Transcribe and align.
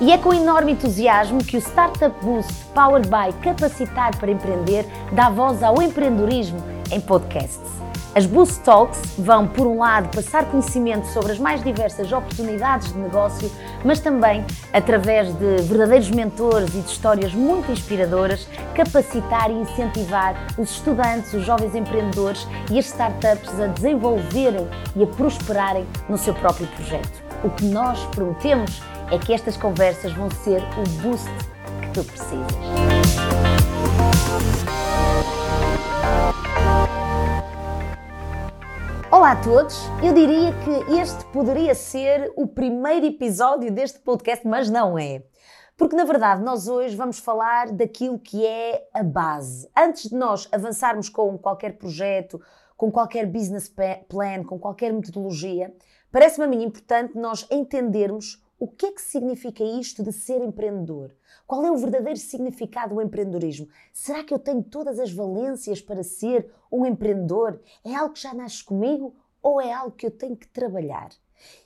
E 0.00 0.12
é 0.12 0.16
com 0.16 0.32
enorme 0.32 0.72
entusiasmo 0.72 1.44
que 1.44 1.58
o 1.58 1.60
Startup 1.60 2.14
Boost, 2.24 2.50
powered 2.74 3.06
by 3.06 3.36
Capacitar 3.42 4.16
para 4.16 4.30
Empreender, 4.30 4.86
dá 5.12 5.28
voz 5.28 5.62
ao 5.62 5.82
empreendedorismo 5.82 6.58
em 6.90 6.98
podcasts. 6.98 7.60
As 8.14 8.24
Boost 8.24 8.60
Talks 8.60 8.98
vão, 9.18 9.46
por 9.46 9.66
um 9.66 9.78
lado, 9.78 10.08
passar 10.08 10.46
conhecimento 10.46 11.06
sobre 11.08 11.32
as 11.32 11.38
mais 11.38 11.62
diversas 11.62 12.10
oportunidades 12.10 12.90
de 12.92 12.98
negócio, 12.98 13.52
mas 13.84 14.00
também, 14.00 14.42
através 14.72 15.34
de 15.34 15.62
verdadeiros 15.64 16.10
mentores 16.10 16.70
e 16.70 16.80
de 16.80 16.90
histórias 16.90 17.34
muito 17.34 17.70
inspiradoras, 17.70 18.48
capacitar 18.74 19.50
e 19.50 19.54
incentivar 19.54 20.34
os 20.56 20.70
estudantes, 20.70 21.34
os 21.34 21.44
jovens 21.44 21.74
empreendedores 21.74 22.48
e 22.70 22.78
as 22.78 22.86
startups 22.86 23.60
a 23.60 23.66
desenvolverem 23.66 24.66
e 24.96 25.02
a 25.02 25.06
prosperarem 25.06 25.86
no 26.08 26.16
seu 26.16 26.32
próprio 26.32 26.66
projeto. 26.68 27.22
O 27.44 27.50
que 27.50 27.66
nós 27.66 28.02
prometemos 28.06 28.82
é 29.12 29.18
que 29.18 29.32
estas 29.32 29.56
conversas 29.56 30.12
vão 30.12 30.30
ser 30.30 30.62
o 30.62 31.02
boost 31.02 31.28
que 31.82 31.92
tu 31.92 32.04
precisas. 32.04 32.46
Olá 39.10 39.32
a 39.32 39.42
todos! 39.42 39.82
Eu 40.00 40.14
diria 40.14 40.52
que 40.60 40.94
este 40.94 41.24
poderia 41.32 41.74
ser 41.74 42.32
o 42.36 42.46
primeiro 42.46 43.04
episódio 43.04 43.72
deste 43.72 43.98
podcast, 43.98 44.46
mas 44.46 44.70
não 44.70 44.96
é. 44.96 45.24
Porque 45.76 45.96
na 45.96 46.04
verdade 46.04 46.44
nós 46.44 46.68
hoje 46.68 46.94
vamos 46.94 47.18
falar 47.18 47.72
daquilo 47.72 48.16
que 48.16 48.46
é 48.46 48.88
a 48.94 49.02
base. 49.02 49.68
Antes 49.76 50.08
de 50.08 50.14
nós 50.14 50.48
avançarmos 50.52 51.08
com 51.08 51.36
qualquer 51.36 51.76
projeto, 51.78 52.40
com 52.76 52.92
qualquer 52.92 53.26
business 53.26 53.68
plan, 53.68 54.44
com 54.44 54.56
qualquer 54.56 54.92
metodologia, 54.92 55.74
parece-me 56.12 56.44
a 56.44 56.48
mim 56.48 56.62
importante 56.62 57.18
nós 57.18 57.44
entendermos 57.50 58.39
o 58.60 58.68
que 58.68 58.84
é 58.84 58.92
que 58.92 59.00
significa 59.00 59.64
isto 59.64 60.02
de 60.02 60.12
ser 60.12 60.42
empreendedor? 60.42 61.16
Qual 61.46 61.64
é 61.64 61.70
o 61.70 61.78
verdadeiro 61.78 62.18
significado 62.18 62.94
do 62.94 63.00
empreendedorismo? 63.00 63.66
Será 63.90 64.22
que 64.22 64.34
eu 64.34 64.38
tenho 64.38 64.62
todas 64.62 64.98
as 65.00 65.10
valências 65.10 65.80
para 65.80 66.02
ser 66.02 66.52
um 66.70 66.84
empreendedor? 66.84 67.58
É 67.82 67.94
algo 67.94 68.12
que 68.12 68.20
já 68.20 68.34
nasce 68.34 68.62
comigo 68.62 69.16
ou 69.42 69.62
é 69.62 69.72
algo 69.72 69.96
que 69.96 70.04
eu 70.04 70.10
tenho 70.10 70.36
que 70.36 70.46
trabalhar? 70.46 71.08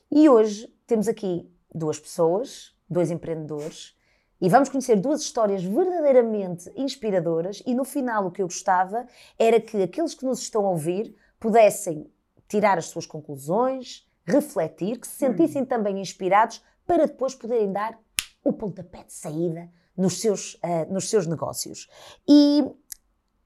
E 0.09 0.29
hoje 0.29 0.73
temos 0.87 1.09
aqui 1.09 1.51
duas 1.75 1.99
pessoas, 1.99 2.73
dois 2.89 3.11
empreendedores, 3.11 3.99
e 4.41 4.49
vamos 4.49 4.69
conhecer 4.69 4.95
duas 4.95 5.21
histórias 5.21 5.65
verdadeiramente 5.65 6.71
inspiradoras. 6.77 7.61
E 7.67 7.75
no 7.75 7.85
final, 7.85 8.27
o 8.27 8.31
que 8.31 8.41
eu 8.41 8.47
gostava 8.47 9.05
era 9.37 9.61
que 9.61 9.83
aqueles 9.83 10.15
que 10.15 10.25
nos 10.25 10.39
estão 10.39 10.65
a 10.65 10.71
ouvir 10.71 11.17
pudessem 11.41 12.09
tirar 12.47 12.79
as 12.79 12.87
suas 12.87 13.05
conclusões, 13.05 14.09
refletir, 14.25 15.01
que 15.01 15.09
se 15.09 15.15
sentissem 15.15 15.65
também 15.65 16.01
inspirados 16.01 16.63
para 16.87 17.07
depois 17.07 17.35
poderem 17.35 17.73
dar 17.73 17.99
o 18.43 18.53
pontapé 18.53 19.05
de 19.05 19.13
saída 19.13 19.71
nos 19.97 20.21
seus, 20.21 20.55
uh, 20.55 20.93
nos 20.93 21.09
seus 21.09 21.27
negócios. 21.27 21.89
E 22.29 22.65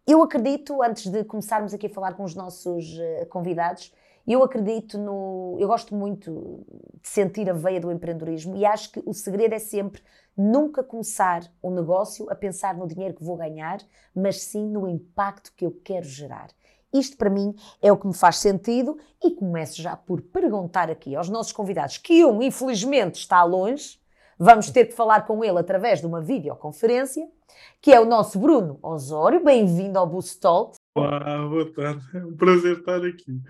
eu 0.07 0.23
acredito, 0.23 0.83
antes 0.83 1.11
de 1.11 1.25
começarmos 1.25 1.75
aqui 1.75 1.87
a 1.87 1.91
falar 1.91 2.15
com 2.15 2.25
os 2.25 2.35
nossos 2.35 2.99
uh, 2.99 3.27
convidados, 3.29 3.93
eu 4.27 4.43
acredito 4.43 4.99
no. 4.99 5.57
Eu 5.59 5.67
gosto 5.67 5.95
muito 5.95 6.63
de 7.03 7.09
sentir 7.09 7.49
a 7.49 7.55
veia 7.55 7.81
do 7.81 7.91
empreendedorismo 7.91 8.57
e 8.57 8.67
acho 8.67 8.93
que 8.93 9.03
o 9.07 9.15
segredo 9.15 9.55
é 9.55 9.59
sempre 9.59 10.03
nunca 10.37 10.85
começar 10.85 11.51
um 11.63 11.71
negócio 11.71 12.31
a 12.31 12.35
pensar 12.35 12.77
no 12.77 12.87
dinheiro 12.87 13.15
que 13.15 13.25
vou 13.25 13.37
ganhar, 13.37 13.79
mas 14.15 14.43
sim 14.43 14.69
no 14.69 14.87
impacto 14.87 15.53
que 15.57 15.65
eu 15.65 15.73
quero 15.83 16.05
gerar. 16.05 16.49
Isto 16.93 17.19
para 17.19 17.29
mim 17.29 17.55
é 17.83 17.93
o 17.93 17.97
que 17.97 18.07
me 18.07 18.15
faz 18.15 18.37
sentido 18.37 18.97
e 19.23 19.31
começo 19.31 19.81
já 19.83 19.97
por 19.97 20.23
perguntar 20.23 20.91
aqui 20.91 21.15
aos 21.15 21.29
nossos 21.29 21.53
convidados, 21.53 21.99
que 21.99 22.25
um 22.25 22.43
infelizmente 22.43 23.17
está 23.17 23.45
longe, 23.45 24.01
vamos 24.39 24.71
ter 24.71 24.87
que 24.87 24.95
falar 24.95 25.27
com 25.27 25.45
ele 25.45 25.59
através 25.59 26.01
de 26.01 26.07
uma 26.07 26.23
videoconferência, 26.23 27.29
que 27.83 27.93
é 27.93 28.01
o 28.01 28.07
nosso 28.07 28.39
Bruno 28.39 28.79
Osório. 28.83 29.45
Bem-vindo 29.45 29.99
ao 29.99 30.07
Boost 30.07 30.41
Talk. 30.41 30.77
Olá, 30.97 31.47
boa 31.47 31.71
tarde. 31.73 32.05
É 32.15 32.25
um 32.25 32.37
prazer 32.37 32.79
estar 32.79 33.05
aqui. 33.05 33.43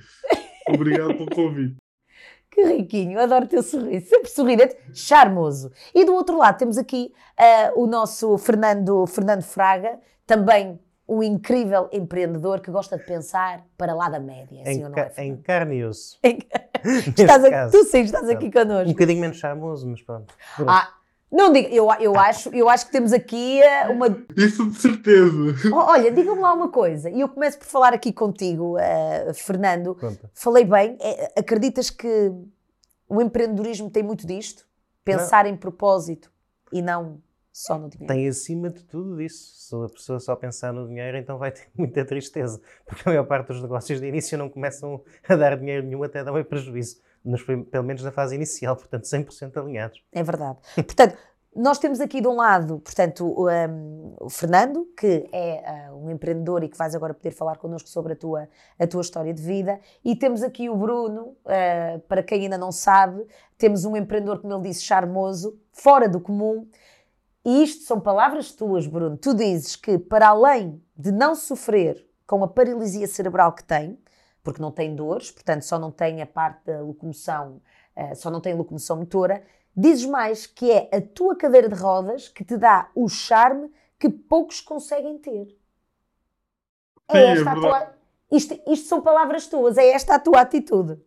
Obrigado 0.68 1.14
pelo 1.14 1.30
convite. 1.30 1.76
Que 2.50 2.64
riquinho, 2.64 3.20
adoro 3.20 3.44
o 3.44 3.48
teu 3.48 3.62
sorriso, 3.62 4.08
sempre 4.08 4.28
sorridente, 4.28 4.76
charmoso. 4.92 5.70
E 5.94 6.04
do 6.04 6.12
outro 6.12 6.38
lado 6.38 6.58
temos 6.58 6.76
aqui 6.76 7.12
uh, 7.38 7.80
o 7.80 7.86
nosso 7.86 8.36
Fernando, 8.38 9.06
Fernando 9.06 9.42
Fraga, 9.42 10.00
também 10.26 10.80
um 11.08 11.22
incrível 11.22 11.88
empreendedor 11.90 12.60
que 12.60 12.70
gosta 12.70 12.98
de 12.98 13.04
pensar 13.04 13.64
para 13.78 13.94
lá 13.94 14.10
da 14.10 14.20
média. 14.20 14.62
Em, 14.66 14.84
assim, 14.84 14.92
ca, 14.92 15.12
em 15.16 15.36
carne 15.38 15.76
e 15.76 15.84
osso. 15.84 16.18
estás 17.16 17.44
aqui, 17.44 17.70
tu 17.72 17.84
sim, 17.84 18.00
estás 18.02 18.28
aqui 18.28 18.52
connosco. 18.52 18.90
Um 18.90 18.92
bocadinho 18.92 19.20
menos 19.20 19.38
charmoso, 19.38 19.88
mas 19.88 20.02
pronto. 20.02 20.34
pronto. 20.54 20.70
Ah, 20.70 20.92
não 21.32 21.50
digo, 21.50 21.68
eu, 21.68 21.90
eu, 22.00 22.18
acho, 22.18 22.50
eu 22.50 22.68
acho 22.68 22.86
que 22.86 22.92
temos 22.92 23.12
aqui 23.12 23.62
eh, 23.62 23.88
uma. 23.88 24.06
Isso 24.36 24.68
de 24.68 24.78
certeza. 24.78 25.70
Oh, 25.72 25.90
olha, 25.90 26.12
diga-me 26.12 26.40
lá 26.40 26.52
uma 26.52 26.68
coisa, 26.68 27.08
e 27.08 27.20
eu 27.20 27.28
começo 27.28 27.58
por 27.58 27.66
falar 27.66 27.94
aqui 27.94 28.12
contigo, 28.12 28.76
uh, 28.76 29.34
Fernando. 29.34 29.94
Pronto. 29.94 30.28
Falei 30.34 30.64
bem, 30.64 30.98
é, 31.00 31.32
acreditas 31.38 31.88
que 31.88 32.32
o 33.08 33.22
empreendedorismo 33.22 33.88
tem 33.88 34.02
muito 34.02 34.26
disto? 34.26 34.66
Pensar 35.04 35.44
não. 35.44 35.52
em 35.52 35.56
propósito 35.56 36.30
e 36.70 36.82
não 36.82 37.18
só 37.58 37.76
no 37.76 37.88
dinheiro. 37.88 38.14
Tem 38.14 38.28
acima 38.28 38.70
de 38.70 38.84
tudo 38.84 39.16
disso. 39.16 39.52
Se 39.56 39.74
a 39.74 39.88
pessoa 39.88 40.20
só 40.20 40.36
pensar 40.36 40.72
no 40.72 40.86
dinheiro, 40.86 41.16
então 41.16 41.38
vai 41.38 41.50
ter 41.50 41.68
muita 41.76 42.04
tristeza, 42.04 42.60
porque 42.86 43.02
a 43.04 43.10
maior 43.10 43.26
parte 43.26 43.48
dos 43.48 43.60
negócios 43.60 44.00
de 44.00 44.06
início 44.06 44.38
não 44.38 44.48
começam 44.48 45.02
a 45.28 45.34
dar 45.34 45.56
dinheiro 45.56 45.84
nenhum, 45.84 46.04
até 46.04 46.22
dão 46.22 46.42
prejuízo, 46.44 47.00
nos, 47.24 47.42
pelo 47.42 47.84
menos 47.84 48.02
na 48.04 48.12
fase 48.12 48.36
inicial, 48.36 48.76
portanto 48.76 49.04
100% 49.04 49.56
alinhados. 49.56 50.04
É 50.12 50.22
verdade. 50.22 50.58
portanto, 50.76 51.18
nós 51.54 51.80
temos 51.80 52.00
aqui 52.00 52.20
de 52.20 52.28
um 52.28 52.36
lado, 52.36 52.78
portanto, 52.78 53.26
o, 53.26 53.48
um, 53.50 54.14
o 54.20 54.30
Fernando, 54.30 54.86
que 54.96 55.28
é 55.32 55.90
uh, 55.90 55.96
um 55.96 56.10
empreendedor 56.10 56.62
e 56.62 56.68
que 56.68 56.78
vais 56.78 56.94
agora 56.94 57.12
poder 57.12 57.32
falar 57.32 57.56
connosco 57.56 57.88
sobre 57.88 58.12
a 58.12 58.16
tua, 58.16 58.48
a 58.78 58.86
tua 58.86 59.00
história 59.00 59.34
de 59.34 59.42
vida, 59.42 59.80
e 60.04 60.14
temos 60.14 60.44
aqui 60.44 60.70
o 60.70 60.76
Bruno, 60.76 61.36
uh, 61.44 61.98
para 62.06 62.22
quem 62.22 62.42
ainda 62.42 62.56
não 62.56 62.70
sabe, 62.70 63.26
temos 63.56 63.84
um 63.84 63.96
empreendedor, 63.96 64.40
como 64.40 64.54
ele 64.54 64.68
disse, 64.68 64.82
charmoso, 64.82 65.58
fora 65.72 66.08
do 66.08 66.20
comum, 66.20 66.68
e 67.44 67.62
isto 67.62 67.84
são 67.84 68.00
palavras 68.00 68.52
tuas, 68.52 68.86
Bruno. 68.86 69.16
Tu 69.16 69.34
dizes 69.34 69.76
que, 69.76 69.98
para 69.98 70.28
além 70.28 70.82
de 70.96 71.12
não 71.12 71.34
sofrer 71.34 72.06
com 72.26 72.44
a 72.44 72.48
paralisia 72.48 73.06
cerebral 73.06 73.52
que 73.52 73.64
tem, 73.64 73.98
porque 74.42 74.60
não 74.60 74.70
tem 74.70 74.94
dores, 74.94 75.30
portanto 75.30 75.62
só 75.62 75.78
não 75.78 75.90
tem 75.90 76.20
a 76.22 76.26
parte 76.26 76.66
da 76.66 76.80
locomoção, 76.80 77.60
uh, 77.96 78.14
só 78.16 78.30
não 78.30 78.40
tem 78.40 78.54
locomoção 78.54 78.96
motora, 78.96 79.42
dizes 79.76 80.06
mais 80.06 80.46
que 80.46 80.70
é 80.70 80.88
a 80.92 81.00
tua 81.00 81.36
cadeira 81.36 81.68
de 81.68 81.74
rodas 81.74 82.28
que 82.28 82.44
te 82.44 82.56
dá 82.56 82.90
o 82.94 83.08
charme 83.08 83.70
que 83.98 84.08
poucos 84.08 84.60
conseguem 84.60 85.18
ter. 85.18 85.56
É 87.08 87.32
esta 87.32 87.50
é 87.50 87.52
a 87.52 87.54
tua. 87.54 87.92
Isto, 88.30 88.60
isto 88.66 88.88
são 88.88 89.00
palavras 89.00 89.46
tuas, 89.46 89.78
é 89.78 89.88
esta 89.88 90.14
a 90.14 90.18
tua 90.18 90.40
atitude. 90.40 91.00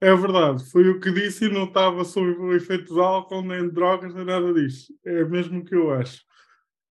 É 0.00 0.14
verdade, 0.14 0.64
foi 0.70 0.88
o 0.88 0.98
que 0.98 1.12
disse 1.12 1.44
e 1.44 1.52
não 1.52 1.64
estava 1.64 2.04
sob 2.04 2.30
o 2.30 2.54
efeito 2.54 2.94
de 2.94 3.00
álcool, 3.00 3.42
nem 3.42 3.64
de 3.64 3.74
drogas, 3.74 4.14
nem 4.14 4.24
nada 4.24 4.52
disso. 4.54 4.94
É 5.04 5.24
mesmo 5.24 5.60
o 5.60 5.64
que 5.64 5.74
eu 5.74 5.92
acho. 5.92 6.24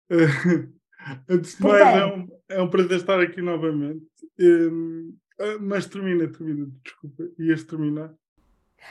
Antes 1.28 1.56
de 1.56 1.62
mais, 1.62 1.96
é 1.96 2.06
um, 2.06 2.28
é 2.48 2.62
um 2.62 2.70
prazer 2.70 2.98
estar 2.98 3.20
aqui 3.20 3.42
novamente. 3.42 4.06
Um, 4.38 5.16
ah, 5.40 5.58
mas 5.60 5.86
termina, 5.86 6.28
termina, 6.28 6.70
desculpa. 6.84 7.24
Ias 7.38 7.64
terminar? 7.64 8.14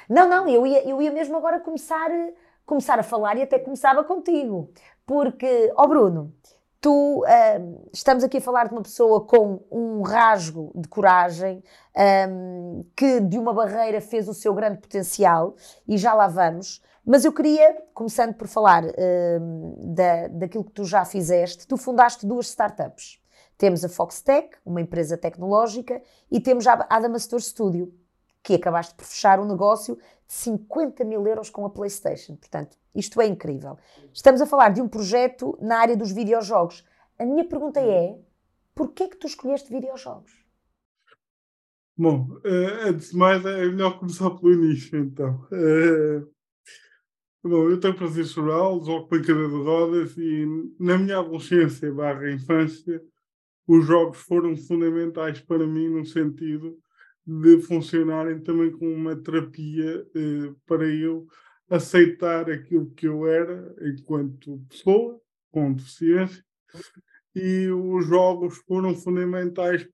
Não, 0.10 0.30
não, 0.30 0.48
eu 0.50 0.68
ia, 0.68 0.88
eu 0.90 1.02
ia 1.02 1.12
mesmo 1.12 1.38
agora 1.38 1.62
começar, 1.62 2.10
começar 2.66 3.00
a 3.00 3.04
falar 3.04 3.38
e 3.38 3.44
até 3.44 3.60
começava 3.60 4.04
contigo. 4.04 4.74
Porque, 5.06 5.72
ó 5.76 5.86
oh 5.86 5.88
Bruno, 5.88 6.36
tu 6.82 7.24
estamos 7.94 8.24
aqui 8.24 8.38
a 8.38 8.42
falar 8.42 8.68
de 8.68 8.74
uma 8.74 8.82
pessoa 8.82 9.22
com 9.22 9.64
um 9.72 10.02
rasgo 10.02 10.72
de 10.76 10.88
coragem 10.88 11.64
um, 12.28 12.84
que 12.96 13.20
de 13.20 13.38
uma 13.38 13.54
barreira 13.54 14.02
fez 14.02 14.28
o 14.28 14.34
seu 14.34 14.52
grande 14.54 14.80
potencial 14.80 15.56
e 15.88 15.96
já 15.96 16.14
lá 16.16 16.28
vamos. 16.28 16.82
Mas 17.06 17.24
eu 17.24 17.32
queria, 17.32 17.84
começando 17.94 18.34
por 18.34 18.48
falar 18.48 18.84
um, 18.84 19.94
da, 19.94 20.28
daquilo 20.28 20.64
que 20.64 20.72
tu 20.72 20.84
já 20.84 21.06
fizeste, 21.06 21.68
tu 21.68 21.78
fundaste 21.78 22.26
duas 22.26 22.48
startups. 22.48 23.22
Temos 23.58 23.86
a 23.86 23.90
Foxtech, 23.90 24.50
uma 24.66 24.82
empresa 24.82 25.16
tecnológica, 25.16 26.02
e 26.32 26.40
temos 26.40 26.66
a 26.66 26.88
Adamastor 26.90 27.42
Studio, 27.42 27.94
que 28.42 28.56
acabaste 28.56 28.96
por 28.96 29.06
fechar 29.06 29.40
um 29.40 29.46
negócio 29.46 30.00
50 30.32 31.04
mil 31.04 31.28
euros 31.28 31.50
com 31.50 31.66
a 31.66 31.70
PlayStation. 31.70 32.38
Portanto, 32.38 32.78
isto 32.96 33.20
é 33.20 33.28
incrível. 33.28 33.78
Estamos 34.14 34.40
a 34.40 34.46
falar 34.46 34.70
de 34.70 34.82
um 34.82 34.88
projeto 34.88 35.58
na 35.62 35.80
área 35.80 35.98
dos 35.98 36.14
videojogos. 36.14 36.86
A 37.20 37.26
minha 37.26 37.44
pergunta 37.44 37.82
é: 37.82 38.18
porquê 38.74 39.10
que 39.10 39.18
tu 39.18 39.28
escolheste 39.28 39.70
videojogos? 39.70 40.32
Bom, 41.98 42.30
uh, 42.46 42.88
antes 42.88 43.12
de 43.12 43.18
mais, 43.18 43.46
é 43.46 43.66
melhor 43.66 44.00
começar 44.00 44.30
pelo 44.30 44.54
início, 44.54 44.98
então. 44.98 45.46
Uh, 45.52 46.26
bom, 47.44 47.70
eu 47.70 47.78
tenho 47.78 47.94
prazer 47.94 48.26
cerebral, 48.26 48.82
jogo 48.86 49.10
para 49.10 49.20
cadeira 49.20 49.50
de 49.50 49.56
rodas 49.56 50.18
e 50.18 50.46
na 50.80 50.98
minha 50.98 51.20
adolescência 51.20 51.94
barra 51.94 52.32
infância, 52.32 53.04
os 53.68 53.86
jogos 53.86 54.20
foram 54.20 54.56
fundamentais 54.56 55.42
para 55.42 55.68
mim 55.68 55.90
no 55.90 56.06
sentido 56.06 56.80
de 57.40 57.62
funcionarem 57.62 58.42
também 58.42 58.72
como 58.72 58.92
uma 58.92 59.16
terapia 59.16 60.04
uh, 60.04 60.56
para 60.66 60.86
eu 60.86 61.28
aceitar 61.70 62.50
aquilo 62.50 62.92
que 62.92 63.08
eu 63.08 63.26
era 63.26 63.74
enquanto 63.82 64.62
pessoa 64.68 65.22
com 65.50 65.74
deficiência. 65.74 66.44
E 67.34 67.70
os 67.70 68.06
jogos 68.06 68.58
foram 68.68 68.94
fundamentais 68.94 69.88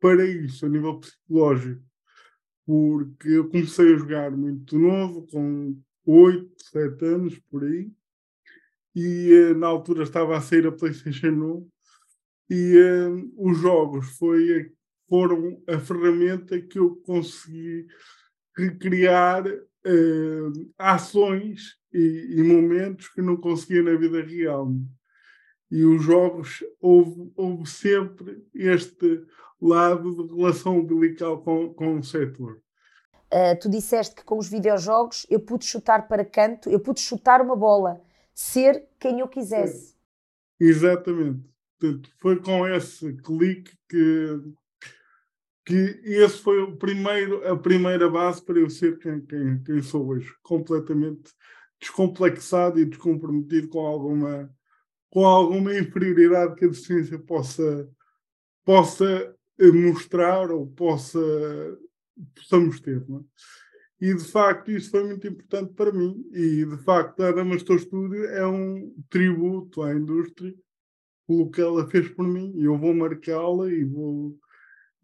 para 0.00 0.24
isso, 0.24 0.64
a 0.64 0.68
nível 0.68 1.00
psicológico, 1.00 1.82
porque 2.64 3.28
eu 3.28 3.48
comecei 3.48 3.94
a 3.94 3.98
jogar 3.98 4.30
muito 4.30 4.78
novo, 4.78 5.26
com 5.26 5.76
8, 6.06 6.52
7 6.70 7.04
anos 7.04 7.38
por 7.50 7.64
aí, 7.64 7.90
e 8.94 9.32
eh, 9.32 9.54
na 9.54 9.66
altura 9.66 10.02
estava 10.02 10.36
a 10.36 10.40
sair 10.40 10.66
a 10.66 10.72
PlayStation 10.72 11.28
1 11.28 11.68
e 12.50 12.76
uh, 12.76 13.32
os 13.36 13.58
jogos 13.58 14.16
foi, 14.18 14.72
foram 15.12 15.62
a 15.68 15.78
ferramenta 15.78 16.58
que 16.58 16.78
eu 16.78 16.96
consegui 17.04 17.86
recriar 18.56 19.46
uh, 19.46 20.72
ações 20.78 21.76
e, 21.92 22.38
e, 22.38 22.42
momentos 22.42 23.10
que 23.10 23.20
não 23.20 23.36
conseguia 23.36 23.82
na 23.82 23.94
vida 23.94 24.22
real. 24.22 24.72
E 25.70 25.84
os 25.84 26.02
jogos, 26.02 26.64
houve, 26.80 27.30
houve 27.36 27.68
sempre 27.68 28.42
este 28.54 29.22
lado 29.60 30.26
de 30.26 30.34
relação 30.34 30.78
umbilical 30.78 31.42
com, 31.42 31.74
com 31.74 31.98
o 31.98 32.02
setor. 32.02 32.62
Uh, 33.30 33.58
tu 33.60 33.68
disseste 33.68 34.14
que 34.14 34.24
com 34.24 34.38
os 34.38 34.48
videojogos 34.48 35.26
eu 35.28 35.40
pude 35.40 35.66
chutar 35.66 36.08
para 36.08 36.24
canto, 36.24 36.70
eu 36.70 36.80
pude 36.80 37.00
chutar 37.00 37.42
uma 37.42 37.54
bola, 37.54 38.00
ser 38.34 38.88
quem 38.98 39.20
eu 39.20 39.28
quisesse. 39.28 39.94
É. 40.58 40.64
Exatamente. 40.64 41.52
Portanto, 41.78 42.10
foi 42.18 42.40
com 42.40 42.66
esse 42.66 43.12
clique 43.16 43.76
que, 43.90 44.40
que 45.64 46.00
esse 46.04 46.38
foi 46.38 46.60
o 46.62 46.76
primeiro, 46.76 47.46
a 47.46 47.56
primeira 47.56 48.08
base 48.08 48.44
para 48.44 48.58
eu 48.58 48.68
ser 48.68 48.98
quem, 48.98 49.20
quem, 49.20 49.62
quem 49.62 49.82
sou 49.82 50.08
hoje. 50.08 50.34
Completamente 50.42 51.32
descomplexado 51.80 52.78
e 52.78 52.84
descomprometido 52.84 53.68
com 53.68 53.80
alguma, 53.80 54.52
com 55.10 55.24
alguma 55.24 55.76
inferioridade 55.76 56.54
que 56.54 56.64
a 56.64 56.68
deficiência 56.68 57.18
possa, 57.18 57.88
possa 58.64 59.34
mostrar 59.58 60.50
ou 60.50 60.66
possa, 60.66 61.20
possamos 62.34 62.80
ter. 62.80 63.04
Não 63.08 63.18
é? 63.20 63.22
E 64.02 64.12
de 64.12 64.24
facto 64.24 64.72
isso 64.72 64.90
foi 64.90 65.04
muito 65.04 65.28
importante 65.28 65.72
para 65.74 65.92
mim. 65.92 66.28
E 66.32 66.64
de 66.64 66.76
facto 66.78 67.20
a 67.22 67.30
Damastor 67.30 67.78
Studio 67.78 68.24
é 68.24 68.44
um 68.44 68.92
tributo 69.08 69.80
à 69.80 69.94
indústria 69.94 70.52
pelo 71.24 71.48
que 71.48 71.60
ela 71.60 71.88
fez 71.88 72.08
por 72.08 72.26
mim. 72.26 72.52
E 72.56 72.64
eu 72.64 72.76
vou 72.76 72.92
marcá-la 72.92 73.70
e 73.70 73.84
vou, 73.84 74.36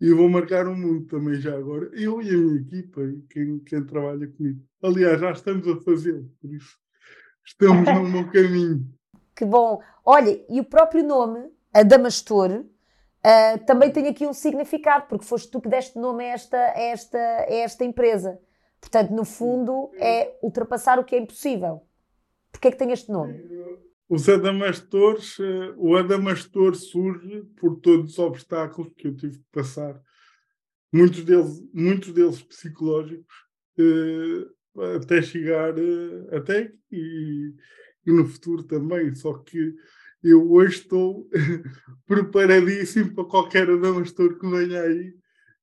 e 0.01 0.13
vou 0.13 0.29
marcar 0.29 0.67
o 0.67 0.75
mundo 0.75 1.07
também 1.07 1.41
já 1.41 1.57
agora. 1.57 1.91
Eu 1.93 2.23
e 2.23 2.31
a 2.31 2.37
minha 2.37 2.61
equipa 2.61 3.03
e 3.03 3.21
quem, 3.31 3.59
quem 3.61 3.85
trabalha 3.85 4.27
comigo. 4.29 4.61
Aliás, 4.83 5.21
já 5.21 5.33
estamos 5.33 5.67
a 5.67 5.81
fazê-lo, 5.81 6.31
por 6.41 6.53
isso 6.53 6.77
estamos 7.45 7.87
no 7.87 8.05
meu 8.09 8.31
caminho. 8.31 8.87
Que 9.35 9.45
bom! 9.45 9.81
Olha, 10.05 10.41
e 10.49 10.61
o 10.61 10.65
próprio 10.65 11.05
nome, 11.05 11.51
Adamastor, 11.73 12.51
uh, 12.51 13.65
também 13.67 13.91
tem 13.91 14.09
aqui 14.09 14.27
um 14.27 14.33
significado, 14.33 15.07
porque 15.09 15.25
foste 15.25 15.51
tu 15.51 15.61
que 15.61 15.69
deste 15.69 15.99
nome 15.99 16.25
a 16.25 16.29
esta, 16.29 16.57
a 16.57 16.81
esta, 16.81 17.19
a 17.19 17.55
esta 17.55 17.85
empresa. 17.85 18.41
Portanto, 18.81 19.11
no 19.11 19.25
fundo, 19.25 19.91
é 19.97 20.39
ultrapassar 20.41 20.99
o 20.99 21.05
que 21.05 21.17
é 21.17 21.19
impossível. 21.19 21.83
Porquê 22.53 22.69
é 22.69 22.71
que 22.71 22.77
tem 22.77 22.93
este 22.93 23.11
nome? 23.11 23.35
Os 24.09 24.27
Adamastores, 24.27 25.39
eh, 25.39 25.75
o 25.77 25.95
Adamastor 25.95 26.75
surge 26.75 27.43
por 27.57 27.79
todos 27.81 28.13
os 28.13 28.19
obstáculos 28.19 28.91
que 28.97 29.09
eu 29.09 29.15
tive 29.15 29.39
que 29.39 29.45
passar, 29.53 30.01
muitos 30.91 31.23
deles, 31.25 31.63
muitos 31.75 32.13
deles 32.13 32.41
psicológicos, 32.43 33.35
eh, 33.79 34.47
até 34.97 35.21
chegar 35.21 35.79
eh, 35.79 36.37
até 36.37 36.59
aqui 36.61 36.79
e, 36.91 37.55
e 38.07 38.13
no 38.13 38.27
futuro 38.27 38.63
também. 38.63 39.15
Só 39.15 39.35
que 39.35 39.75
eu 40.23 40.51
hoje 40.53 40.79
estou 40.81 41.29
preparadíssimo 42.07 43.15
para 43.15 43.25
qualquer 43.25 43.69
Adamastor 43.69 44.39
que 44.39 44.49
venha 44.49 44.83
aí 44.83 45.15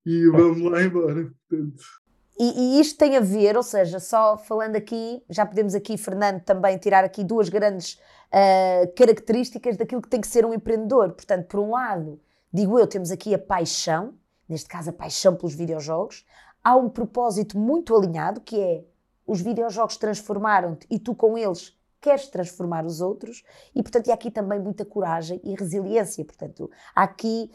e 0.05 0.27
vamos 0.29 0.61
lá 0.61 0.83
embora. 0.83 1.33
Portanto. 1.49 2.04
E, 2.37 2.77
e, 2.77 2.81
isto 2.81 2.97
tem 2.97 3.15
a 3.15 3.21
ver, 3.21 3.55
ou 3.55 3.63
seja, 3.63 3.99
só 3.99 4.37
falando 4.37 4.75
aqui, 4.75 5.23
já 5.29 5.45
podemos 5.45 5.73
aqui, 5.73 5.97
Fernando, 5.97 6.41
também 6.41 6.77
tirar 6.77 7.03
aqui 7.03 7.23
duas 7.23 7.47
grandes 7.47 7.93
uh, 7.93 8.93
características 8.95 9.77
daquilo 9.77 10.01
que 10.01 10.09
tem 10.09 10.19
que 10.19 10.27
ser 10.27 10.45
um 10.45 10.53
empreendedor. 10.53 11.13
Portanto, 11.13 11.47
por 11.47 11.61
um 11.61 11.71
lado, 11.71 12.19
digo 12.51 12.77
eu, 12.77 12.85
temos 12.87 13.09
aqui 13.09 13.33
a 13.33 13.39
paixão, 13.39 14.13
neste 14.49 14.67
caso 14.67 14.89
a 14.89 14.93
paixão 14.93 15.35
pelos 15.35 15.55
videojogos. 15.55 16.25
Há 16.61 16.75
um 16.75 16.89
propósito 16.89 17.57
muito 17.57 17.95
alinhado, 17.95 18.41
que 18.41 18.59
é 18.59 18.83
os 19.25 19.39
videojogos 19.41 19.95
transformaram-te 19.97 20.85
e 20.89 20.99
tu 20.99 21.15
com 21.15 21.37
eles 21.37 21.75
queres 22.01 22.27
transformar 22.27 22.85
os 22.85 23.01
outros 23.01 23.43
e, 23.73 23.81
portanto, 23.81 24.11
há 24.11 24.13
aqui 24.13 24.29
também 24.29 24.59
muita 24.59 24.85
coragem 24.85 25.41
e 25.43 25.55
resiliência. 25.55 26.23
Portanto, 26.23 26.69
há 26.95 27.01
aqui 27.01 27.49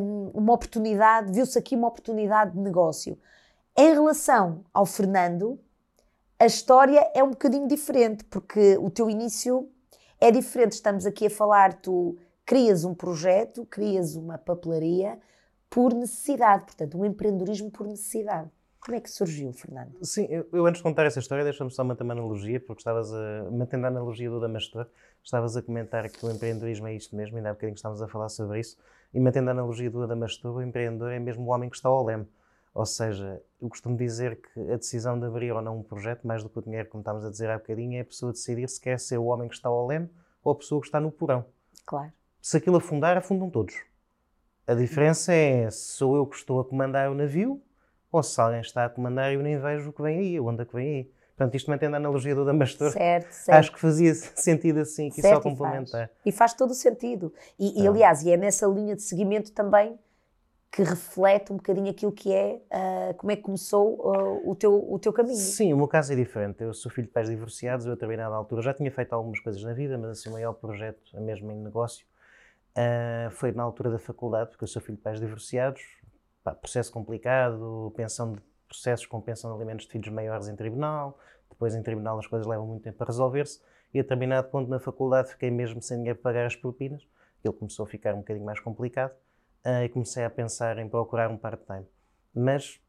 um, 0.00 0.30
uma 0.32 0.52
oportunidade, 0.52 1.32
viu-se 1.32 1.58
aqui 1.58 1.74
uma 1.74 1.88
oportunidade 1.88 2.52
de 2.52 2.60
negócio. 2.60 3.18
Em 3.78 3.92
relação 3.92 4.64
ao 4.72 4.86
Fernando, 4.86 5.60
a 6.38 6.46
história 6.46 7.10
é 7.14 7.22
um 7.22 7.28
bocadinho 7.28 7.68
diferente, 7.68 8.24
porque 8.24 8.78
o 8.78 8.88
teu 8.88 9.10
início 9.10 9.68
é 10.18 10.30
diferente. 10.30 10.72
Estamos 10.72 11.04
aqui 11.04 11.26
a 11.26 11.30
falar, 11.30 11.74
tu 11.74 12.16
crias 12.46 12.84
um 12.84 12.94
projeto, 12.94 13.66
crias 13.66 14.16
uma 14.16 14.38
papelaria 14.38 15.18
por 15.68 15.92
necessidade, 15.92 16.64
portanto, 16.64 16.98
um 16.98 17.04
empreendedorismo 17.04 17.70
por 17.70 17.86
necessidade. 17.86 18.48
Como 18.80 18.96
é 18.96 19.00
que 19.00 19.10
surgiu, 19.10 19.52
Fernando? 19.52 19.92
Sim, 20.02 20.26
eu, 20.30 20.46
eu 20.54 20.64
antes 20.64 20.78
de 20.78 20.82
contar 20.82 21.04
essa 21.04 21.18
história, 21.18 21.44
deixa-me 21.44 21.70
só 21.70 21.84
manter 21.84 22.04
uma 22.04 22.14
analogia, 22.14 22.58
porque 22.58 22.80
estavas 22.80 23.12
a, 23.12 23.50
mantendo 23.50 23.84
a 23.84 23.88
analogia 23.88 24.30
do 24.30 24.40
Damastor, 24.40 24.86
estavas 25.22 25.54
a 25.54 25.60
comentar 25.60 26.08
que 26.08 26.24
o 26.24 26.30
empreendedorismo 26.30 26.86
é 26.86 26.94
isto 26.94 27.14
mesmo, 27.14 27.36
ainda 27.36 27.50
há 27.50 27.52
bocadinho 27.52 27.74
estávamos 27.74 28.00
a 28.00 28.08
falar 28.08 28.30
sobre 28.30 28.60
isso, 28.60 28.78
e 29.12 29.20
mantendo 29.20 29.50
a 29.50 29.52
analogia 29.52 29.90
do 29.90 30.02
Adamastor, 30.02 30.56
o 30.56 30.62
empreendedor 30.62 31.12
é 31.12 31.18
mesmo 31.18 31.44
o 31.44 31.48
homem 31.48 31.68
que 31.68 31.76
está 31.76 31.90
ao 31.90 32.02
leme. 32.02 32.26
Ou 32.76 32.84
seja, 32.84 33.42
eu 33.58 33.70
costumo 33.70 33.96
dizer 33.96 34.38
que 34.38 34.60
a 34.70 34.76
decisão 34.76 35.18
de 35.18 35.24
abrir 35.24 35.50
ou 35.50 35.62
não 35.62 35.78
um 35.78 35.82
projeto, 35.82 36.26
mais 36.26 36.42
do 36.42 36.50
que 36.50 36.58
o 36.58 36.62
dinheiro, 36.62 36.90
como 36.90 37.00
estávamos 37.00 37.26
a 37.26 37.30
dizer 37.30 37.48
há 37.48 37.56
bocadinho, 37.56 37.96
é 37.96 38.02
a 38.02 38.04
pessoa 38.04 38.32
decidir 38.32 38.68
se 38.68 38.78
quer 38.78 39.00
ser 39.00 39.16
o 39.16 39.24
homem 39.24 39.48
que 39.48 39.54
está 39.54 39.70
ao 39.70 39.86
leme 39.86 40.10
ou 40.44 40.52
a 40.52 40.54
pessoa 40.54 40.78
que 40.78 40.86
está 40.86 41.00
no 41.00 41.10
porão. 41.10 41.46
Claro. 41.86 42.12
Se 42.38 42.58
aquilo 42.58 42.76
afundar, 42.76 43.16
afundam 43.16 43.48
todos. 43.48 43.74
A 44.66 44.74
diferença 44.74 45.32
é 45.32 45.70
se 45.70 45.94
sou 45.94 46.16
eu 46.16 46.26
que 46.26 46.36
estou 46.36 46.60
a 46.60 46.64
comandar 46.66 47.10
o 47.10 47.14
navio 47.14 47.62
ou 48.12 48.22
se 48.22 48.38
alguém 48.38 48.60
está 48.60 48.84
a 48.84 48.90
comandar 48.90 49.32
e 49.32 49.36
eu 49.36 49.42
nem 49.42 49.58
vejo 49.58 49.88
o 49.88 49.92
que 49.94 50.02
vem 50.02 50.18
aí, 50.18 50.36
a 50.36 50.42
onda 50.42 50.66
que 50.66 50.74
vem 50.74 50.86
aí. 50.86 51.12
Portanto, 51.34 51.54
isto 51.54 51.70
mantendo 51.70 51.94
a 51.94 51.98
analogia 51.98 52.34
do 52.34 52.44
Damastor, 52.44 52.90
certo, 52.90 53.32
certo. 53.32 53.58
acho 53.58 53.72
que 53.72 53.80
fazia 53.80 54.12
sentido 54.36 54.80
assim, 54.80 55.08
que 55.08 55.22
certo, 55.22 55.36
só 55.36 55.40
complementar. 55.40 56.04
E 56.04 56.08
faz, 56.08 56.10
e 56.26 56.32
faz 56.32 56.54
todo 56.54 56.72
o 56.72 56.74
sentido. 56.74 57.32
E, 57.58 57.82
e, 57.82 57.88
aliás, 57.88 58.22
e 58.22 58.30
é 58.30 58.36
nessa 58.36 58.66
linha 58.66 58.94
de 58.94 59.00
seguimento 59.00 59.50
também 59.52 59.98
que 60.70 60.82
reflete 60.82 61.52
um 61.52 61.56
bocadinho 61.56 61.90
aquilo 61.90 62.12
que 62.12 62.32
é, 62.32 62.60
uh, 62.70 63.14
como 63.14 63.32
é 63.32 63.36
que 63.36 63.42
começou 63.42 63.94
uh, 63.94 64.50
o, 64.50 64.54
teu, 64.54 64.92
o 64.92 64.98
teu 64.98 65.12
caminho. 65.12 65.36
Sim, 65.36 65.72
o 65.72 65.76
meu 65.76 65.88
caso 65.88 66.12
é 66.12 66.16
diferente. 66.16 66.62
Eu 66.62 66.74
sou 66.74 66.90
filho 66.90 67.06
de 67.06 67.12
pais 67.12 67.28
divorciados, 67.28 67.86
eu 67.86 67.92
a 67.92 67.94
determinada 67.94 68.34
altura 68.34 68.60
já 68.60 68.74
tinha 68.74 68.90
feito 68.90 69.12
algumas 69.14 69.40
coisas 69.40 69.62
na 69.62 69.72
vida, 69.72 69.96
mas 69.96 70.10
assim, 70.10 70.28
o 70.28 70.32
maior 70.32 70.52
projeto, 70.52 71.00
mesmo 71.20 71.50
em 71.50 71.56
negócio, 71.56 72.06
uh, 72.76 73.30
foi 73.30 73.52
na 73.52 73.62
altura 73.62 73.90
da 73.90 73.98
faculdade, 73.98 74.50
porque 74.50 74.64
eu 74.64 74.68
sou 74.68 74.82
filho 74.82 74.96
de 74.96 75.02
pais 75.02 75.18
divorciados, 75.18 75.82
pá, 76.44 76.54
processo 76.54 76.92
complicado, 76.92 77.92
pensão 77.96 78.32
de 78.32 78.42
processos 78.68 79.06
com 79.06 79.20
pensão 79.20 79.50
de 79.50 79.56
alimentos 79.56 79.86
de 79.86 79.92
filhos 79.92 80.08
maiores 80.08 80.48
em 80.48 80.56
tribunal, 80.56 81.18
depois 81.48 81.74
em 81.74 81.82
tribunal 81.82 82.18
as 82.18 82.26
coisas 82.26 82.46
levam 82.46 82.66
muito 82.66 82.82
tempo 82.82 83.02
a 83.02 83.06
resolver-se, 83.06 83.60
e 83.94 83.98
a 83.98 84.02
determinado 84.02 84.48
ponto 84.48 84.68
na 84.68 84.78
faculdade 84.78 85.30
fiquei 85.30 85.50
mesmo 85.50 85.80
sem 85.80 85.96
dinheiro 85.98 86.18
para 86.18 86.32
pagar 86.32 86.46
as 86.46 86.56
propinas, 86.56 87.06
aquilo 87.38 87.54
começou 87.54 87.84
a 87.84 87.88
ficar 87.88 88.14
um 88.14 88.18
bocadinho 88.18 88.44
mais 88.44 88.60
complicado, 88.60 89.14
e 89.84 89.88
comecei 89.88 90.24
a 90.24 90.30
pensar 90.30 90.78
em 90.78 90.88
procurar 90.88 91.30
um 91.30 91.36
part-time. 91.36 91.86
Mas 92.34 92.80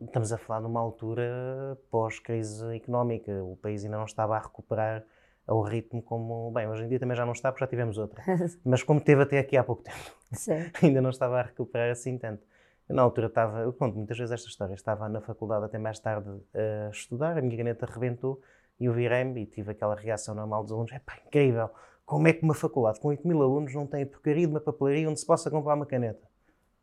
estamos 0.00 0.32
a 0.32 0.38
falar 0.38 0.60
numa 0.60 0.80
altura 0.80 1.78
pós-crise 1.90 2.76
económica, 2.76 3.32
o 3.42 3.56
país 3.56 3.84
ainda 3.84 3.96
não 3.96 4.04
estava 4.04 4.36
a 4.36 4.38
recuperar 4.38 5.04
ao 5.46 5.62
ritmo 5.62 6.02
como. 6.02 6.50
Bem, 6.52 6.68
hoje 6.68 6.84
em 6.84 6.88
dia 6.88 6.98
também 6.98 7.16
já 7.16 7.24
não 7.24 7.32
está, 7.32 7.50
porque 7.50 7.64
já 7.64 7.68
tivemos 7.68 7.98
outra. 7.98 8.22
Mas 8.64 8.82
como 8.82 9.00
teve 9.00 9.22
até 9.22 9.38
aqui 9.38 9.56
há 9.56 9.64
pouco 9.64 9.82
tempo, 9.82 10.16
ainda 10.82 11.00
não 11.00 11.10
estava 11.10 11.40
a 11.40 11.42
recuperar 11.42 11.90
assim 11.90 12.18
tanto. 12.18 12.42
Eu, 12.88 12.94
na 12.94 13.02
altura 13.02 13.28
estava, 13.28 13.60
eu 13.60 13.72
conto 13.72 13.96
muitas 13.96 14.18
vezes 14.18 14.32
esta 14.32 14.48
história, 14.48 14.74
estava 14.74 15.08
na 15.08 15.20
faculdade 15.20 15.64
até 15.64 15.78
mais 15.78 15.98
tarde 15.98 16.28
a 16.54 16.90
estudar, 16.90 17.38
a 17.38 17.40
minha 17.40 17.56
caneta 17.56 17.86
arrebentou 17.86 18.40
e 18.78 18.86
eu 18.86 18.92
virei-me 18.92 19.42
e 19.42 19.46
tive 19.46 19.70
aquela 19.70 19.94
reação 19.94 20.34
normal 20.34 20.62
dos 20.62 20.72
alunos: 20.72 20.92
é 20.92 20.98
pá, 20.98 21.18
incrível, 21.26 21.70
como 22.12 22.28
é 22.28 22.32
que 22.34 22.42
uma 22.42 22.52
faculdade 22.52 23.00
com 23.00 23.08
8 23.08 23.26
mil 23.26 23.40
alunos 23.40 23.74
não 23.74 23.86
tem 23.86 24.02
a 24.02 24.06
porcaria 24.06 24.46
de 24.46 24.52
uma 24.52 24.60
papelaria 24.60 25.08
onde 25.08 25.18
se 25.18 25.24
possa 25.24 25.50
comprar 25.50 25.74
uma 25.74 25.86
caneta? 25.86 26.28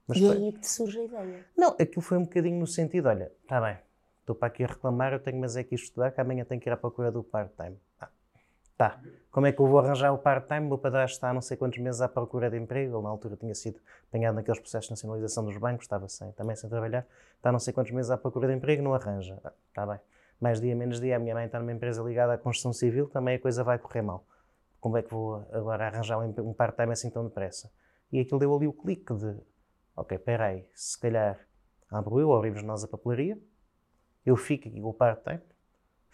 Mas 0.08 0.18
e 0.18 0.28
aí 0.28 0.48
é 0.48 0.52
que 0.52 0.60
te 0.62 0.68
surge 0.68 0.98
a 0.98 1.04
ideia? 1.04 1.46
Não, 1.56 1.70
aquilo 1.80 2.02
foi 2.02 2.18
um 2.18 2.24
bocadinho 2.24 2.60
no 2.60 2.66
sentido: 2.66 3.10
olha, 3.10 3.32
está 3.44 3.62
bem, 3.62 3.78
estou 4.22 4.36
para 4.36 4.48
aqui 4.48 4.64
a 4.64 4.68
reclamar, 4.68 5.14
eu 5.14 5.20
tenho 5.20 5.40
mas 5.40 5.56
é 5.56 5.64
que 5.64 5.76
estudar, 5.76 6.10
que 6.10 6.20
amanhã 6.20 6.44
tenho 6.44 6.60
que 6.60 6.68
ir 6.68 6.74
à 6.74 6.78
procura 6.78 7.12
do 7.12 7.22
part-time. 7.22 7.78
Ah, 8.02 8.10
tá, 8.76 9.00
como 9.30 9.46
é 9.46 9.52
que 9.52 9.60
eu 9.60 9.68
vou 9.68 9.78
arranjar 9.78 10.12
o 10.12 10.18
part-time? 10.18 10.62
Meu 10.62 10.80
padrasto 10.80 11.18
está 11.18 11.30
há 11.30 11.34
não 11.34 11.42
sei 11.42 11.56
quantos 11.56 11.78
meses 11.78 12.02
à 12.02 12.10
procura 12.10 12.50
de 12.50 12.58
emprego, 12.58 12.98
ele 12.98 13.04
na 13.04 13.10
altura 13.10 13.36
tinha 13.36 13.54
sido 13.54 13.80
apanhado 14.08 14.34
naqueles 14.34 14.60
processos 14.60 14.88
de 14.88 14.94
nacionalização 14.94 15.46
dos 15.46 15.58
bancos, 15.58 15.86
estava 15.86 16.10
sem, 16.10 16.32
também 16.32 16.56
sem 16.56 16.68
trabalhar, 16.68 17.06
está 17.38 17.50
há 17.50 17.52
não 17.52 17.60
sei 17.60 17.72
quantos 17.72 17.92
meses 17.92 18.10
à 18.10 18.18
procura 18.18 18.48
de 18.48 18.56
emprego, 18.56 18.82
não 18.82 18.96
arranja. 18.96 19.38
Ah, 19.44 19.54
está 19.68 19.86
bem. 19.86 20.00
mais 20.42 20.60
dia 20.60 20.76
menos 20.76 21.00
dia, 21.00 21.18
a 21.18 21.20
minha 21.20 21.36
mãe 21.36 21.46
está 21.46 21.60
numa 21.60 21.72
empresa 21.72 22.02
ligada 22.02 22.34
à 22.34 22.38
construção 22.40 22.74
civil, 22.74 23.08
também 23.08 23.36
a 23.36 23.40
coisa 23.40 23.64
vai 23.64 23.78
correr 23.78 24.02
mal. 24.02 24.26
Como 24.80 24.98
é 24.98 25.02
que 25.02 25.12
vou 25.12 25.48
agora 25.52 25.88
arranjar 25.88 26.20
um 26.20 26.54
part-time 26.54 26.94
assim 26.94 27.10
tão 27.10 27.24
depressa? 27.24 27.72
E 28.12 28.20
aquilo 28.20 28.40
deu 28.40 28.56
ali 28.56 28.68
o 28.68 28.74
clique 28.74 29.14
de, 29.14 29.36
ok, 29.96 30.18
peraí, 30.18 30.66
se 30.74 31.00
calhar 31.00 31.40
abro 31.90 32.20
eu, 32.20 32.34
abrimos 32.34 32.64
nós 32.64 32.84
a 32.84 32.88
papelaria, 32.88 33.38
eu 34.26 34.36
fico 34.36 34.68
aqui 34.68 34.80
com 34.82 34.90
o 34.90 34.94
part-time, 34.94 35.42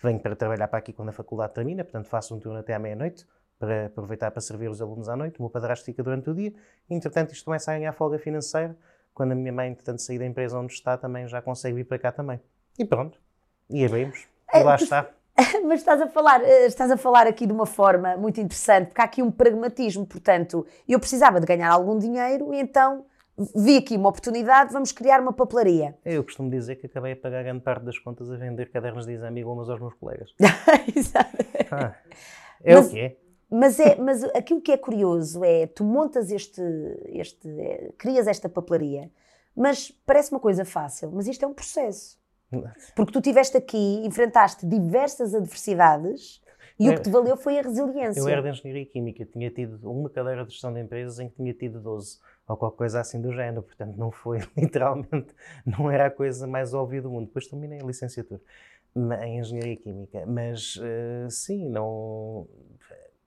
venho 0.01 0.19
para 0.19 0.35
trabalhar 0.35 0.67
para 0.67 0.79
aqui 0.79 0.93
quando 0.93 1.09
a 1.09 1.13
faculdade 1.13 1.53
termina, 1.53 1.83
portanto 1.83 2.07
faço 2.07 2.35
um 2.35 2.39
turno 2.39 2.59
até 2.59 2.73
à 2.73 2.79
meia-noite, 2.79 3.25
para 3.57 3.85
aproveitar 3.85 4.31
para 4.31 4.41
servir 4.41 4.69
os 4.69 4.81
alunos 4.81 5.07
à 5.07 5.15
noite, 5.15 5.39
o 5.39 5.43
meu 5.43 5.49
padrasto 5.49 5.85
fica 5.85 6.03
durante 6.03 6.29
o 6.29 6.33
dia, 6.33 6.53
e 6.89 6.93
entretanto 6.93 7.31
isto 7.31 7.45
começa 7.45 7.71
a 7.71 7.77
ganhar 7.77 7.93
folga 7.93 8.19
financeira, 8.19 8.77
quando 9.13 9.31
a 9.31 9.35
minha 9.35 9.53
mãe, 9.53 9.69
entretanto, 9.69 10.01
sair 10.01 10.19
da 10.19 10.25
empresa 10.25 10.59
onde 10.59 10.73
está, 10.73 10.97
também 10.97 11.25
já 11.25 11.41
consegue 11.41 11.75
vir 11.75 11.85
para 11.85 11.97
cá 11.97 12.11
também. 12.11 12.39
E 12.77 12.83
pronto, 12.83 13.17
e 13.69 13.85
abrimos, 13.85 14.27
e 14.53 14.61
lá 14.61 14.75
está. 14.75 15.09
Mas 15.65 15.79
estás 15.79 16.01
a 16.01 16.07
falar, 16.07 16.43
eh, 16.43 16.65
estás 16.65 16.89
a 16.89 16.97
falar 16.97 17.27
aqui 17.27 17.45
de 17.45 17.51
uma 17.51 17.65
forma 17.65 18.15
muito 18.15 18.39
interessante, 18.39 18.87
porque 18.87 19.01
há 19.01 19.03
aqui 19.03 19.21
um 19.21 19.29
pragmatismo, 19.29 20.05
portanto, 20.05 20.65
eu 20.87 20.99
precisava 20.99 21.39
de 21.39 21.45
ganhar 21.45 21.71
algum 21.71 21.97
dinheiro, 21.97 22.53
e 22.53 22.59
então 22.59 23.05
vi 23.53 23.77
aqui 23.77 23.97
uma 23.97 24.09
oportunidade, 24.09 24.71
vamos 24.71 24.93
criar 24.93 25.19
uma 25.19 25.33
papelaria. 25.33 25.97
Eu 26.05 26.23
costumo 26.23 26.49
dizer 26.49 26.77
que 26.77 26.85
acabei 26.85 27.11
a 27.11 27.15
pagar 27.17 27.43
grande 27.43 27.61
parte 27.61 27.83
das 27.83 27.99
contas 27.99 28.31
a 28.31 28.37
vender 28.37 28.71
cadernos 28.71 29.05
de 29.05 29.11
exame 29.11 29.41
igual 29.41 29.59
aos 29.59 29.79
meus 29.79 29.93
colegas. 29.95 30.33
Exato. 30.95 31.35
Ah, 31.69 31.93
é 32.63 32.75
mas, 32.75 32.87
o 32.87 32.89
que 32.91 32.99
é. 32.99 33.17
Mas, 33.51 33.79
é, 33.79 33.95
mas 33.97 34.23
aquilo 34.23 34.61
que 34.61 34.71
é 34.71 34.77
curioso 34.77 35.43
é, 35.43 35.67
tu 35.67 35.83
montas 35.83 36.31
este, 36.31 36.61
este 37.07 37.49
é, 37.59 37.91
crias 37.97 38.25
esta 38.25 38.47
papelaria, 38.47 39.11
mas 39.55 39.91
parece 40.05 40.31
uma 40.31 40.39
coisa 40.39 40.63
fácil, 40.63 41.11
mas 41.11 41.27
isto 41.27 41.43
é 41.43 41.47
um 41.47 41.53
processo. 41.53 42.17
Porque 42.95 43.11
tu 43.11 43.21
tiveste 43.21 43.57
aqui, 43.57 44.05
enfrentaste 44.05 44.65
diversas 44.65 45.33
adversidades 45.33 46.41
e 46.79 46.87
eu, 46.87 46.93
o 46.93 46.95
que 46.95 47.03
te 47.03 47.09
valeu 47.09 47.37
foi 47.37 47.57
a 47.57 47.61
resiliência. 47.61 48.19
Eu 48.19 48.27
era 48.27 48.41
de 48.41 48.49
Engenharia 48.49 48.85
Química, 48.85 49.25
tinha 49.25 49.49
tido 49.49 49.79
uma 49.89 50.09
cadeira 50.09 50.45
de 50.45 50.51
gestão 50.51 50.73
de 50.73 50.81
empresas 50.81 51.19
em 51.19 51.29
que 51.29 51.35
tinha 51.35 51.53
tido 51.53 51.79
12, 51.79 52.19
ou 52.47 52.57
qualquer 52.57 52.77
coisa 52.77 52.99
assim 52.99 53.21
do 53.21 53.31
género, 53.31 53.63
portanto 53.63 53.95
não 53.95 54.11
foi, 54.11 54.39
literalmente, 54.57 55.33
não 55.65 55.89
era 55.89 56.07
a 56.07 56.11
coisa 56.11 56.45
mais 56.45 56.73
óbvia 56.73 57.01
do 57.01 57.09
mundo. 57.09 57.27
Depois 57.27 57.47
terminei 57.47 57.79
a 57.79 57.83
licenciatura 57.83 58.41
em 59.23 59.39
Engenharia 59.39 59.77
Química, 59.77 60.25
mas 60.25 60.75
uh, 60.77 61.29
sim, 61.29 61.69
não, 61.69 62.47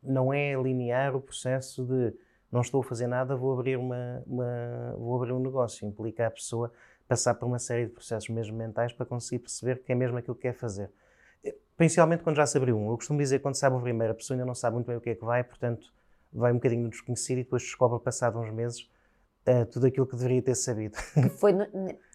não 0.03 0.33
é 0.33 0.55
linear 0.55 1.15
o 1.17 1.21
processo 1.21 1.85
de 1.85 2.15
não 2.51 2.63
estou 2.63 2.81
a 2.81 2.85
fazer 2.85 3.07
nada, 3.07 3.37
vou 3.37 3.53
abrir, 3.53 3.77
uma, 3.77 4.23
uma, 4.27 4.97
vou 4.99 5.17
abrir 5.17 5.33
um 5.33 5.41
negócio, 5.41 5.87
implica 5.87 6.27
a 6.27 6.31
pessoa 6.31 6.73
passar 7.09 7.35
por 7.35 7.47
uma 7.47 7.59
série 7.59 7.87
de 7.87 7.93
processos 7.93 8.29
mesmo 8.29 8.57
mentais 8.57 8.93
para 8.93 9.07
conseguir 9.07 9.41
perceber 9.41 9.83
que 9.83 9.91
é 9.91 9.95
mesmo 9.95 10.19
aquilo 10.19 10.37
que 10.37 10.43
quer 10.43 10.53
fazer. 10.53 10.91
Eh, 11.43 11.57
principalmente 11.77 12.23
quando 12.23 12.37
já 12.37 12.47
se 12.47 12.57
abriu 12.59 12.77
um. 12.77 12.91
Eu 12.91 12.97
costumo 12.97 13.19
dizer 13.19 13.39
que 13.39 13.43
quando 13.43 13.55
sabe 13.55 13.75
o 13.77 13.81
primeiro, 13.81 14.13
a 14.13 14.15
pessoa 14.15 14.35
ainda 14.35 14.45
não 14.45 14.55
sabe 14.55 14.75
muito 14.75 14.87
bem 14.87 14.97
o 14.97 15.01
que 15.01 15.11
é 15.11 15.15
que 15.15 15.25
vai, 15.25 15.43
portanto, 15.43 15.93
vai 16.33 16.53
um 16.53 16.57
bocadinho 16.57 16.85
no 16.85 16.91
desconhecido 16.91 17.39
e 17.39 17.45
depois 17.45 17.63
descobre, 17.63 17.99
passado 17.99 18.39
uns 18.39 18.53
meses, 18.53 18.83
uh, 19.49 19.65
tudo 19.67 19.87
aquilo 19.87 20.07
que 20.07 20.17
deveria 20.17 20.43
ter 20.43 20.55
sabido. 20.55 20.99
Que 21.15 21.29
foi, 21.41 21.53
no, 21.53 21.67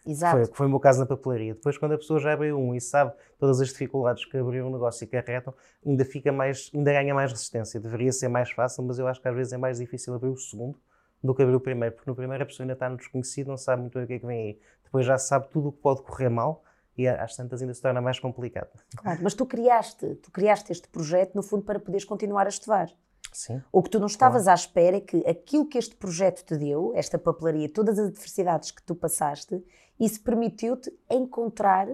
exato. 0.05 0.37
Foi, 0.37 0.55
foi 0.55 0.67
o 0.67 0.69
meu 0.69 0.79
caso 0.79 0.99
na 0.99 1.07
papelaria. 1.07 1.55
Depois, 1.55 1.77
quando 1.77 1.93
a 1.93 1.97
pessoa 1.97 2.19
já 2.19 2.33
abriu 2.33 2.57
um 2.59 2.75
e 2.75 2.79
sabe 2.79 3.13
todas 3.39 3.59
as 3.59 3.69
dificuldades 3.69 4.25
que 4.25 4.37
abrir 4.37 4.61
um 4.61 4.71
negócio 4.71 5.03
e 5.03 5.07
que 5.07 5.17
acarretam, 5.17 5.53
ainda 5.83 6.05
fica 6.05 6.31
mais, 6.31 6.69
ainda 6.73 6.91
ganha 6.93 7.15
mais 7.15 7.31
resistência. 7.31 7.79
Deveria 7.79 8.11
ser 8.11 8.27
mais 8.27 8.51
fácil, 8.51 8.83
mas 8.83 8.99
eu 8.99 9.07
acho 9.07 9.19
que 9.19 9.27
às 9.27 9.35
vezes 9.35 9.53
é 9.53 9.57
mais 9.57 9.79
difícil 9.79 10.13
abrir 10.13 10.29
o 10.29 10.37
segundo 10.37 10.79
do 11.23 11.33
que 11.33 11.41
abrir 11.41 11.55
o 11.55 11.59
primeiro, 11.59 11.95
porque 11.95 12.09
no 12.09 12.15
primeiro 12.15 12.43
a 12.43 12.45
pessoa 12.45 12.65
ainda 12.65 12.73
está 12.73 12.89
no 12.89 12.97
desconhecido, 12.97 13.47
não 13.47 13.57
sabe 13.57 13.81
muito 13.81 13.93
bem 13.93 14.03
o 14.03 14.07
que 14.07 14.13
é 14.13 14.19
que 14.19 14.25
vem 14.25 14.41
aí. 14.41 14.59
Depois 14.93 15.07
já 15.07 15.17
sabe 15.17 15.47
tudo 15.49 15.69
o 15.69 15.71
que 15.71 15.79
pode 15.79 16.03
correr 16.03 16.29
mal 16.29 16.63
e 16.95 17.07
às 17.07 17.35
tantas 17.35 17.63
ainda 17.63 17.73
se 17.73 17.81
torna 17.81 17.99
mais 17.99 18.19
complicado. 18.19 18.69
Claro, 18.95 19.21
mas 19.23 19.33
tu 19.33 19.43
criaste, 19.43 20.13
tu 20.17 20.29
criaste 20.29 20.71
este 20.71 20.87
projeto 20.87 21.33
no 21.33 21.41
fundo 21.41 21.63
para 21.63 21.79
poderes 21.79 22.05
continuar 22.05 22.45
a 22.45 22.49
estudar. 22.49 22.91
Sim. 23.31 23.59
O 23.71 23.81
que 23.81 23.89
tu 23.89 23.99
não 23.99 24.05
estavas 24.05 24.43
claro. 24.43 24.51
à 24.51 24.53
espera 24.53 24.97
é 24.97 25.01
que 25.01 25.27
aquilo 25.27 25.67
que 25.67 25.79
este 25.79 25.95
projeto 25.95 26.45
te 26.45 26.55
deu, 26.55 26.91
esta 26.93 27.17
papelaria, 27.17 27.67
todas 27.67 27.97
as 27.97 28.09
adversidades 28.09 28.69
que 28.69 28.83
tu 28.83 28.93
passaste, 28.93 29.65
isso 29.99 30.21
permitiu-te 30.21 30.95
encontrar 31.09 31.87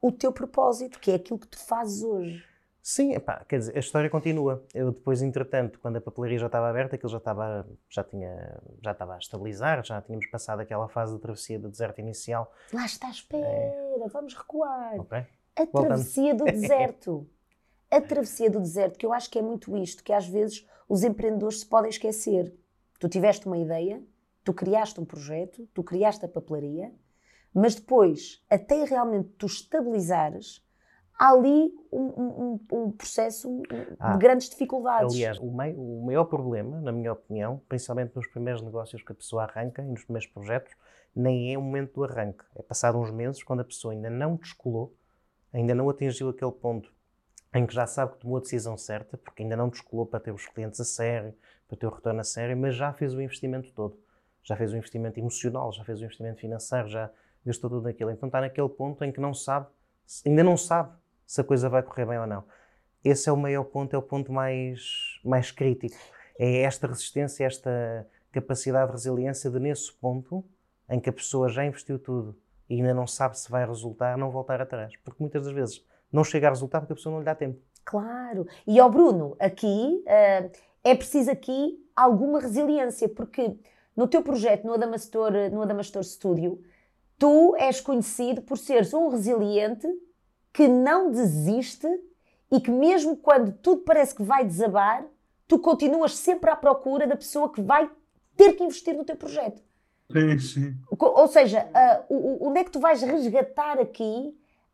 o 0.00 0.12
teu 0.12 0.30
propósito, 0.30 1.00
que 1.00 1.10
é 1.10 1.16
aquilo 1.16 1.40
que 1.40 1.48
tu 1.48 1.58
fazes 1.58 2.04
hoje. 2.04 2.44
Sim, 2.86 3.14
epá, 3.14 3.42
quer 3.48 3.60
dizer, 3.60 3.74
a 3.74 3.80
história 3.80 4.10
continua. 4.10 4.62
Eu 4.74 4.92
depois, 4.92 5.22
entretanto, 5.22 5.80
quando 5.80 5.96
a 5.96 6.02
papelaria 6.02 6.38
já 6.38 6.44
estava 6.44 6.68
aberta, 6.68 6.96
aquilo 6.96 7.10
já 7.10 7.16
estava, 7.16 7.66
já 7.88 8.04
tinha, 8.04 8.60
já 8.82 8.92
estava 8.92 9.14
a 9.14 9.18
estabilizar, 9.18 9.82
já 9.82 10.02
tínhamos 10.02 10.26
passado 10.26 10.60
aquela 10.60 10.86
fase 10.86 11.14
de 11.14 11.18
travessia 11.18 11.58
do 11.58 11.70
deserto 11.70 12.00
inicial. 12.00 12.52
Lá 12.74 12.84
está, 12.84 13.08
espera, 13.08 13.46
é. 13.46 14.06
vamos 14.12 14.34
recuar. 14.34 15.00
Okay. 15.00 15.24
A 15.56 15.66
travessia 15.66 16.34
do 16.34 16.44
deserto. 16.44 17.26
a 17.90 18.02
travessia 18.02 18.50
do 18.50 18.60
deserto, 18.60 18.98
que 18.98 19.06
eu 19.06 19.14
acho 19.14 19.30
que 19.30 19.38
é 19.38 19.42
muito 19.42 19.74
isto, 19.78 20.04
que 20.04 20.12
às 20.12 20.28
vezes 20.28 20.68
os 20.86 21.04
empreendedores 21.04 21.60
se 21.60 21.66
podem 21.66 21.88
esquecer. 21.88 22.54
Tu 22.98 23.08
tiveste 23.08 23.46
uma 23.46 23.56
ideia, 23.56 24.02
tu 24.44 24.52
criaste 24.52 25.00
um 25.00 25.06
projeto, 25.06 25.66
tu 25.72 25.82
criaste 25.82 26.26
a 26.26 26.28
papelaria, 26.28 26.92
mas 27.54 27.76
depois, 27.76 28.44
até 28.50 28.84
realmente 28.84 29.30
tu 29.38 29.46
estabilizares, 29.46 30.62
há 31.18 31.30
ali 31.30 31.72
um, 31.92 32.00
um, 32.00 32.60
um 32.72 32.90
processo 32.90 33.62
ah, 33.98 34.12
de 34.12 34.18
grandes 34.18 34.48
dificuldades. 34.48 35.14
Aliás, 35.14 35.38
o, 35.38 35.50
mei, 35.50 35.74
o, 35.76 36.02
maior 36.04 36.24
problema, 36.24 36.80
na 36.80 36.92
minha 36.92 37.12
opinião, 37.12 37.60
principalmente 37.68 38.14
nos 38.14 38.26
primeiros 38.26 38.62
negócios 38.62 39.02
que 39.02 39.12
a 39.12 39.14
pessoa 39.14 39.44
arranca 39.44 39.82
e 39.82 39.86
nos 39.86 40.04
primeiros 40.04 40.28
projetos, 40.28 40.72
nem 41.14 41.54
é 41.54 41.58
o 41.58 41.62
momento 41.62 41.94
do 41.94 42.04
arranque. 42.04 42.44
É 42.56 42.62
passado 42.62 42.98
uns 42.98 43.10
meses, 43.10 43.42
quando 43.42 43.60
a 43.60 43.64
pessoa 43.64 43.92
ainda 43.94 44.10
não 44.10 44.36
descolou, 44.36 44.94
ainda 45.52 45.74
não 45.74 45.88
atingiu 45.88 46.28
aquele 46.28 46.52
ponto 46.52 46.92
em 47.54 47.64
que 47.64 47.72
já 47.72 47.86
sabe 47.86 48.14
que 48.14 48.18
tomou 48.18 48.38
a 48.38 48.40
decisão 48.40 48.76
certa, 48.76 49.16
porque 49.16 49.44
ainda 49.44 49.56
não 49.56 49.68
descolou 49.68 50.04
para 50.04 50.18
ter 50.18 50.32
os 50.32 50.46
clientes 50.46 50.80
a 50.80 50.84
sério, 50.84 51.32
para 51.68 51.76
ter 51.76 51.86
o 51.86 51.90
retorno 51.90 52.20
a 52.20 52.24
sério, 52.24 52.56
mas 52.56 52.74
já 52.74 52.92
fez 52.92 53.14
o 53.14 53.22
investimento 53.22 53.70
todo. 53.72 53.96
Já 54.42 54.56
fez 54.56 54.72
o 54.72 54.76
investimento 54.76 55.18
emocional, 55.20 55.72
já 55.72 55.84
fez 55.84 56.00
o 56.00 56.04
investimento 56.04 56.40
financeiro, 56.40 56.88
já 56.88 57.08
gastou 57.46 57.70
tudo 57.70 57.84
naquilo. 57.84 58.10
Então 58.10 58.26
está 58.26 58.40
naquele 58.40 58.68
ponto 58.68 59.04
em 59.04 59.12
que 59.12 59.20
não 59.20 59.32
sabe, 59.32 59.68
ainda 60.26 60.42
não 60.42 60.56
sabe 60.56 60.92
se 61.26 61.40
a 61.40 61.44
coisa 61.44 61.68
vai 61.68 61.82
correr 61.82 62.06
bem 62.06 62.18
ou 62.18 62.26
não. 62.26 62.44
Esse 63.04 63.28
é 63.28 63.32
o 63.32 63.36
maior 63.36 63.64
ponto, 63.64 63.94
é 63.94 63.98
o 63.98 64.02
ponto 64.02 64.32
mais, 64.32 65.20
mais 65.24 65.50
crítico. 65.50 65.96
É 66.38 66.62
esta 66.62 66.86
resistência, 66.86 67.44
esta 67.44 68.06
capacidade 68.32 68.86
de 68.86 68.92
resiliência 68.92 69.50
de, 69.50 69.60
nesse 69.60 69.92
ponto, 69.92 70.44
em 70.88 70.98
que 70.98 71.10
a 71.10 71.12
pessoa 71.12 71.48
já 71.48 71.64
investiu 71.64 71.98
tudo 71.98 72.36
e 72.68 72.76
ainda 72.76 72.94
não 72.94 73.06
sabe 73.06 73.38
se 73.38 73.50
vai 73.50 73.66
resultar, 73.66 74.16
não 74.16 74.30
voltar 74.30 74.60
atrás. 74.60 74.94
Porque 75.04 75.22
muitas 75.22 75.44
das 75.44 75.52
vezes 75.52 75.84
não 76.10 76.24
chega 76.24 76.48
a 76.48 76.50
resultar 76.50 76.80
porque 76.80 76.92
a 76.92 76.96
pessoa 76.96 77.12
não 77.12 77.20
lhe 77.20 77.24
dá 77.24 77.34
tempo. 77.34 77.60
Claro. 77.84 78.46
E 78.66 78.80
ao 78.80 78.90
Bruno, 78.90 79.36
aqui 79.38 80.02
uh, 80.06 80.50
é 80.82 80.94
preciso 80.94 81.30
aqui 81.30 81.78
alguma 81.94 82.40
resiliência, 82.40 83.08
porque 83.08 83.56
no 83.94 84.08
teu 84.08 84.22
projeto, 84.22 84.64
no 84.64 84.74
Adamastor, 84.74 85.32
no 85.52 85.62
Adamastor 85.62 86.02
Studio, 86.02 86.60
tu 87.18 87.54
és 87.56 87.80
conhecido 87.80 88.42
por 88.42 88.58
seres 88.58 88.92
um 88.94 89.08
resiliente 89.08 89.86
que 90.54 90.68
não 90.68 91.10
desiste 91.10 91.88
e 92.50 92.60
que 92.60 92.70
mesmo 92.70 93.16
quando 93.16 93.52
tudo 93.52 93.82
parece 93.82 94.14
que 94.14 94.22
vai 94.22 94.46
desabar, 94.46 95.04
tu 95.48 95.58
continuas 95.58 96.16
sempre 96.16 96.48
à 96.48 96.54
procura 96.54 97.08
da 97.08 97.16
pessoa 97.16 97.52
que 97.52 97.60
vai 97.60 97.90
ter 98.36 98.52
que 98.52 98.62
investir 98.62 98.96
no 98.96 99.04
teu 99.04 99.16
projeto. 99.16 99.60
Sim, 100.12 100.38
sim. 100.38 100.76
Ou 100.88 101.26
seja, 101.26 101.66
uh, 102.08 102.48
onde 102.48 102.60
é 102.60 102.64
que 102.64 102.70
tu 102.70 102.78
vais 102.78 103.02
resgatar 103.02 103.80
aqui 103.80 104.28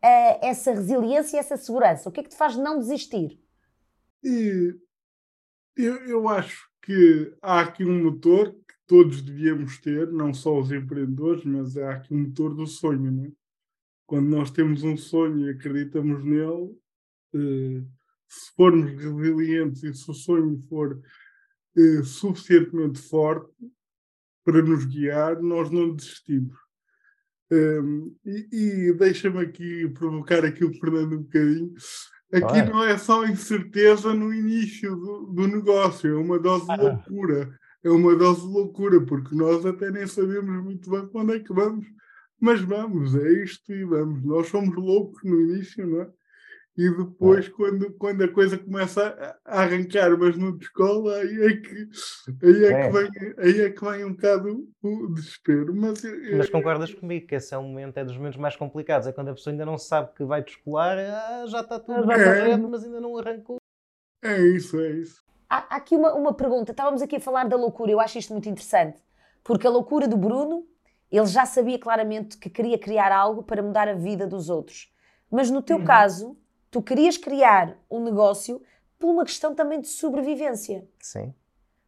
uh, 0.05 0.39
essa 0.43 0.73
resiliência 0.73 1.39
e 1.39 1.41
essa 1.41 1.57
segurança? 1.57 2.09
O 2.09 2.13
que 2.13 2.21
é 2.21 2.23
que 2.23 2.29
te 2.29 2.37
faz 2.37 2.57
não 2.57 2.79
desistir? 2.79 3.41
E 4.23 4.75
eu, 5.77 5.97
eu 6.07 6.29
acho 6.29 6.69
que 6.83 7.35
há 7.41 7.61
aqui 7.61 7.85
um 7.87 8.05
motor 8.05 8.53
que 8.53 8.75
todos 8.87 9.23
devíamos 9.23 9.79
ter, 9.79 10.13
não 10.13 10.35
só 10.35 10.59
os 10.59 10.71
empreendedores, 10.71 11.45
mas 11.45 11.77
há 11.79 11.93
aqui 11.93 12.13
um 12.13 12.25
motor 12.25 12.55
do 12.55 12.67
sonho, 12.67 13.11
não 13.11 13.25
é? 13.25 13.40
Quando 14.11 14.27
nós 14.27 14.51
temos 14.51 14.83
um 14.83 14.97
sonho 14.97 15.47
e 15.47 15.51
acreditamos 15.51 16.25
nele, 16.25 16.77
eh, 17.33 17.81
se 18.27 18.53
formos 18.57 18.91
resilientes 18.91 19.85
e 19.85 19.95
se 19.95 20.11
o 20.11 20.15
sonho 20.15 20.61
for 20.69 21.01
eh, 21.79 22.03
suficientemente 22.03 23.01
forte 23.01 23.55
para 24.45 24.63
nos 24.63 24.85
guiar, 24.85 25.41
nós 25.41 25.71
não 25.71 25.95
desistimos. 25.95 26.59
Um, 27.53 28.13
e, 28.27 28.49
e 28.89 28.93
deixa-me 28.95 29.39
aqui 29.39 29.89
provocar 29.91 30.45
aqui 30.45 30.65
o 30.65 30.75
Fernando 30.75 31.13
um 31.13 31.23
bocadinho. 31.23 31.73
Aqui 32.33 32.69
não 32.69 32.83
é 32.83 32.99
só 32.99 33.25
incerteza 33.25 34.13
no 34.13 34.35
início 34.35 34.97
do, 34.97 35.27
do 35.27 35.47
negócio, 35.47 36.11
é 36.11 36.17
uma 36.17 36.41
dose 36.41 36.67
de 36.67 36.77
loucura. 36.77 37.57
É 37.85 37.91
uma 37.91 38.17
dose 38.17 38.41
de 38.41 38.49
loucura, 38.49 39.01
porque 39.07 39.37
nós 39.37 39.65
até 39.65 39.89
nem 39.89 40.05
sabemos 40.05 40.65
muito 40.65 40.91
bem 40.91 41.07
quando 41.07 41.33
é 41.33 41.39
que 41.39 41.53
vamos 41.53 41.87
mas 42.41 42.61
vamos, 42.61 43.15
é 43.15 43.29
isto 43.43 43.73
e 43.73 43.85
vamos. 43.85 44.25
Nós 44.25 44.49
somos 44.49 44.75
loucos 44.77 45.23
no 45.25 45.41
início, 45.41 45.87
não 45.87 46.03
é? 46.03 46.11
E 46.77 46.89
depois, 46.97 47.47
quando, 47.49 47.93
quando 47.95 48.23
a 48.23 48.29
coisa 48.33 48.57
começa 48.57 49.39
a 49.45 49.61
arrancar, 49.61 50.17
mas 50.17 50.37
não 50.39 50.57
descola, 50.57 51.17
aí 51.17 51.43
é 51.43 51.57
que, 51.57 51.89
aí 52.43 52.65
é, 52.65 52.73
É. 52.73 52.87
Que, 52.87 52.93
vem, 52.93 53.35
aí 53.37 53.61
é 53.61 53.71
que 53.71 53.85
vem 53.85 54.05
um 54.05 54.13
bocado 54.15 54.67
o 54.83 55.09
desespero. 55.09 55.75
Mas, 55.75 56.03
Mas 56.37 56.49
concordas 56.49 56.95
comigo 56.95 57.27
que 57.27 57.35
esse 57.35 57.53
é 57.53 57.59
um 57.59 57.65
momento, 57.65 57.99
é 57.99 58.05
dos 58.05 58.17
momentos 58.17 58.39
mais 58.39 58.57
complicados. 58.57 59.07
É 59.07 59.13
quando 59.13 59.29
a 59.29 59.35
pessoa 59.35 59.53
ainda 59.53 59.67
não 59.67 59.77
sabe 59.77 60.15
que 60.15 60.25
vai 60.25 60.43
descolar, 60.43 60.97
ah, 60.99 61.45
já 61.49 61.61
está 61.61 61.79
tudo 61.79 62.07
Já 62.07 62.17
está 62.17 62.69
mas 62.69 62.85
ainda 62.85 63.01
não 63.01 63.19
arrancou. 63.19 63.59
é 64.23 64.41
isso, 64.41 64.81
é 64.81 64.91
isso. 64.93 65.23
Há, 65.51 65.75
há 65.75 65.77
aqui 65.77 65.97
uma, 65.97 66.15
uma 66.15 66.33
pergunta. 66.33 66.71
Estávamos 66.71 67.03
aqui 67.03 67.17
a 67.17 67.21
falar 67.21 67.47
da 67.49 67.57
loucura. 67.57 67.91
Eu 67.91 68.01
acho 68.01 68.17
isto 68.17 68.33
muito 68.33 68.49
interessante. 68.49 69.03
Porque 69.43 69.67
a 69.67 69.71
loucura 69.71 70.07
do 70.07 70.17
Bruno, 70.17 70.67
ele 71.11 71.27
já 71.27 71.45
sabia 71.47 71.79
claramente 71.79 72.37
que 72.39 72.49
queria 72.51 72.79
criar 72.79 73.11
algo 73.13 73.43
para 73.43 73.63
mudar 73.63 73.89
a 73.89 73.95
vida 73.95 74.27
dos 74.27 74.49
outros. 74.49 74.93
Mas 75.31 75.51
no 75.51 75.63
teu 75.63 75.79
Uhum. 75.79 75.85
caso, 75.85 76.37
tu 76.71 76.81
querias 76.83 77.17
criar 77.17 77.77
um 77.91 78.03
negócio 78.03 78.63
por 78.99 79.11
uma 79.11 79.25
questão 79.25 79.55
também 79.55 79.81
de 79.81 79.89
sobrevivência. 79.89 80.87
Sim. 81.01 81.35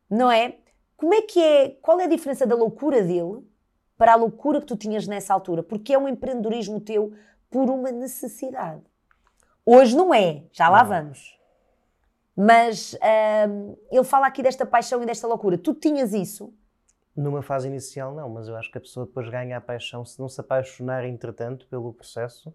Não 0.08 0.30
é? 0.30 0.56
Como 0.96 1.12
é 1.14 1.22
que 1.22 1.40
é? 1.42 1.68
Qual 1.82 2.00
é 2.00 2.04
a 2.04 2.08
diferença 2.08 2.46
da 2.46 2.54
loucura 2.54 3.02
dele 3.02 3.42
para 3.98 4.12
a 4.12 4.16
loucura 4.16 4.60
que 4.60 4.66
tu 4.66 4.76
tinhas 4.76 5.06
nessa 5.06 5.34
altura? 5.34 5.62
Porque 5.62 5.92
é 5.92 5.98
um 5.98 6.08
empreendedorismo 6.08 6.80
teu 6.80 7.12
por 7.50 7.68
uma 7.70 7.90
necessidade. 7.90 8.82
Hoje 9.64 9.96
não 9.96 10.12
é, 10.14 10.44
já 10.52 10.68
lá 10.68 10.82
Não. 10.82 10.88
vamos. 10.90 11.38
Mas 12.36 12.94
hum, 13.48 13.76
ele 13.90 14.04
fala 14.04 14.26
aqui 14.26 14.42
desta 14.42 14.64
paixão 14.64 15.02
e 15.02 15.06
desta 15.06 15.26
loucura. 15.26 15.58
Tu 15.58 15.74
tinhas 15.74 16.12
isso? 16.14 16.52
Numa 17.14 17.42
fase 17.42 17.68
inicial, 17.68 18.14
não, 18.14 18.28
mas 18.28 18.48
eu 18.48 18.56
acho 18.56 18.70
que 18.72 18.78
a 18.78 18.80
pessoa 18.80 19.04
depois 19.06 19.28
ganha 19.28 19.56
a 19.56 19.60
paixão. 19.60 20.04
Se 20.04 20.18
não 20.18 20.28
se 20.28 20.40
apaixonar, 20.40 21.04
entretanto, 21.04 21.66
pelo 21.68 21.92
processo, 21.92 22.54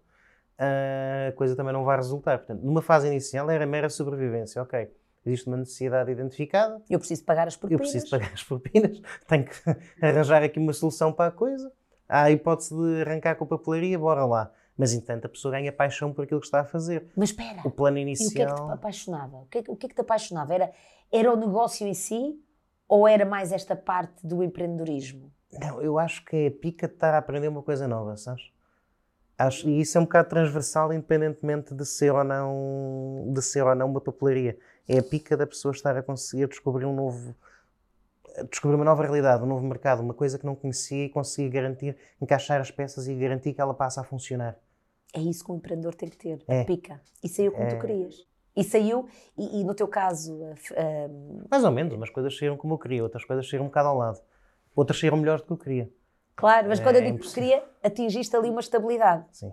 a 0.58 1.32
coisa 1.36 1.54
também 1.54 1.72
não 1.72 1.84
vai 1.84 1.96
resultar. 1.96 2.38
Portanto, 2.38 2.62
numa 2.62 2.82
fase 2.82 3.06
inicial 3.06 3.48
era 3.50 3.64
mera 3.66 3.88
sobrevivência. 3.88 4.60
Ok, 4.62 4.90
existe 5.24 5.46
uma 5.46 5.56
necessidade 5.58 6.10
identificada, 6.10 6.82
Eu 6.90 6.98
preciso 6.98 7.24
pagar 7.24 7.46
as 7.46 7.54
eu 7.54 7.60
propinas. 7.60 7.80
preciso 7.90 8.10
pagar 8.10 8.32
as 8.32 8.42
propinas, 8.42 9.00
tenho 9.28 9.44
que 9.44 9.54
arranjar 10.04 10.42
aqui 10.42 10.58
uma 10.58 10.72
solução 10.72 11.12
para 11.12 11.28
a 11.28 11.32
coisa. 11.32 11.70
Há 12.08 12.22
a 12.24 12.30
hipótese 12.30 12.74
de 12.74 13.02
arrancar 13.02 13.36
com 13.36 13.44
a 13.44 13.46
papelaria, 13.46 13.98
bora 13.98 14.24
lá. 14.24 14.50
Mas, 14.76 14.92
entanto, 14.94 15.26
a 15.26 15.28
pessoa 15.28 15.52
ganha 15.52 15.72
paixão 15.72 16.12
por 16.12 16.24
aquilo 16.24 16.40
que 16.40 16.46
está 16.46 16.60
a 16.60 16.64
fazer. 16.64 17.06
Mas 17.16 17.30
espera, 17.30 17.60
O 17.64 17.70
plano 17.70 17.98
e 17.98 18.02
o 18.02 18.06
que 18.06 18.12
é 18.12 18.14
que 18.14 18.18
te 18.18 18.22
inicial. 18.32 18.70
apaixonava? 18.70 19.36
O 19.38 19.46
que 19.46 19.58
é 19.58 19.62
que, 19.62 19.70
o 19.70 19.76
que 19.76 19.86
é 19.86 19.88
que 19.88 19.94
te 19.94 20.00
apaixonava? 20.00 20.54
Era, 20.54 20.72
era 21.12 21.32
o 21.32 21.36
negócio 21.36 21.86
em 21.86 21.94
si 21.94 22.40
ou 22.88 23.06
era 23.06 23.24
mais 23.24 23.52
esta 23.52 23.76
parte 23.76 24.26
do 24.26 24.42
empreendedorismo? 24.42 25.30
Não, 25.52 25.80
eu 25.82 25.98
acho 25.98 26.24
que 26.24 26.36
é 26.36 26.46
a 26.48 26.50
pica 26.50 26.88
de 26.88 26.94
estar 26.94 27.14
a 27.14 27.18
aprender 27.18 27.48
uma 27.48 27.62
coisa 27.62 27.86
nova, 27.86 28.16
sabes? 28.16 28.50
Acho, 29.36 29.68
e 29.68 29.80
isso 29.80 29.96
é 29.96 30.00
um 30.00 30.04
bocado 30.04 30.28
transversal, 30.28 30.92
independentemente 30.92 31.72
de 31.74 31.86
ser 31.86 32.12
ou 32.12 32.24
não, 32.24 33.26
de 33.32 33.40
ser 33.40 33.62
ou 33.64 33.74
não 33.74 33.86
uma 33.88 34.00
papelaria. 34.00 34.58
É 34.88 34.98
a 34.98 35.02
pica 35.02 35.36
da 35.36 35.46
pessoa 35.46 35.72
estar 35.72 35.96
a 35.96 36.02
conseguir 36.02 36.48
descobrir 36.48 36.86
um 36.86 36.92
novo, 36.94 37.34
descobrir 38.50 38.74
uma 38.74 38.84
nova 38.84 39.02
realidade, 39.02 39.42
um 39.44 39.46
novo 39.46 39.64
mercado, 39.64 40.02
uma 40.02 40.14
coisa 40.14 40.38
que 40.38 40.44
não 40.46 40.56
conhecia 40.56 41.04
e 41.04 41.08
conseguir 41.08 41.50
garantir, 41.50 41.96
encaixar 42.20 42.60
as 42.60 42.70
peças 42.70 43.06
e 43.06 43.14
garantir 43.14 43.52
que 43.52 43.60
ela 43.60 43.74
passa 43.74 44.00
a 44.00 44.04
funcionar. 44.04 44.56
É 45.14 45.20
isso 45.20 45.44
que 45.44 45.52
um 45.52 45.56
empreendedor 45.56 45.94
tem 45.94 46.08
que 46.08 46.16
ter, 46.16 46.42
É. 46.48 46.64
pica. 46.64 47.00
E 47.22 47.28
saiu 47.28 47.52
como 47.52 47.68
tu 47.68 47.76
É. 47.76 47.80
querias. 47.80 48.26
E 48.60 48.64
saiu, 48.64 49.08
e, 49.36 49.60
e 49.60 49.64
no 49.64 49.74
teu 49.74 49.86
caso, 49.88 50.32
Mais 51.50 51.64
ou 51.64 51.70
menos, 51.70 51.94
umas 51.94 52.10
coisas 52.10 52.36
saíram 52.36 52.56
como 52.56 52.74
eu 52.74 52.78
queria, 52.78 53.02
outras 53.02 53.24
coisas 53.24 53.48
saíram 53.48 53.64
um 53.66 53.68
bocado 53.68 53.88
ao 53.88 53.96
lado. 53.98 54.20
Outras 54.74 54.98
saíram 55.00 55.16
melhor 55.16 55.38
do 55.38 55.44
que 55.46 55.52
eu 55.52 55.56
queria. 55.56 55.92
claro, 56.34 56.68
mas 56.68 56.80
quando 56.80 56.96
eu 56.96 57.02
É 57.02 57.04
digo 57.04 57.18
que 57.18 57.24
impossível. 57.24 57.34
queria, 57.34 57.64
atingiste 57.82 58.34
ali 58.36 58.50
uma 58.50 58.60
estabilidade 58.60 59.26
Sim. 59.32 59.52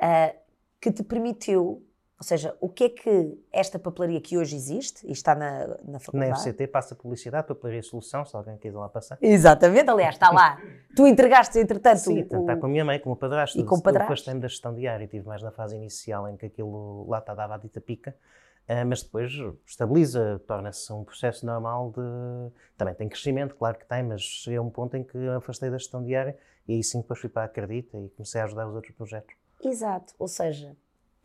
ah, 0.00 0.34
que 0.80 0.92
te 0.92 1.02
permitiu, 1.02 1.85
ou 2.18 2.24
seja, 2.24 2.56
o 2.60 2.68
que 2.68 2.84
é 2.84 2.88
que 2.88 3.38
esta 3.52 3.78
papelaria 3.78 4.20
que 4.20 4.38
hoje 4.38 4.56
existe 4.56 5.06
e 5.06 5.12
está 5.12 5.34
na, 5.34 5.66
na 5.66 5.76
Na 5.92 5.98
faculdade. 6.00 6.40
FCT 6.40 6.66
passa 6.68 6.94
publicidade, 6.94 7.46
papelaria 7.46 7.82
solução, 7.82 8.24
se 8.24 8.34
alguém 8.34 8.56
quiser 8.56 8.78
lá 8.78 8.88
passar. 8.88 9.18
Exatamente, 9.20 9.90
aliás, 9.90 10.14
está 10.14 10.30
lá. 10.30 10.58
tu 10.96 11.06
entregaste, 11.06 11.58
entretanto, 11.58 11.98
Sim, 11.98 12.20
o- 12.22 12.40
está 12.40 12.56
com 12.56 12.66
a 12.66 12.68
minha 12.68 12.84
mãe 12.84 12.98
como 12.98 13.14
o 13.14 13.18
padrasto. 13.18 13.58
E 13.58 13.64
com 13.64 13.74
o 13.74 13.78
Eu 13.78 13.82
padrasto. 13.82 14.12
afastei-me 14.12 14.40
da 14.40 14.48
gestão 14.48 14.74
diária, 14.74 15.04
estive 15.04 15.26
mais 15.26 15.42
na 15.42 15.50
fase 15.50 15.76
inicial 15.76 16.26
em 16.28 16.36
que 16.36 16.46
aquilo 16.46 17.06
lá 17.08 17.18
está 17.18 17.34
dava 17.34 17.54
a 17.56 17.58
dita 17.58 17.80
pica, 17.82 18.16
ah, 18.68 18.84
mas 18.84 19.02
depois 19.02 19.30
estabiliza, 19.66 20.40
torna-se 20.46 20.92
um 20.92 21.04
processo 21.04 21.44
normal 21.44 21.92
de. 21.94 22.52
Também 22.76 22.94
tem 22.94 23.08
crescimento, 23.08 23.54
claro 23.54 23.78
que 23.78 23.86
tem, 23.86 24.02
mas 24.02 24.22
cheguei 24.22 24.58
a 24.58 24.62
um 24.62 24.70
ponto 24.70 24.96
em 24.96 25.04
que 25.04 25.18
afastei 25.36 25.70
da 25.70 25.76
gestão 25.78 26.02
diária 26.02 26.36
e 26.66 26.74
aí 26.74 26.82
sim 26.82 27.00
depois 27.00 27.20
fui 27.20 27.28
para 27.28 27.42
a 27.42 27.44
Acredita 27.44 27.96
e 27.98 28.08
comecei 28.10 28.40
a 28.40 28.44
ajudar 28.44 28.66
os 28.66 28.74
outros 28.74 28.94
projetos. 28.96 29.34
Exato, 29.62 30.14
ou 30.18 30.26
seja, 30.26 30.76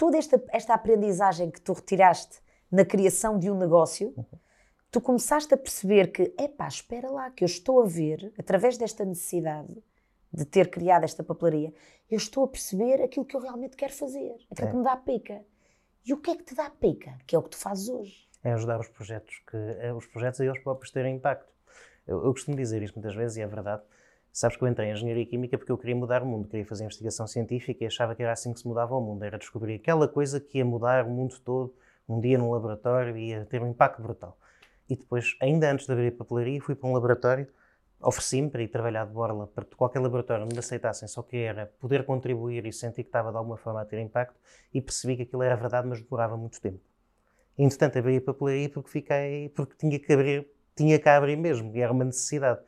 toda 0.01 0.17
esta, 0.17 0.43
esta 0.49 0.73
aprendizagem 0.73 1.51
que 1.51 1.61
tu 1.61 1.73
retiraste 1.73 2.39
na 2.71 2.83
criação 2.83 3.37
de 3.37 3.51
um 3.51 3.55
negócio, 3.55 4.15
tu 4.89 4.99
começaste 4.99 5.53
a 5.53 5.57
perceber 5.57 6.11
que, 6.11 6.33
epá, 6.39 6.67
espera 6.67 7.07
lá, 7.11 7.29
que 7.29 7.43
eu 7.43 7.45
estou 7.45 7.83
a 7.83 7.85
ver, 7.85 8.33
através 8.35 8.79
desta 8.79 9.05
necessidade 9.05 9.71
de 10.33 10.43
ter 10.43 10.71
criado 10.71 11.03
esta 11.03 11.23
papelaria, 11.23 11.71
eu 12.09 12.17
estou 12.17 12.43
a 12.45 12.47
perceber 12.47 12.99
aquilo 13.03 13.25
que 13.25 13.35
eu 13.35 13.41
realmente 13.41 13.77
quero 13.77 13.93
fazer, 13.93 14.33
aquilo 14.49 14.67
É. 14.69 14.71
que 14.71 14.77
me 14.77 14.83
dá 14.83 14.97
pica. 14.97 15.45
E 16.03 16.13
o 16.13 16.17
que 16.17 16.31
é 16.31 16.35
que 16.35 16.43
te 16.45 16.55
dá 16.55 16.67
pica? 16.67 17.15
Que 17.27 17.35
é 17.35 17.39
o 17.39 17.43
que 17.43 17.49
tu 17.51 17.57
fazes 17.57 17.87
hoje. 17.87 18.27
é 18.43 18.53
ajudar 18.53 18.79
os 18.79 18.87
projetos, 18.87 19.35
que 19.47 19.55
é 19.81 19.93
os 19.93 20.07
projetos 20.07 20.41
a 20.41 20.45
eles 20.45 20.59
próprios 20.63 20.89
terem 20.89 21.15
impacto. 21.17 21.53
Eu, 22.07 22.25
eu 22.25 22.31
costumo 22.33 22.57
dizer 22.57 22.81
isto 22.81 22.95
muitas 22.95 23.13
vezes 23.13 23.37
e 23.37 23.41
é 23.41 23.45
verdade. 23.45 23.83
Sabes 24.33 24.55
que 24.55 24.63
eu 24.63 24.67
entrei 24.67 24.89
em 24.89 24.93
Engenharia 24.93 25.25
Química 25.25 25.57
porque 25.57 25.71
eu 25.71 25.77
queria 25.77 25.95
mudar 25.95 26.23
o 26.23 26.25
mundo, 26.25 26.47
queria 26.47 26.65
fazer 26.65 26.85
investigação 26.85 27.27
científica 27.27 27.83
e 27.83 27.87
achava 27.87 28.15
que 28.15 28.23
era 28.23 28.31
assim 28.31 28.53
que 28.53 28.59
se 28.61 28.67
mudava 28.67 28.95
o 28.95 29.01
mundo, 29.01 29.23
era 29.23 29.37
descobrir 29.37 29.75
aquela 29.75 30.07
coisa 30.07 30.39
que 30.39 30.59
ia 30.59 30.65
mudar 30.65 31.05
o 31.05 31.09
mundo 31.09 31.37
todo, 31.43 31.73
um 32.07 32.19
dia 32.19 32.37
num 32.37 32.51
laboratório 32.51 33.17
e 33.17 33.29
ia 33.29 33.45
ter 33.45 33.61
um 33.61 33.67
impacto 33.67 34.01
brutal. 34.01 34.37
E 34.89 34.95
depois, 34.95 35.35
ainda 35.41 35.69
antes 35.69 35.85
de 35.85 35.91
abrir 35.91 36.07
a 36.07 36.11
papelaria, 36.11 36.61
fui 36.61 36.75
para 36.75 36.89
um 36.89 36.93
laboratório, 36.93 37.47
ofereci-me 38.01 38.49
para 38.49 38.63
ir 38.63 38.69
trabalhar 38.69 39.05
de 39.05 39.11
borla 39.11 39.47
para 39.47 39.65
que 39.65 39.75
qualquer 39.75 39.99
laboratório 39.99 40.47
me 40.47 40.57
aceitassem, 40.57 41.07
só 41.09 41.21
que 41.21 41.37
era 41.37 41.65
poder 41.79 42.05
contribuir 42.05 42.65
e 42.65 42.71
sentir 42.71 43.03
que 43.03 43.09
estava 43.09 43.31
de 43.31 43.37
alguma 43.37 43.57
forma 43.57 43.81
a 43.81 43.85
ter 43.85 43.99
impacto 43.99 44.39
e 44.73 44.81
percebi 44.81 45.17
que 45.17 45.23
aquilo 45.23 45.43
era 45.43 45.55
verdade, 45.55 45.87
mas 45.87 46.01
demorava 46.01 46.37
muito 46.37 46.59
tempo. 46.59 46.79
Entretanto, 47.57 47.99
abri 47.99 48.17
a 48.17 48.21
papelaria 48.21 48.69
porque 48.69 48.89
fiquei, 48.89 49.49
porque 49.49 49.75
tinha 49.77 49.99
que 49.99 50.11
abrir, 50.13 50.47
tinha 50.75 50.97
que 50.97 51.09
abrir 51.09 51.35
mesmo, 51.35 51.75
e 51.75 51.81
era 51.81 51.91
uma 51.91 52.05
necessidade. 52.05 52.61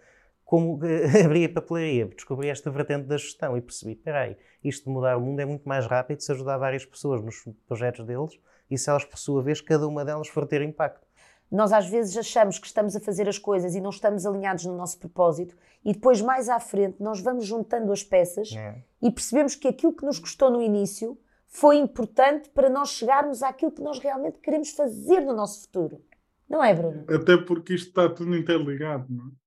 Como 0.45 0.79
eh, 0.85 1.23
abri 1.25 1.45
a 1.45 1.49
papelaria, 1.49 2.05
descobri 2.07 2.49
esta 2.49 2.69
vertente 2.69 3.05
da 3.07 3.17
gestão 3.17 3.57
e 3.57 3.61
percebi, 3.61 3.93
espera 3.93 4.21
aí, 4.21 4.37
isto 4.63 4.85
de 4.85 4.89
mudar 4.91 5.17
o 5.17 5.21
mundo 5.21 5.39
é 5.39 5.45
muito 5.45 5.67
mais 5.67 5.85
rápido 5.85 6.21
se 6.21 6.31
ajudar 6.31 6.57
várias 6.57 6.85
pessoas 6.85 7.21
nos 7.23 7.43
projetos 7.67 8.05
deles 8.05 8.39
e 8.69 8.77
se 8.77 8.89
elas, 8.89 9.05
por 9.05 9.17
sua 9.17 9.41
vez, 9.41 9.61
cada 9.61 9.87
uma 9.87 10.03
delas 10.05 10.27
for 10.27 10.45
ter 10.45 10.61
impacto. 10.61 11.05
Nós 11.51 11.71
às 11.71 11.87
vezes 11.87 12.17
achamos 12.17 12.57
que 12.57 12.65
estamos 12.65 12.95
a 12.95 12.99
fazer 12.99 13.29
as 13.29 13.37
coisas 13.37 13.75
e 13.75 13.81
não 13.81 13.91
estamos 13.91 14.25
alinhados 14.25 14.65
no 14.65 14.75
nosso 14.75 14.97
propósito, 14.97 15.55
e 15.85 15.93
depois, 15.93 16.19
mais 16.19 16.49
à 16.49 16.59
frente, 16.59 17.01
nós 17.01 17.19
vamos 17.19 17.45
juntando 17.45 17.91
as 17.91 18.03
peças 18.03 18.51
É. 18.55 18.81
e 19.01 19.11
percebemos 19.11 19.53
que 19.55 19.67
aquilo 19.67 19.93
que 19.93 20.05
nos 20.05 20.17
custou 20.17 20.49
no 20.49 20.61
início 20.61 21.17
foi 21.47 21.77
importante 21.77 22.49
para 22.49 22.69
nós 22.69 22.89
chegarmos 22.89 23.43
àquilo 23.43 23.71
que 23.71 23.83
nós 23.83 23.99
realmente 23.99 24.39
queremos 24.39 24.71
fazer 24.71 25.19
no 25.19 25.33
nosso 25.35 25.61
futuro. 25.61 26.01
Não 26.49 26.63
é, 26.63 26.73
Bruno? 26.73 27.05
Até 27.07 27.37
porque 27.37 27.75
isto 27.75 27.89
está 27.89 28.09
tudo 28.09 28.35
interligado, 28.35 29.05
não 29.09 29.27
é? 29.27 29.42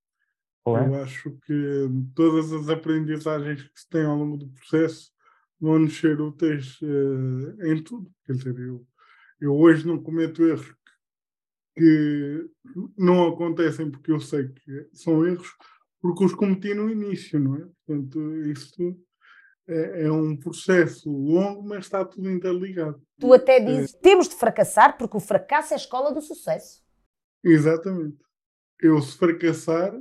Eu 0.67 1.03
acho 1.03 1.31
que 1.47 1.89
todas 2.15 2.53
as 2.53 2.69
aprendizagens 2.69 3.63
que 3.63 3.81
se 3.81 3.89
têm 3.89 4.05
ao 4.05 4.17
longo 4.17 4.37
do 4.37 4.49
processo 4.49 5.13
vão 5.61 5.79
nos 5.79 5.99
ser 5.99 6.21
úteis 6.21 6.79
eh, 6.83 7.71
em 7.73 7.83
tudo. 7.83 8.11
Quer 8.25 8.33
dizer, 8.33 8.59
eu, 8.59 8.87
eu 9.41 9.55
hoje 9.55 9.87
não 9.87 10.03
cometo 10.03 10.43
erros 10.45 10.75
que 11.77 12.51
não 12.97 13.29
acontecem 13.29 13.91
porque 13.91 14.11
eu 14.11 14.19
sei 14.19 14.49
que 14.49 14.89
são 14.93 15.27
erros, 15.27 15.55
porque 16.01 16.25
os 16.25 16.35
cometi 16.35 16.75
no 16.75 16.91
início, 16.91 17.39
não 17.39 17.57
é? 17.57 17.69
Portanto, 17.87 18.37
isso 18.47 18.99
é, 19.69 20.05
é 20.05 20.13
um 20.13 20.37
processo 20.37 21.11
longo, 21.11 21.63
mas 21.63 21.85
está 21.85 22.05
tudo 22.05 22.31
interligado. 22.31 23.01
Tu 23.21 23.33
até 23.33 23.61
dizes, 23.61 23.93
temos 23.93 24.29
de 24.29 24.35
fracassar 24.35 24.97
porque 24.97 25.17
o 25.17 25.21
fracasso 25.21 25.75
é 25.75 25.77
a 25.77 25.79
escola 25.79 26.13
do 26.13 26.21
sucesso. 26.21 26.83
Exatamente. 27.45 28.17
Eu, 28.81 29.01
se 29.01 29.17
fracassar, 29.17 29.95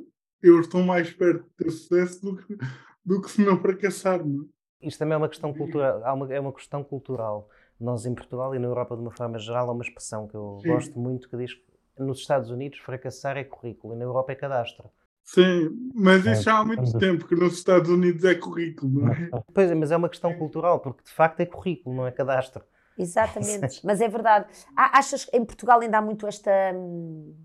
eu 0.48 0.60
estou 0.62 0.84
mais 0.84 1.12
perto 1.12 1.44
de 1.44 1.50
ter 1.66 1.72
sucesso 1.72 2.22
do 2.22 2.38
que, 2.38 2.58
do 3.06 3.22
que 3.22 3.32
se 3.32 3.44
não 3.44 3.60
fracassar, 3.60 4.26
não 4.26 4.44
é? 4.44 4.48
Isto 4.82 5.00
também 5.00 5.16
é 5.16 5.18
uma 5.18 5.28
questão 5.30 5.54
cultural, 5.54 6.02
há 6.06 6.14
uma- 6.14 6.34
é 6.34 6.40
uma 6.40 6.54
questão 6.54 6.84
cultural. 6.84 7.50
Nós 7.80 8.06
em 8.06 8.16
Portugal 8.16 8.54
e 8.56 8.60
na 8.60 8.68
Europa 8.68 8.96
de 8.96 9.02
uma 9.02 9.12
forma 9.12 9.38
geral 9.38 9.70
há 9.70 9.74
uma 9.74 9.84
expressão 9.84 10.28
que 10.28 10.36
eu 10.36 10.62
Sim. 10.62 10.66
gosto 10.66 10.98
muito 11.00 11.30
que 11.30 11.36
diz 11.38 11.54
que 11.54 11.64
nos 11.98 12.20
Estados 12.20 12.50
Unidos 12.50 12.80
fracassar 12.80 13.36
é 13.38 13.44
currículo 13.44 13.94
e 13.94 13.98
na 13.98 14.06
Europa 14.06 14.32
é 14.32 14.36
cadastro. 14.36 14.90
Sim, 15.24 15.92
mas 15.94 16.26
É, 16.26 16.32
isso 16.32 16.44
já 16.44 16.60
há 16.60 16.66
muito 16.66 16.96
tempo 16.98 17.28
que 17.28 17.36
nos 17.36 17.56
Estados 17.56 17.90
Unidos 17.90 18.24
é 18.24 18.36
currículo, 18.36 18.92
não 19.02 19.10
é? 19.10 19.34
Pois 19.54 19.72
é, 19.72 19.76
mas 19.76 19.92
é 19.92 19.98
uma 19.98 20.10
questão 20.10 20.34
cultural, 20.34 20.80
porque 20.80 21.04
de 21.04 21.12
facto 21.12 21.40
é 21.40 21.46
currículo, 21.46 21.96
não 21.96 22.08
é 22.08 22.12
cadastro. 22.12 22.64
Exatamente, 22.98 23.82
mas 23.84 24.00
é 24.02 24.08
verdade. 24.08 24.48
Achas 24.76 25.26
que 25.26 25.36
em 25.36 25.44
Portugal 25.46 25.82
ainda 25.82 25.98
há 25.98 26.02
muito 26.02 26.26
esta. 26.28 26.52
hum, 26.74 27.36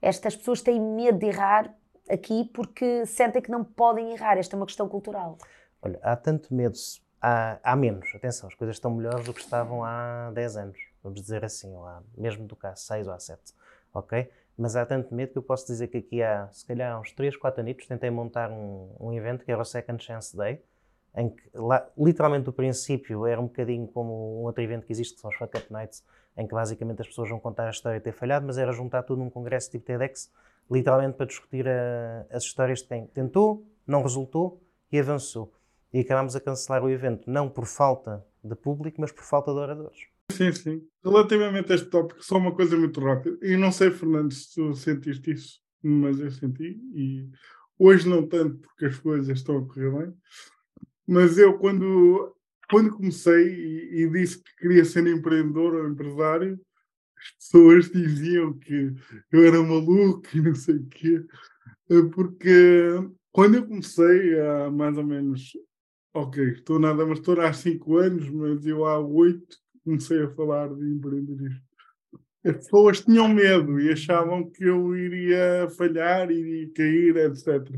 Estas 0.00 0.36
pessoas 0.36 0.62
têm 0.62 0.80
medo 0.80 1.18
de 1.18 1.26
errar 1.26 1.74
aqui 2.10 2.44
porque 2.52 3.04
sentem 3.06 3.42
que 3.42 3.50
não 3.50 3.64
podem 3.64 4.12
errar. 4.12 4.38
Esta 4.38 4.54
é 4.54 4.58
uma 4.58 4.66
questão 4.66 4.88
cultural. 4.88 5.38
Olha, 5.82 5.98
há 6.02 6.16
tanto 6.16 6.52
medo, 6.54 6.76
há, 7.20 7.58
há, 7.62 7.76
menos. 7.76 8.08
Atenção, 8.14 8.48
as 8.48 8.54
coisas 8.54 8.76
estão 8.76 8.90
melhores 8.90 9.24
do 9.24 9.34
que 9.34 9.40
estavam 9.40 9.84
há 9.84 10.30
10 10.34 10.56
anos, 10.56 10.78
vamos 11.02 11.20
dizer 11.20 11.44
assim, 11.44 11.72
ou 11.74 11.84
há, 11.86 12.02
mesmo 12.16 12.46
do 12.46 12.56
que 12.56 12.66
há 12.66 12.74
6 12.74 13.06
ou 13.06 13.12
há 13.12 13.18
7. 13.18 13.40
Ok? 13.94 14.30
Mas 14.58 14.74
há 14.74 14.86
tanto 14.86 15.14
medo 15.14 15.32
que 15.32 15.38
eu 15.38 15.42
posso 15.42 15.66
dizer 15.66 15.88
que 15.88 15.98
aqui 15.98 16.22
há, 16.22 16.48
se 16.50 16.64
calhar, 16.64 16.98
uns 16.98 17.12
3, 17.12 17.36
4 17.36 17.60
anos, 17.60 17.86
tentei 17.86 18.10
montar 18.10 18.50
um, 18.50 18.90
um 18.98 19.12
evento 19.12 19.44
que 19.44 19.52
era 19.52 19.60
o 19.60 19.64
Second 19.64 20.02
Chance 20.02 20.36
Day, 20.36 20.62
em 21.16 21.30
que 21.30 21.42
lá, 21.54 21.86
literalmente 21.96 22.48
o 22.48 22.52
princípio 22.52 23.26
era 23.26 23.40
um 23.40 23.46
bocadinho 23.46 23.86
como 23.88 24.40
um 24.40 24.44
outro 24.44 24.62
evento 24.62 24.86
que 24.86 24.92
existe, 24.92 25.14
que 25.14 25.20
são 25.20 25.30
os 25.30 25.36
Fuck 25.36 25.56
Up 25.56 25.72
Nights, 25.72 26.04
em 26.36 26.46
que 26.46 26.54
basicamente 26.54 27.00
as 27.00 27.08
pessoas 27.08 27.30
vão 27.30 27.40
contar 27.40 27.66
a 27.66 27.70
história 27.70 27.98
de 27.98 28.04
ter 28.04 28.12
falhado, 28.12 28.46
mas 28.46 28.58
era 28.58 28.72
juntar 28.72 29.02
tudo 29.02 29.22
num 29.22 29.30
congresso 29.30 29.70
tipo 29.70 29.84
TEDx, 29.86 30.30
literalmente 30.70 31.16
para 31.16 31.26
discutir 31.26 31.66
a, 31.68 32.26
as 32.30 32.44
histórias 32.44 32.80
de 32.80 32.88
quem 32.88 33.06
tentou, 33.06 33.66
não 33.86 34.02
resultou 34.02 34.62
e 34.90 34.98
avançou. 34.98 35.52
E 35.92 36.00
acabámos 36.00 36.34
a 36.36 36.40
cancelar 36.40 36.82
o 36.84 36.90
evento, 36.90 37.30
não 37.30 37.48
por 37.48 37.66
falta 37.66 38.24
de 38.42 38.54
público, 38.54 39.00
mas 39.00 39.12
por 39.12 39.24
falta 39.24 39.52
de 39.52 39.58
oradores. 39.58 39.98
Sim, 40.30 40.52
sim. 40.52 40.82
Relativamente 41.04 41.72
a 41.72 41.74
este 41.74 41.88
tópico, 41.88 42.22
só 42.22 42.36
uma 42.36 42.54
coisa 42.54 42.76
muito 42.76 43.00
rápida. 43.00 43.38
E 43.42 43.56
não 43.56 43.72
sei, 43.72 43.90
Fernando, 43.90 44.32
se 44.32 44.54
tu 44.54 44.74
sentiste 44.74 45.30
isso, 45.32 45.60
mas 45.82 46.20
eu 46.20 46.30
senti. 46.30 46.78
E 46.94 47.28
hoje 47.78 48.08
não 48.08 48.26
tanto, 48.26 48.58
porque 48.58 48.86
as 48.86 48.98
coisas 48.98 49.28
estão 49.28 49.58
a 49.58 49.66
correr 49.66 49.90
bem. 49.90 50.14
Mas 51.06 51.38
eu, 51.38 51.56
quando, 51.58 52.34
quando 52.68 52.90
comecei 52.90 53.48
e, 53.48 54.02
e 54.02 54.10
disse 54.10 54.42
que 54.42 54.56
queria 54.56 54.84
ser 54.84 55.06
empreendedor 55.06 55.74
ou 55.74 55.88
empresário, 55.88 56.60
as 57.26 57.44
pessoas 57.44 57.90
diziam 57.90 58.52
que 58.54 58.94
eu 59.32 59.46
era 59.46 59.62
maluco 59.62 60.28
e 60.34 60.40
não 60.40 60.54
sei 60.54 60.76
o 60.76 60.86
quê. 60.86 61.24
Porque 62.14 62.92
quando 63.32 63.56
eu 63.56 63.66
comecei, 63.66 64.40
há 64.40 64.70
mais 64.70 64.96
ou 64.96 65.04
menos, 65.04 65.52
ok, 66.14 66.52
estou 66.52 66.78
nada, 66.78 67.04
mas 67.04 67.18
estou 67.18 67.40
há 67.40 67.52
cinco 67.52 67.96
anos, 67.96 68.28
mas 68.30 68.66
eu 68.66 68.84
há 68.84 68.98
oito 68.98 69.56
comecei 69.84 70.24
a 70.24 70.30
falar 70.30 70.74
de 70.74 70.84
empreendedorismo. 70.84 71.60
As 72.44 72.56
pessoas 72.56 73.00
tinham 73.00 73.28
medo 73.28 73.80
e 73.80 73.92
achavam 73.92 74.50
que 74.50 74.64
eu 74.64 74.96
iria 74.96 75.68
falhar, 75.76 76.30
iria 76.30 76.72
cair, 76.72 77.16
etc. 77.16 77.72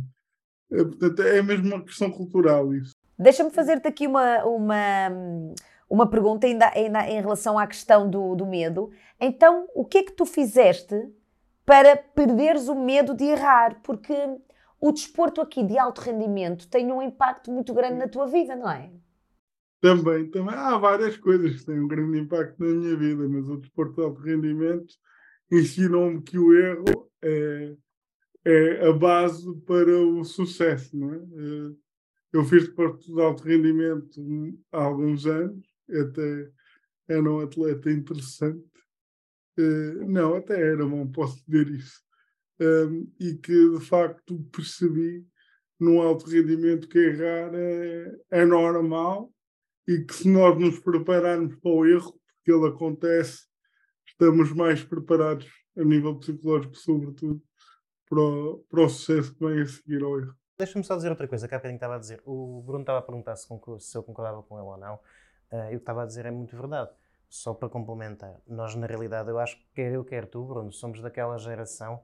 Portanto, 0.68 1.22
é 1.22 1.42
mesmo 1.42 1.66
uma 1.66 1.84
questão 1.84 2.10
cultural 2.10 2.74
isso. 2.74 2.94
Deixa-me 3.18 3.50
fazer-te 3.50 3.88
aqui 3.88 4.06
uma, 4.06 4.44
uma, 4.44 5.08
uma 5.88 6.08
pergunta 6.08 6.46
ainda, 6.46 6.70
ainda 6.74 7.08
em 7.08 7.20
relação 7.20 7.58
à 7.58 7.66
questão 7.66 8.08
do, 8.08 8.34
do 8.34 8.46
medo. 8.46 8.90
Então, 9.20 9.66
o 9.74 9.84
que 9.84 9.98
é 9.98 10.02
que 10.02 10.12
tu 10.12 10.26
fizeste 10.26 10.94
para 11.64 11.96
perderes 11.96 12.68
o 12.68 12.74
medo 12.74 13.14
de 13.14 13.24
errar? 13.24 13.80
Porque 13.82 14.14
o 14.80 14.92
desporto 14.92 15.40
aqui 15.40 15.62
de 15.62 15.78
alto 15.78 16.00
rendimento 16.00 16.68
tem 16.68 16.92
um 16.92 17.02
impacto 17.02 17.50
muito 17.50 17.72
grande 17.72 17.98
na 17.98 18.08
tua 18.08 18.26
vida, 18.26 18.54
não 18.54 18.70
é? 18.70 18.90
Também, 19.80 20.28
também. 20.30 20.54
Há 20.54 20.76
várias 20.76 21.16
coisas 21.16 21.60
que 21.60 21.66
têm 21.66 21.80
um 21.80 21.88
grande 21.88 22.18
impacto 22.18 22.58
na 22.58 22.74
minha 22.74 22.96
vida, 22.96 23.28
mas 23.28 23.48
o 23.48 23.56
desporto 23.56 23.94
de 23.94 24.02
alto 24.02 24.20
rendimento 24.20 24.94
ensinou-me 25.50 26.20
que 26.22 26.38
o 26.38 26.54
erro 26.54 27.08
é, 27.22 27.76
é 28.44 28.88
a 28.88 28.92
base 28.92 29.54
para 29.66 29.96
o 29.96 30.24
sucesso, 30.24 30.96
não 30.96 31.14
é? 31.14 31.16
Eh, 31.16 31.74
eu 32.32 32.44
fiz 32.44 32.64
desporto 32.64 33.14
de 33.14 33.20
alto 33.20 33.42
rendimento 33.42 34.20
há 34.72 34.82
alguns 34.82 35.26
anos, 35.26 35.66
até 35.90 36.50
era 37.08 37.22
um 37.22 37.40
atleta 37.40 37.90
interessante. 37.90 38.64
Uh, 39.58 40.06
não, 40.08 40.36
até 40.36 40.60
era 40.60 40.86
bom, 40.86 41.06
posso 41.10 41.42
dizer 41.46 41.68
isso. 41.70 42.00
Um, 42.60 43.10
e 43.20 43.34
que 43.36 43.70
de 43.70 43.80
facto 43.80 44.38
percebi 44.52 45.24
no 45.78 46.00
alto 46.00 46.28
rendimento 46.28 46.88
que 46.88 46.98
errar 46.98 47.54
é, 47.54 48.16
é 48.30 48.44
normal 48.44 49.32
e 49.86 50.04
que 50.04 50.12
se 50.12 50.28
nós 50.28 50.58
nos 50.58 50.78
prepararmos 50.80 51.54
para 51.56 51.70
o 51.70 51.86
erro, 51.86 52.20
porque 52.36 52.52
ele 52.52 52.66
acontece, 52.66 53.46
estamos 54.06 54.52
mais 54.52 54.82
preparados 54.82 55.48
a 55.76 55.84
nível 55.84 56.18
psicológico, 56.18 56.74
sobretudo, 56.74 57.40
para 58.08 58.20
o, 58.20 58.58
para 58.68 58.84
o 58.84 58.88
sucesso 58.88 59.34
que 59.34 59.44
vem 59.44 59.60
a 59.60 59.66
seguir 59.66 60.02
ao 60.02 60.18
erro. 60.18 60.34
Deixa-me 60.58 60.84
só 60.84 60.96
dizer 60.96 61.10
outra 61.10 61.28
coisa 61.28 61.46
que 61.46 61.54
há 61.54 61.58
bocadinho 61.58 61.76
estava 61.76 61.94
a 61.94 61.98
dizer. 61.98 62.20
O 62.24 62.62
Bruno 62.62 62.80
estava 62.80 62.98
a 62.98 63.02
perguntar 63.02 63.36
se, 63.36 63.46
se 63.78 63.96
eu 63.96 64.02
concordava 64.02 64.42
com 64.42 64.58
ele 64.58 64.66
ou 64.66 64.76
não. 64.76 64.98
Uh, 65.50 65.70
eu 65.70 65.78
estava 65.78 66.02
a 66.02 66.06
dizer 66.06 66.26
é 66.26 66.30
muito 66.30 66.56
verdade. 66.56 66.90
Só 67.28 67.52
para 67.52 67.68
complementar, 67.68 68.40
nós 68.46 68.74
na 68.74 68.86
realidade, 68.86 69.28
eu 69.28 69.38
acho 69.38 69.56
que 69.58 69.64
quer 69.74 69.92
eu, 69.92 70.02
quer 70.02 70.26
tu, 70.26 70.44
Bruno, 70.44 70.72
somos 70.72 71.00
daquela 71.02 71.36
geração 71.36 72.00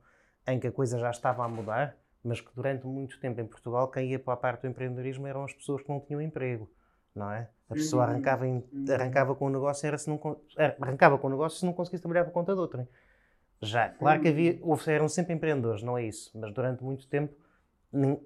em 0.46 0.60
que 0.60 0.66
a 0.66 0.72
coisa 0.72 0.98
já 0.98 1.10
estava 1.10 1.44
a 1.44 1.48
mudar, 1.48 1.96
mas 2.22 2.40
que 2.40 2.54
durante 2.54 2.86
muito 2.86 3.18
tempo 3.18 3.40
em 3.40 3.46
Portugal, 3.46 3.88
quem 3.88 4.10
ia 4.10 4.18
para 4.18 4.34
a 4.34 4.36
parte 4.36 4.62
do 4.62 4.68
empreendedorismo 4.68 5.26
eram 5.26 5.44
as 5.44 5.52
pessoas 5.54 5.82
que 5.82 5.88
não 5.88 5.98
tinham 5.98 6.20
emprego, 6.20 6.70
não 7.14 7.30
é? 7.30 7.48
A 7.70 7.74
pessoa 7.74 8.04
arrancava, 8.04 8.46
em, 8.46 8.62
arrancava 8.92 9.34
com 9.34 9.46
o 9.46 9.50
negócio, 9.50 9.86
era 9.86 9.96
se 9.96 10.10
não, 10.10 10.20
arrancava 10.80 11.16
com 11.18 11.26
o 11.26 11.30
negócio 11.30 11.58
se 11.58 11.64
não 11.64 11.72
conseguisse 11.72 12.02
trabalhar 12.02 12.24
por 12.24 12.32
conta 12.32 12.54
de 12.54 12.60
outrem. 12.60 12.86
Já, 13.62 13.88
claro 13.88 14.20
que 14.20 14.28
havia, 14.28 14.60
eram 14.88 15.08
sempre 15.08 15.32
empreendedores, 15.32 15.82
não 15.82 15.96
é 15.96 16.04
isso, 16.04 16.30
mas 16.34 16.52
durante 16.52 16.84
muito 16.84 17.06
tempo 17.06 17.34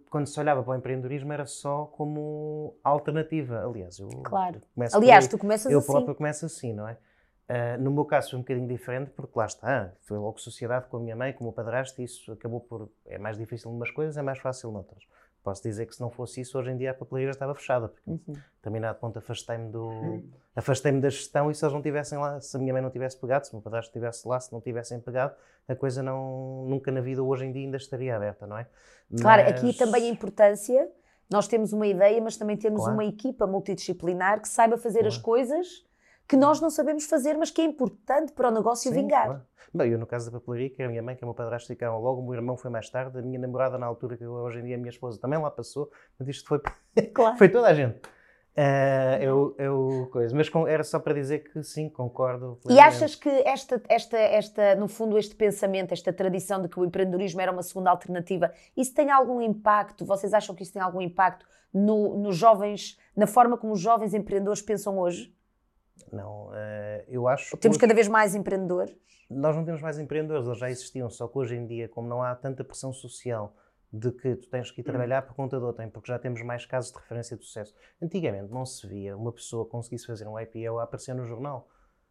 quando 0.09 0.27
se 0.27 0.39
olhava 0.41 0.63
para 0.63 0.73
o 0.73 0.77
empreendedorismo 0.77 1.33
era 1.33 1.47
só 1.47 1.87
como 1.87 2.77
alternativa. 2.83 3.65
Aliás, 3.65 3.99
eu 3.99 4.09
claro. 4.23 4.61
Aliás, 4.95 5.27
tu 5.27 5.39
começas 5.39 5.71
eu 5.71 5.79
assim. 5.79 5.89
Eu 5.89 5.93
próprio 5.93 6.15
começo 6.15 6.47
assim, 6.47 6.73
não 6.73 6.89
é? 6.89 6.97
Uh, 7.49 7.81
no 7.81 7.91
meu 7.91 8.05
caso 8.05 8.31
foi 8.31 8.39
um 8.39 8.43
bocadinho 8.43 8.69
diferente, 8.69 9.11
porque 9.11 9.33
lá 9.35 9.47
está, 9.47 9.93
foi 10.03 10.19
logo 10.19 10.39
sociedade 10.39 10.87
com 10.89 10.99
a 10.99 11.01
minha 11.01 11.17
mãe, 11.17 11.33
com 11.33 11.41
o 11.41 11.45
meu 11.45 11.53
padrasto, 11.53 12.01
e 12.01 12.05
isso 12.05 12.33
acabou 12.33 12.61
por. 12.61 12.91
É 13.07 13.19
mais 13.19 13.39
difícil 13.39 13.71
em 13.71 13.75
umas 13.75 13.91
coisas, 13.91 14.19
é 14.19 14.23
mais 14.23 14.39
fácil 14.39 14.71
noutras. 14.71 15.03
Posso 15.49 15.63
dizer 15.63 15.87
que 15.87 15.95
se 15.95 16.01
não 16.03 16.11
fosse 16.11 16.43
isso, 16.43 16.59
hoje 16.59 16.71
em 16.71 16.77
dia 16.77 16.91
a 16.91 16.95
papelaria 16.95 17.31
estava 17.31 17.55
fechada, 17.55 17.89
porque 17.89 18.11
uhum. 18.11 18.37
determinado 18.57 18.99
ponto 18.99 19.19
afastei-me 19.19 19.71
do. 19.73 20.23
Afastei-me 20.55 21.01
da 21.01 21.09
gestão 21.09 21.51
e 21.51 21.55
se 21.55 21.65
eles 21.65 21.73
não 21.73 21.81
tivessem 21.81 22.19
lá, 22.19 22.39
se 22.39 22.55
a 22.55 22.61
minha 22.61 22.71
mãe 22.71 22.83
não 22.83 22.91
tivesse 22.91 23.19
pegado, 23.19 23.47
se 23.47 23.53
o 23.55 23.57
meu 23.57 23.63
padrasto 23.63 23.89
estivesse 23.89 24.29
lá, 24.29 24.39
se 24.39 24.53
não 24.53 24.61
tivessem 24.61 25.01
pegado, 25.01 25.35
a 25.67 25.75
coisa 25.75 26.03
não, 26.03 26.67
nunca 26.69 26.93
na 26.93 27.01
vida 27.01 27.23
hoje 27.23 27.47
em 27.47 27.53
dia 27.53 27.65
ainda 27.65 27.79
estaria 27.79 28.15
aberta, 28.15 28.47
não 28.47 28.59
é? 28.59 28.67
Claro, 29.19 29.43
mas... 29.43 29.53
aqui 29.55 29.73
também 29.73 30.05
a 30.05 30.13
importância, 30.13 30.87
nós 31.31 31.49
temos 31.49 31.73
uma 31.73 31.87
ideia, 31.87 32.21
mas 32.21 32.37
também 32.37 32.59
temos 32.59 32.83
claro. 32.83 32.93
uma 32.93 33.05
equipa 33.07 33.47
multidisciplinar 33.47 34.43
que 34.43 34.49
saiba 34.49 34.77
fazer 34.77 34.99
claro. 34.99 35.15
as 35.15 35.17
coisas 35.17 35.88
que 36.29 36.37
nós 36.37 36.61
não 36.61 36.69
sabemos 36.69 37.07
fazer, 37.07 37.39
mas 37.39 37.51
que 37.51 37.63
é 37.63 37.65
importante 37.65 38.33
para 38.33 38.49
o 38.49 38.51
negócio 38.51 38.91
Sim, 38.91 39.03
vingar. 39.03 39.25
Claro. 39.25 39.43
Bem, 39.73 39.93
eu 39.93 39.99
no 39.99 40.07
caso 40.07 40.31
da 40.31 40.39
papelaria, 40.39 40.71
que 40.71 40.83
a 40.83 40.89
minha 40.89 41.03
mãe, 41.03 41.17
que 41.17 41.25
é 41.25 41.27
o 41.27 41.29
meu 41.29 41.35
padrasto, 41.35 41.69
ficaram 41.69 41.99
logo, 42.01 42.21
o 42.21 42.25
meu 42.25 42.35
irmão 42.35 42.57
foi 42.57 42.71
mais 42.71 42.89
tarde, 42.89 43.19
a 43.19 43.23
minha 43.23 43.39
namorada 43.39 43.79
na 43.79 43.87
altura, 43.87 44.17
que 44.17 44.27
hoje 44.27 44.61
em 44.61 44.65
dia 44.65 44.77
a 44.77 44.79
minha 44.79 44.91
esposa 44.91 45.21
também 45.21 45.39
lá 45.39 45.51
passou, 45.51 45.91
mas 46.19 46.29
isto 46.29 46.47
foi, 46.47 46.61
claro. 47.15 47.37
foi 47.37 47.49
toda 47.49 47.69
a 47.69 47.75
gente. 47.75 47.99
Uh, 48.59 49.23
eu, 49.23 49.55
eu, 49.57 50.09
coisa. 50.11 50.35
Mas 50.35 50.49
com, 50.49 50.67
era 50.67 50.83
só 50.83 50.99
para 50.99 51.15
dizer 51.15 51.45
que 51.45 51.63
sim, 51.63 51.89
concordo. 51.89 52.59
E 52.69 52.81
achas 52.81 53.15
que 53.15 53.29
esta, 53.29 53.81
esta, 53.89 54.19
esta, 54.19 54.75
no 54.75 54.89
fundo, 54.89 55.17
este 55.17 55.35
pensamento, 55.37 55.93
esta 55.93 56.13
tradição 56.13 56.61
de 56.61 56.69
que 56.69 56.81
o 56.81 56.85
empreendedorismo 56.85 57.41
era 57.41 57.53
uma 57.53 57.63
segunda 57.63 57.89
alternativa, 57.89 58.53
isso 58.77 58.93
tem 58.93 59.11
algum 59.11 59.41
impacto? 59.41 60.05
Vocês 60.05 60.35
acham 60.35 60.57
que 60.57 60.65
isso 60.65 60.73
tem 60.73 60.83
algum 60.83 61.01
impacto 61.01 61.47
no, 61.73 62.19
nos 62.19 62.37
jovens, 62.37 62.99
na 63.15 63.29
forma 63.29 63.57
como 63.57 63.75
os 63.75 63.81
jovens 63.81 64.13
empreendedores 64.13 64.61
pensam 64.61 64.99
hoje? 64.99 65.33
Não, 66.13 66.49
uh, 66.49 67.05
eu 67.09 67.29
acho. 67.29 67.57
Temos 67.57 67.77
hoje, 67.77 67.81
cada 67.81 67.95
vez 67.95 68.09
mais 68.09 68.35
empreendedores? 68.35 68.97
Nós 69.31 69.55
não 69.55 69.65
temos 69.65 69.81
mais 69.83 69.99
empreendedores, 69.99 70.47
eles 70.47 70.59
já 70.59 70.71
existiam, 70.71 71.11
só 71.11 71.29
que 71.29 71.39
hoje 71.39 71.55
em 71.55 71.67
dia, 71.67 71.89
como 71.89 72.09
não 72.09 72.23
há 72.23 72.35
tanta 72.35 72.65
pressão 72.65 72.93
social 72.93 73.55
de 73.93 74.13
que 74.13 74.37
tu 74.37 74.49
tens 74.49 74.71
que 74.71 74.81
ir 74.81 74.85
trabalhar 74.85 75.23
por 75.23 75.35
conta 75.35 75.59
de 75.59 75.65
outrem, 75.65 75.89
porque 75.89 76.11
já 76.11 76.19
temos 76.19 76.43
mais 76.43 76.67
casos 76.67 76.93
de 76.93 76.99
referência 76.99 77.37
de 77.37 77.45
sucesso. 77.45 77.75
Antigamente 78.03 78.53
não 78.53 78.65
se 78.67 78.87
via 78.87 79.17
uma 79.17 79.33
pessoa 79.33 79.67
conseguisse 79.67 80.07
fazer 80.07 80.27
um 80.27 80.39
IPO 80.39 80.79
a 80.79 80.83
aparecer 80.83 81.15
no 81.15 81.25
jornal. 81.25 81.69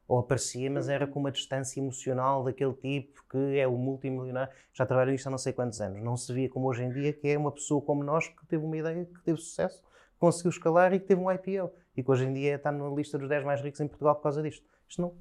Ou 0.07 0.19
aparecia, 0.19 0.71
mas 0.71 0.87
era 0.87 1.05
com 1.05 1.19
uma 1.19 1.31
distância 1.31 1.81
emocional 1.81 2.41
daquele 2.41 2.73
tipo 2.73 3.21
que 3.29 3.59
é 3.59 3.67
o 3.67 3.73
multimilionário. 3.73 4.53
Já 4.73 4.85
trabalha 4.85 5.11
nisto 5.11 5.27
há 5.27 5.29
não 5.29 5.37
sei 5.37 5.51
quantos 5.51 5.81
anos. 5.81 6.01
Não 6.01 6.15
se 6.15 6.33
via 6.33 6.49
como 6.49 6.67
hoje 6.67 6.83
em 6.83 6.91
dia, 6.91 7.11
que 7.11 7.27
é 7.27 7.37
uma 7.37 7.51
pessoa 7.51 7.81
como 7.81 8.03
nós 8.03 8.29
que 8.29 8.45
teve 8.47 8.63
uma 8.63 8.77
ideia, 8.77 9.03
que 9.05 9.21
teve 9.25 9.37
sucesso, 9.37 9.83
conseguiu 10.17 10.49
escalar 10.49 10.93
e 10.93 10.99
que 10.99 11.07
teve 11.07 11.19
um 11.19 11.29
IPO. 11.29 11.69
E 11.97 12.03
que 12.03 12.11
hoje 12.11 12.25
em 12.25 12.33
dia 12.33 12.55
está 12.55 12.71
na 12.71 12.87
lista 12.89 13.17
dos 13.17 13.27
10 13.27 13.43
mais 13.43 13.59
ricos 13.59 13.81
em 13.81 13.87
Portugal 13.87 14.15
por 14.15 14.23
causa 14.23 14.41
disto. 14.41 14.65
Isto 14.87 15.01
não, 15.01 15.15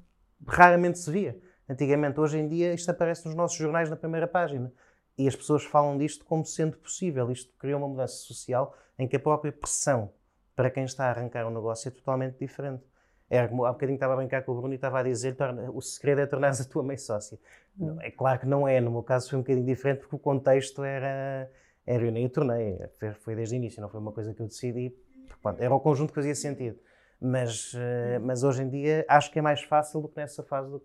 raramente 0.47 0.99
se 0.99 1.11
via. 1.11 1.37
Antigamente, 1.67 2.19
hoje 2.19 2.37
em 2.37 2.47
dia, 2.47 2.73
isto 2.73 2.89
aparece 2.89 3.25
nos 3.25 3.35
nossos 3.35 3.57
jornais 3.57 3.89
na 3.89 3.95
primeira 3.95 4.27
página. 4.27 4.71
E 5.17 5.27
as 5.27 5.35
pessoas 5.35 5.63
falam 5.63 5.97
disto 5.97 6.23
como 6.23 6.45
sendo 6.45 6.77
possível. 6.77 7.31
Isto 7.31 7.51
criou 7.57 7.79
uma 7.79 7.87
mudança 7.87 8.15
social 8.15 8.73
em 8.97 9.07
que 9.07 9.15
a 9.15 9.19
própria 9.19 9.51
pressão 9.51 10.11
para 10.55 10.69
quem 10.71 10.85
está 10.85 11.05
a 11.05 11.09
arrancar 11.09 11.45
um 11.45 11.51
negócio 11.51 11.87
é 11.87 11.91
totalmente 11.91 12.37
diferente. 12.39 12.83
Era 13.29 13.47
como, 13.47 13.65
há 13.65 13.71
bocadinho 13.71 13.95
estava 13.95 14.13
a 14.13 14.15
brincar 14.15 14.43
com 14.43 14.53
o 14.53 14.55
Bruno 14.55 14.73
e 14.73 14.75
estava 14.75 14.99
a 14.99 15.03
dizer 15.03 15.35
o 15.73 15.81
segredo 15.81 16.21
é 16.21 16.25
tornar 16.25 16.51
a 16.51 16.63
tua 16.63 16.81
mãe 16.81 16.97
sócia. 16.97 17.37
É 18.01 18.09
claro 18.09 18.39
que 18.39 18.45
não 18.45 18.67
é, 18.67 18.79
no 18.79 18.89
meu 18.89 19.03
caso 19.03 19.29
foi 19.29 19.37
um 19.37 19.41
bocadinho 19.41 19.65
diferente 19.65 19.99
porque 19.99 20.15
o 20.15 20.19
contexto 20.19 20.83
era, 20.83 21.51
era 21.85 22.03
eu 22.03 22.11
nem 22.11 22.25
o 22.25 22.29
tornei, 22.29 22.79
foi 23.19 23.35
desde 23.35 23.55
o 23.55 23.57
início, 23.57 23.81
não 23.81 23.89
foi 23.89 23.99
uma 23.99 24.11
coisa 24.11 24.33
que 24.33 24.41
eu 24.41 24.47
decidi, 24.47 24.95
pronto, 25.41 25.61
era 25.61 25.73
o 25.73 25.79
conjunto 25.79 26.09
que 26.09 26.15
fazia 26.15 26.35
sentido. 26.35 26.77
Mas, 27.19 27.73
eh, 27.75 28.19
mas 28.19 28.43
hoje 28.43 28.61
em 28.61 28.69
dia 28.69 29.05
acho 29.09 29.31
que 29.31 29.39
é 29.39 29.41
mais 29.41 29.63
fácil 29.63 30.01
do 30.01 30.07
que 30.07 30.17
nessa 30.17 30.43
fase 30.43 30.69
do 30.69 30.81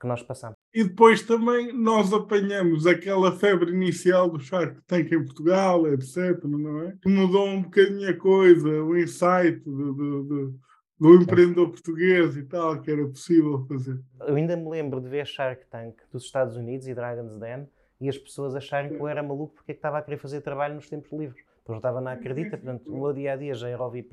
que 0.00 0.06
nós 0.06 0.22
passamos. 0.22 0.56
e 0.74 0.84
depois 0.84 1.22
também 1.22 1.72
nós 1.72 2.12
apanhamos 2.12 2.86
aquela 2.86 3.32
febre 3.32 3.70
inicial 3.70 4.28
do 4.28 4.40
Shark 4.40 4.80
Tank 4.86 5.10
em 5.12 5.24
Portugal, 5.24 5.86
etc. 5.86 6.42
Não 6.44 6.82
é? 6.82 6.94
Mudou 7.06 7.46
um 7.46 7.62
bocadinho 7.62 8.10
a 8.10 8.14
coisa, 8.14 8.68
o 8.68 8.96
insight 8.96 9.60
do, 9.60 9.94
do, 9.94 10.22
do, 10.24 10.60
do 10.98 11.14
empreendedor 11.22 11.70
português 11.70 12.36
e 12.36 12.42
tal, 12.42 12.80
que 12.80 12.90
era 12.90 13.06
possível 13.06 13.64
fazer. 13.66 13.98
Eu 14.20 14.34
ainda 14.34 14.56
me 14.56 14.68
lembro 14.68 15.00
de 15.00 15.08
ver 15.08 15.26
Shark 15.26 15.64
Tank 15.70 15.96
dos 16.10 16.24
Estados 16.24 16.56
Unidos 16.56 16.86
e 16.86 16.94
Dragon's 16.94 17.38
Den 17.38 17.66
e 18.00 18.08
as 18.08 18.18
pessoas 18.18 18.54
acharem 18.54 18.90
que 18.90 19.00
eu 19.00 19.08
era 19.08 19.22
maluco 19.22 19.54
porque 19.54 19.72
é 19.72 19.74
que 19.74 19.78
estava 19.78 19.98
a 19.98 20.02
querer 20.02 20.18
fazer 20.18 20.40
trabalho 20.40 20.74
nos 20.74 20.88
tempos 20.88 21.10
livres. 21.12 21.42
Eu 21.66 21.76
estava 21.76 22.00
na 22.00 22.12
acredita, 22.12 22.58
portanto, 22.58 22.92
o 22.92 23.00
meu 23.00 23.12
dia 23.12 23.32
a 23.32 23.36
dia 23.36 23.54
já 23.54 23.68
era 23.68 23.82
ouvir 23.82 24.06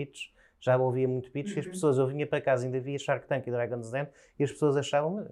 já 0.60 0.78
ouvia 0.78 1.08
muito 1.08 1.32
pitch, 1.32 1.56
e 1.56 1.60
as 1.60 1.66
pessoas, 1.66 1.98
eu 1.98 2.08
vinha 2.08 2.26
para 2.26 2.40
casa, 2.40 2.66
ainda 2.66 2.80
via 2.80 2.98
Shark 2.98 3.28
Tank 3.28 3.48
e 3.48 3.52
Dragon's 3.52 3.90
Den, 3.90 4.08
e 4.38 4.44
as 4.44 4.52
pessoas 4.52 4.78
achavam, 4.78 5.28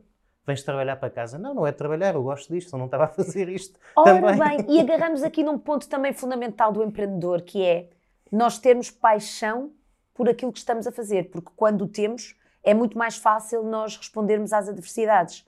vens 0.46 0.64
trabalhar 0.64 0.96
para 0.96 1.10
casa. 1.10 1.38
Não, 1.38 1.54
não 1.54 1.68
é 1.68 1.72
trabalhar, 1.72 2.16
eu 2.16 2.24
gosto 2.24 2.52
disto, 2.52 2.74
eu 2.74 2.80
não 2.80 2.88
estava 2.88 3.06
a 3.06 3.08
fazer 3.08 3.48
isto. 3.48 3.80
Ora 3.96 4.20
também. 4.20 4.66
bem, 4.66 4.76
e 4.76 4.82
agarramos 4.82 5.22
aqui 5.22 5.44
num 5.44 5.58
ponto 5.58 5.88
também 5.88 6.14
fundamental 6.14 6.72
do 6.72 6.84
empreendedor, 6.84 7.44
que 7.44 7.64
é 7.64 7.90
nós 8.32 8.58
termos 8.58 8.90
paixão 8.90 9.72
por 10.14 10.28
aquilo 10.28 10.52
que 10.52 10.60
estamos 10.60 10.88
a 10.88 10.92
fazer, 10.92 11.30
porque 11.30 11.52
quando 11.56 11.84
o 11.84 11.88
temos, 11.88 12.36
é 12.64 12.74
muito 12.74 12.98
mais 12.98 13.16
fácil 13.16 13.64
nós 13.64 13.96
respondermos 13.96 14.52
às 14.52 14.68
adversidades. 14.68 15.48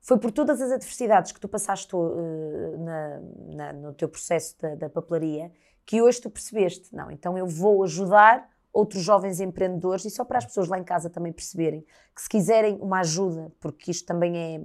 Foi 0.00 0.16
por 0.16 0.30
todas 0.30 0.62
as 0.62 0.70
adversidades 0.70 1.32
que 1.32 1.40
tu 1.40 1.48
passaste 1.48 1.94
uh, 1.94 2.78
na, 2.78 3.20
na, 3.54 3.72
no 3.72 3.92
teu 3.92 4.08
processo 4.08 4.56
da, 4.60 4.76
da 4.76 4.88
papelaria 4.88 5.50
que 5.88 6.02
hoje 6.02 6.20
tu 6.20 6.28
percebeste, 6.28 6.94
não, 6.94 7.10
então 7.10 7.38
eu 7.38 7.46
vou 7.46 7.82
ajudar 7.82 8.46
outros 8.70 9.02
jovens 9.02 9.40
empreendedores 9.40 10.04
e 10.04 10.10
só 10.10 10.22
para 10.22 10.36
as 10.36 10.44
pessoas 10.44 10.68
lá 10.68 10.78
em 10.78 10.84
casa 10.84 11.08
também 11.08 11.32
perceberem 11.32 11.82
que 12.14 12.20
se 12.20 12.28
quiserem 12.28 12.76
uma 12.82 13.00
ajuda, 13.00 13.50
porque 13.58 13.90
isto 13.90 14.04
também 14.04 14.36
é, 14.36 14.60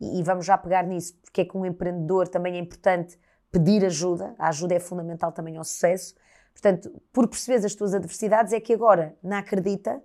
e 0.00 0.20
vamos 0.24 0.44
já 0.44 0.58
pegar 0.58 0.82
nisso, 0.82 1.16
porque 1.22 1.42
é 1.42 1.44
que 1.44 1.56
um 1.56 1.64
empreendedor 1.64 2.26
também 2.26 2.56
é 2.56 2.58
importante 2.58 3.16
pedir 3.52 3.84
ajuda, 3.84 4.34
a 4.36 4.48
ajuda 4.48 4.74
é 4.74 4.80
fundamental 4.80 5.30
também 5.30 5.56
ao 5.56 5.62
sucesso. 5.62 6.16
Portanto, 6.52 7.00
por 7.12 7.28
perceberes 7.28 7.64
as 7.64 7.76
tuas 7.76 7.94
adversidades, 7.94 8.52
é 8.52 8.58
que 8.58 8.74
agora, 8.74 9.16
na 9.22 9.38
Acredita, 9.38 10.02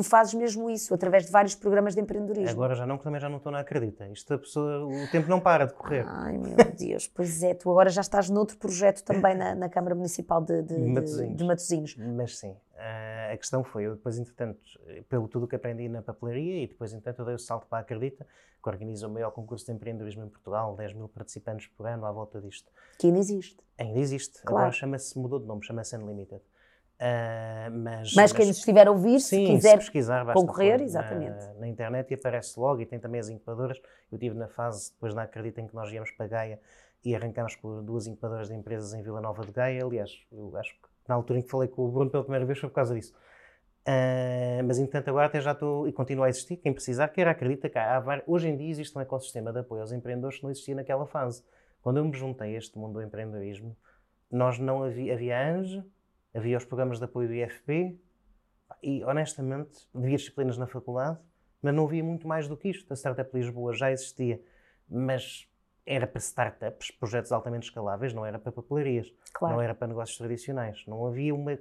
tu 0.00 0.02
fazes 0.02 0.32
mesmo 0.32 0.70
isso, 0.70 0.94
através 0.94 1.26
de 1.26 1.30
vários 1.30 1.54
programas 1.54 1.94
de 1.94 2.00
empreendedorismo. 2.00 2.50
Agora 2.50 2.74
já 2.74 2.86
não, 2.86 2.96
porque 2.96 3.04
também 3.04 3.20
já 3.20 3.28
não 3.28 3.36
estou 3.36 3.52
na 3.52 3.60
Acredita. 3.60 4.08
Isto 4.08 4.38
pessoa, 4.38 4.86
o 4.86 5.10
tempo 5.10 5.28
não 5.28 5.38
para 5.38 5.66
de 5.66 5.74
correr. 5.74 6.06
Ai, 6.08 6.38
meu 6.38 6.56
Deus, 6.74 7.06
pois 7.06 7.42
é, 7.42 7.52
tu 7.52 7.70
agora 7.70 7.90
já 7.90 8.00
estás 8.00 8.30
noutro 8.30 8.56
projeto 8.56 9.02
também 9.04 9.34
na, 9.34 9.54
na 9.54 9.68
Câmara 9.68 9.94
Municipal 9.94 10.40
de, 10.40 10.62
de, 10.62 10.78
Matosinhos. 10.78 11.36
de 11.36 11.44
Matosinhos. 11.44 11.96
Mas 11.98 12.38
sim, 12.38 12.52
uh, 12.52 13.34
a 13.34 13.36
questão 13.36 13.62
foi, 13.62 13.84
eu 13.84 13.94
depois, 13.94 14.18
entretanto, 14.18 14.58
pelo 15.06 15.28
tudo 15.28 15.46
que 15.46 15.54
aprendi 15.54 15.86
na 15.86 16.00
papelaria 16.00 16.64
e 16.64 16.66
depois, 16.66 16.94
entretanto, 16.94 17.18
eu 17.18 17.26
dei 17.26 17.34
o 17.34 17.38
salto 17.38 17.66
para 17.66 17.78
a 17.78 17.80
Acredita, 17.82 18.26
que 18.62 18.68
organiza 18.70 19.06
o 19.06 19.10
maior 19.10 19.32
concurso 19.32 19.66
de 19.66 19.72
empreendedorismo 19.72 20.24
em 20.24 20.28
Portugal, 20.30 20.74
10 20.76 20.94
mil 20.94 21.08
participantes 21.08 21.66
por 21.66 21.86
ano 21.86 22.06
à 22.06 22.12
volta 22.12 22.40
disto. 22.40 22.72
Que 22.98 23.08
ainda 23.08 23.18
existe. 23.18 23.58
Ainda 23.76 23.98
existe. 23.98 24.40
Claro. 24.40 24.56
Agora 24.56 24.72
chama-se, 24.72 25.18
mudou 25.18 25.38
de 25.38 25.46
nome, 25.46 25.62
chama-se 25.62 25.94
Unlimited. 25.94 26.40
Uh, 27.00 27.70
mas, 27.70 28.14
Mas 28.14 28.30
quem 28.30 28.46
nos 28.46 28.58
estiver 28.58 28.86
a 28.86 28.90
ouvir, 28.90 29.20
sim, 29.20 29.46
se 29.46 29.52
quiser 29.54 29.78
pesquisar, 29.78 30.22
basta 30.22 30.38
concorrer, 30.38 30.76
pôr 30.76 30.84
exatamente. 30.84 31.46
Na, 31.46 31.54
na, 31.54 31.68
internet 31.68 32.10
e 32.10 32.14
aparece 32.14 32.60
logo 32.60 32.82
e 32.82 32.86
tem 32.86 32.98
também 32.98 33.18
as 33.18 33.30
incubadoras. 33.30 33.80
Eu 34.12 34.16
estive 34.16 34.36
na 34.36 34.48
fase, 34.48 34.92
depois 34.92 35.14
na 35.14 35.22
Acredita, 35.22 35.62
em 35.62 35.66
que 35.66 35.74
nós 35.74 35.90
íamos 35.90 36.10
para 36.10 36.26
Gaia 36.26 36.60
e 37.02 37.16
arrancámos 37.16 37.56
com 37.56 37.82
duas 37.82 38.06
incubadoras 38.06 38.48
de 38.48 38.54
empresas 38.54 38.92
em 38.92 39.02
Vila 39.02 39.18
Nova 39.18 39.46
de 39.46 39.50
Gaia. 39.50 39.82
Aliás, 39.82 40.10
eu 40.30 40.54
acho 40.58 40.74
que 40.74 40.88
na 41.08 41.14
altura 41.14 41.38
em 41.38 41.42
que 41.42 41.48
falei 41.48 41.68
com 41.68 41.86
o 41.86 41.90
Bruno 41.90 42.10
pela 42.10 42.22
primeira 42.22 42.44
vez 42.44 42.58
foi 42.58 42.68
por 42.68 42.74
causa 42.74 42.94
disso. 42.94 43.14
Uh, 43.80 44.62
mas 44.66 44.78
entanto 44.78 45.08
agora 45.08 45.26
até 45.26 45.40
já 45.40 45.52
estou 45.52 45.88
e 45.88 45.92
continua 45.92 46.26
a 46.26 46.28
existir, 46.28 46.58
quem 46.58 46.70
precisar, 46.70 47.08
quer 47.08 47.26
acredita 47.26 47.66
que 47.70 47.78
há, 47.78 48.22
hoje 48.26 48.46
em 48.46 48.56
dia 48.56 48.68
existe 48.68 48.96
um 48.96 49.00
ecossistema 49.00 49.50
de 49.54 49.60
apoio 49.60 49.80
aos 49.80 49.90
empreendedores 49.90 50.36
que 50.36 50.42
não 50.42 50.50
existia 50.50 50.74
naquela 50.74 51.06
fase. 51.06 51.42
Quando 51.80 51.96
eu 51.96 52.04
me 52.04 52.12
juntei 52.12 52.54
a 52.54 52.58
este 52.58 52.78
mundo 52.78 52.94
do 52.94 53.02
empreendedorismo, 53.02 53.74
nós 54.30 54.58
não 54.58 54.84
havia, 54.84 55.14
havia 55.14 55.56
ANGE, 55.56 55.82
havia 56.34 56.56
os 56.56 56.64
programas 56.64 56.98
de 56.98 57.04
apoio 57.04 57.28
do 57.28 57.34
IFP 57.34 57.98
e, 58.82 59.02
honestamente, 59.04 59.86
havia 59.94 60.16
disciplinas 60.16 60.56
na 60.56 60.66
faculdade, 60.66 61.18
mas 61.62 61.74
não 61.74 61.84
havia 61.84 62.02
muito 62.04 62.26
mais 62.26 62.48
do 62.48 62.56
que 62.56 62.68
isto. 62.70 62.90
A 62.92 62.96
Startup 62.96 63.28
Lisboa 63.36 63.72
já 63.74 63.90
existia, 63.90 64.40
mas 64.88 65.46
era 65.86 66.06
para 66.06 66.18
startups, 66.20 66.90
projetos 66.92 67.32
altamente 67.32 67.64
escaláveis, 67.64 68.14
não 68.14 68.24
era 68.24 68.38
para 68.38 68.52
papelarias, 68.52 69.12
Claro. 69.32 69.56
não 69.56 69.62
era 69.62 69.74
para 69.74 69.88
negócios 69.88 70.16
tradicionais. 70.16 70.84
Não 70.86 71.04
havia 71.06 71.34
uma, 71.34 71.58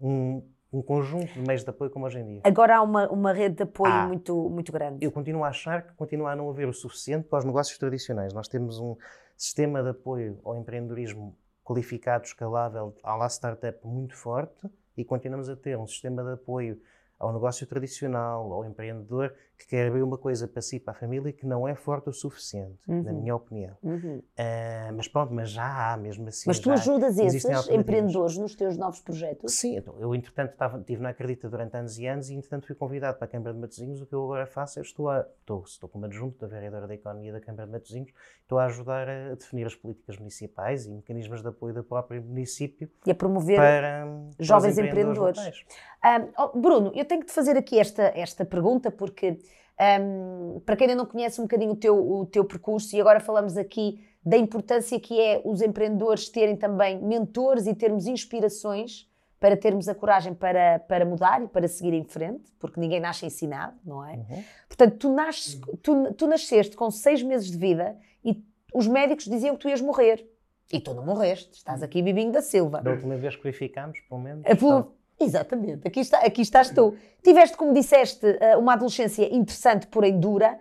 um, 0.00 0.42
um 0.72 0.80
conjunto 0.82 1.32
de 1.32 1.40
meios 1.40 1.64
de 1.64 1.70
apoio 1.70 1.90
como 1.90 2.06
hoje 2.06 2.18
em 2.20 2.24
dia. 2.26 2.40
Agora 2.44 2.76
há 2.76 2.82
uma, 2.82 3.08
uma 3.10 3.32
rede 3.32 3.56
de 3.56 3.62
apoio 3.64 3.92
Ah. 3.92 4.06
muito, 4.06 4.48
muito 4.48 4.70
grande. 4.70 5.04
Eu 5.04 5.10
continuo 5.10 5.42
a 5.44 5.48
achar 5.48 5.82
que 5.86 5.92
continua 5.94 6.32
a 6.32 6.36
não 6.36 6.48
haver 6.48 6.68
o 6.68 6.72
suficiente 6.72 7.26
para 7.28 7.40
os 7.40 7.44
negócios 7.44 7.76
tradicionais. 7.78 8.32
Nós 8.32 8.46
temos 8.48 8.78
um 8.78 8.96
sistema 9.36 9.82
de 9.82 9.88
apoio 9.90 10.38
ao 10.44 10.56
empreendedorismo 10.56 11.36
qualificado, 11.64 12.24
escalável, 12.24 12.94
à 13.02 13.16
la 13.16 13.28
startup 13.28 13.78
muito 13.84 14.14
forte 14.14 14.68
e 14.96 15.04
continuamos 15.04 15.48
a 15.48 15.56
ter 15.56 15.76
um 15.76 15.86
sistema 15.86 16.22
de 16.22 16.32
apoio 16.34 16.80
ao 17.18 17.32
negócio 17.32 17.66
tradicional, 17.66 18.52
ao 18.52 18.64
empreendedor 18.64 19.34
que 19.56 19.66
quer 19.68 19.86
abrir 19.88 20.02
uma 20.02 20.18
coisa 20.18 20.48
para 20.48 20.60
si, 20.60 20.80
para 20.80 20.92
a 20.92 20.96
família, 20.96 21.32
que 21.32 21.46
não 21.46 21.66
é 21.66 21.74
forte 21.74 22.08
o 22.08 22.12
suficiente, 22.12 22.78
na 22.86 22.94
Uhum. 23.12 23.20
minha 23.20 23.34
opinião. 23.36 23.76
Uhum. 23.82 24.20
Ah, 24.36 24.90
mas 24.94 25.06
pronto, 25.08 25.32
mas 25.32 25.50
já 25.50 25.92
há 25.92 25.96
mesmo 25.96 26.26
assim. 26.28 26.44
Mas 26.46 26.58
tu 26.58 26.70
ajudas 26.70 27.16
esses 27.18 27.68
empreendedores 27.68 28.36
nos 28.36 28.54
teus 28.54 28.76
novos 28.76 29.00
projetos? 29.00 29.52
Sim, 29.54 29.76
então, 29.76 29.94
eu 30.00 30.14
entretanto 30.14 30.52
estava, 30.52 30.78
estive 30.78 31.00
na 31.02 31.10
Acredita 31.10 31.48
durante 31.48 31.76
anos 31.76 31.98
e 31.98 32.06
anos 32.06 32.28
e 32.30 32.34
entretanto 32.34 32.66
fui 32.66 32.74
convidado 32.74 33.16
para 33.16 33.26
a 33.26 33.28
Câmara 33.28 33.52
de 33.54 33.60
Matosinhos. 33.60 34.00
O 34.02 34.06
que 34.06 34.12
eu 34.14 34.24
agora 34.24 34.46
faço 34.46 34.78
é 34.78 34.82
estou, 34.82 35.08
a, 35.08 35.20
estou, 35.40 35.62
estou 35.62 35.88
como 35.88 36.04
adjunto 36.06 36.38
da 36.40 36.46
vereadora 36.46 36.86
da 36.88 36.94
Economia 36.94 37.32
da 37.32 37.40
Câmara 37.40 37.66
de 37.66 37.72
Matosinhos, 37.72 38.10
estou 38.42 38.58
a 38.58 38.64
ajudar 38.66 39.08
a 39.08 39.34
definir 39.34 39.66
as 39.66 39.74
políticas 39.74 40.18
municipais 40.18 40.86
e 40.86 40.90
mecanismos 40.90 41.40
de 41.42 41.48
apoio 41.48 41.72
do 41.74 41.84
próprio 41.84 42.20
município 42.22 42.90
E 43.06 43.10
a 43.10 43.14
promover. 43.14 43.56
para 43.56 44.04
hum, 44.06 44.30
para 44.36 44.44
jovens 44.44 44.78
empreendedores. 44.78 45.38
empreendedores. 45.38 45.66
Ah, 46.02 46.26
oh, 46.52 46.58
Bruno, 46.58 46.92
eu 46.94 47.04
tenho 47.04 47.20
que 47.20 47.26
te 47.28 47.32
fazer 47.32 47.56
aqui 47.56 47.78
esta, 47.78 48.02
esta 48.14 48.44
pergunta, 48.44 48.90
porque 48.90 49.38
ahm, 49.78 50.60
para 50.64 50.76
quem 50.76 50.86
ainda 50.88 51.02
não 51.02 51.06
conhece 51.08 51.40
um 51.40 51.44
bocadinho 51.44 51.72
o 51.72 51.76
teu, 51.76 51.96
o 51.96 52.26
teu 52.26 52.44
percurso, 52.44 52.94
e 52.96 53.00
agora 53.00 53.20
falamos 53.20 53.56
aqui 53.56 54.04
da 54.24 54.36
importância 54.36 54.98
que 54.98 55.20
é 55.20 55.42
os 55.44 55.60
empreendedores 55.60 56.28
terem 56.28 56.56
também 56.56 56.98
mentores 57.02 57.66
e 57.66 57.74
termos 57.74 58.06
inspirações 58.06 59.08
para 59.38 59.56
termos 59.56 59.88
a 59.88 59.94
coragem 59.94 60.32
para, 60.32 60.78
para 60.78 61.04
mudar 61.04 61.42
e 61.42 61.46
para 61.48 61.68
seguir 61.68 61.92
em 61.92 62.04
frente, 62.04 62.50
porque 62.58 62.80
ninguém 62.80 62.98
nasce 62.98 63.26
ensinado, 63.26 63.76
não 63.84 64.02
é? 64.02 64.14
Uhum. 64.14 64.44
Portanto, 64.66 64.96
tu, 64.96 65.12
nasces, 65.12 65.60
tu, 65.82 66.14
tu 66.14 66.26
nasceste 66.26 66.74
com 66.74 66.90
seis 66.90 67.22
meses 67.22 67.50
de 67.50 67.58
vida 67.58 67.94
e 68.24 68.42
os 68.72 68.86
médicos 68.86 69.26
diziam 69.26 69.54
que 69.54 69.60
tu 69.60 69.68
ias 69.68 69.82
morrer. 69.82 70.26
E 70.72 70.80
tu 70.80 70.94
não 70.94 71.04
morreste, 71.04 71.52
estás 71.52 71.82
aqui 71.82 72.00
bibinho 72.00 72.32
da 72.32 72.40
Silva. 72.40 72.80
Da 72.80 72.90
última 72.92 73.16
vez 73.16 73.36
que 73.36 73.42
verificámos, 73.42 74.00
pelo 74.08 74.20
menos. 74.20 74.42
É 74.46 74.54
pelo- 74.54 74.94
Exatamente, 75.24 75.86
aqui, 75.88 76.00
está, 76.00 76.18
aqui 76.18 76.42
estás 76.42 76.70
tu. 76.70 76.94
Tiveste, 77.22 77.56
como 77.56 77.72
disseste, 77.72 78.26
eh, 78.40 78.56
uma 78.56 78.74
adolescência 78.74 79.34
interessante, 79.34 79.86
porém 79.86 80.18
dura, 80.18 80.58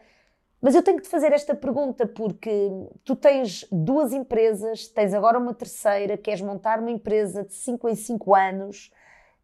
mas 0.61 0.75
eu 0.75 0.81
tenho 0.81 0.97
que 0.97 1.03
te 1.03 1.09
fazer 1.09 1.33
esta 1.33 1.53
pergunta 1.53 2.07
porque 2.07 2.71
tu 3.03 3.15
tens 3.15 3.67
duas 3.69 4.13
empresas, 4.13 4.87
tens 4.87 5.13
agora 5.13 5.37
uma 5.37 5.53
terceira, 5.53 6.17
queres 6.17 6.41
montar 6.41 6.79
uma 6.79 6.89
empresa 6.89 7.43
de 7.43 7.53
5 7.53 7.89
em 7.89 7.95
5 7.95 8.33
anos, 8.33 8.89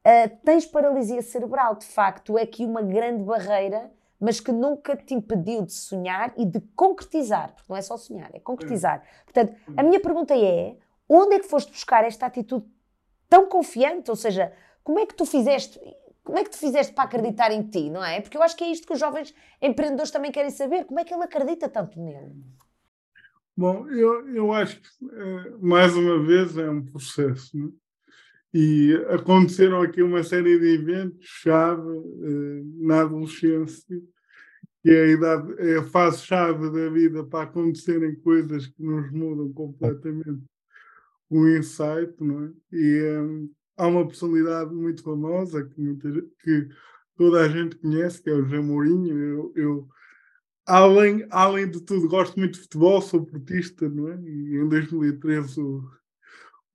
eh, 0.03 0.29
tens 0.29 0.65
paralisia 0.65 1.21
cerebral, 1.21 1.75
de 1.75 1.85
facto, 1.85 2.37
é 2.37 2.43
aqui 2.43 2.65
uma 2.65 2.81
grande 2.81 3.21
barreira, 3.23 3.91
mas 4.19 4.39
que 4.39 4.51
nunca 4.51 4.95
te 4.95 5.13
impediu 5.13 5.65
de 5.65 5.73
sonhar 5.73 6.33
e 6.37 6.45
de 6.45 6.59
concretizar, 6.75 7.53
porque 7.53 7.67
não 7.69 7.77
é 7.77 7.81
só 7.81 7.97
sonhar, 7.97 8.29
é 8.33 8.39
concretizar. 8.39 9.03
Portanto, 9.23 9.55
a 9.77 9.83
minha 9.83 9.99
pergunta 9.99 10.33
é: 10.35 10.75
onde 11.07 11.35
é 11.35 11.39
que 11.39 11.47
foste 11.47 11.71
buscar 11.71 12.03
esta 12.03 12.25
atitude 12.25 12.65
tão 13.29 13.47
confiante? 13.47 14.09
Ou 14.09 14.15
seja, 14.15 14.51
como 14.83 14.99
é 14.99 15.05
que 15.05 15.15
tu 15.15 15.25
fizeste? 15.25 15.79
Como 16.23 16.37
é 16.37 16.43
que 16.43 16.51
tu 16.51 16.57
fizeste 16.57 16.93
para 16.93 17.05
acreditar 17.05 17.51
em 17.51 17.63
ti, 17.63 17.89
não 17.89 18.03
é? 18.03 18.21
Porque 18.21 18.37
eu 18.37 18.43
acho 18.43 18.55
que 18.55 18.63
é 18.63 18.71
isto 18.71 18.85
que 18.85 18.93
os 18.93 18.99
jovens 18.99 19.33
empreendedores 19.61 20.11
também 20.11 20.31
querem 20.31 20.51
saber. 20.51 20.85
Como 20.85 20.99
é 20.99 21.03
que 21.03 21.13
ele 21.13 21.23
acredita 21.23 21.67
tanto 21.67 21.99
nele? 21.99 22.35
Bom, 23.57 23.89
eu, 23.89 24.29
eu 24.29 24.53
acho 24.53 24.79
que, 24.79 24.87
eh, 25.11 25.53
mais 25.59 25.93
uma 25.95 26.23
vez, 26.25 26.55
é 26.57 26.69
um 26.69 26.85
processo. 26.85 27.57
né? 27.57 27.69
E 28.53 28.93
aconteceram 29.09 29.81
aqui 29.81 30.01
uma 30.01 30.23
série 30.23 30.57
de 30.57 30.75
eventos-chave 30.75 31.81
eh, 31.81 32.63
na 32.77 33.01
adolescência, 33.01 34.01
que 34.81 34.89
é 34.89 35.03
a, 35.03 35.07
idade, 35.07 35.53
é 35.57 35.77
a 35.77 35.83
fase-chave 35.83 36.71
da 36.71 36.89
vida 36.89 37.23
para 37.25 37.43
acontecerem 37.43 38.15
coisas 38.15 38.65
que 38.65 38.81
nos 38.81 39.11
mudam 39.11 39.51
completamente 39.51 40.43
o 41.29 41.47
insight, 41.47 42.13
não 42.19 42.45
é? 42.45 42.51
E 42.71 42.97
eh, 42.97 43.49
há 43.79 43.87
uma 43.87 44.05
personalidade 44.05 44.75
muito 44.75 45.01
famosa 45.01 45.65
que, 45.65 45.79
muita 45.79 46.11
que 46.43 46.67
toda 47.15 47.41
a 47.41 47.47
gente 47.47 47.77
conhece, 47.77 48.21
que 48.21 48.29
é 48.29 48.33
o 48.33 48.43
José 48.43 48.59
Mourinho. 48.59 49.17
Eu, 49.17 49.53
eu 49.55 49.87
além, 50.65 51.25
além 51.29 51.69
de 51.69 51.79
tudo, 51.81 52.09
gosto 52.09 52.37
muito 52.37 52.55
de 52.55 52.59
futebol, 52.59 53.01
sou 53.01 53.25
portista, 53.25 53.87
não 53.87 54.09
é? 54.09 54.19
E 54.21 54.57
em 54.57 54.67
2013 54.67 55.61
o, 55.61 55.89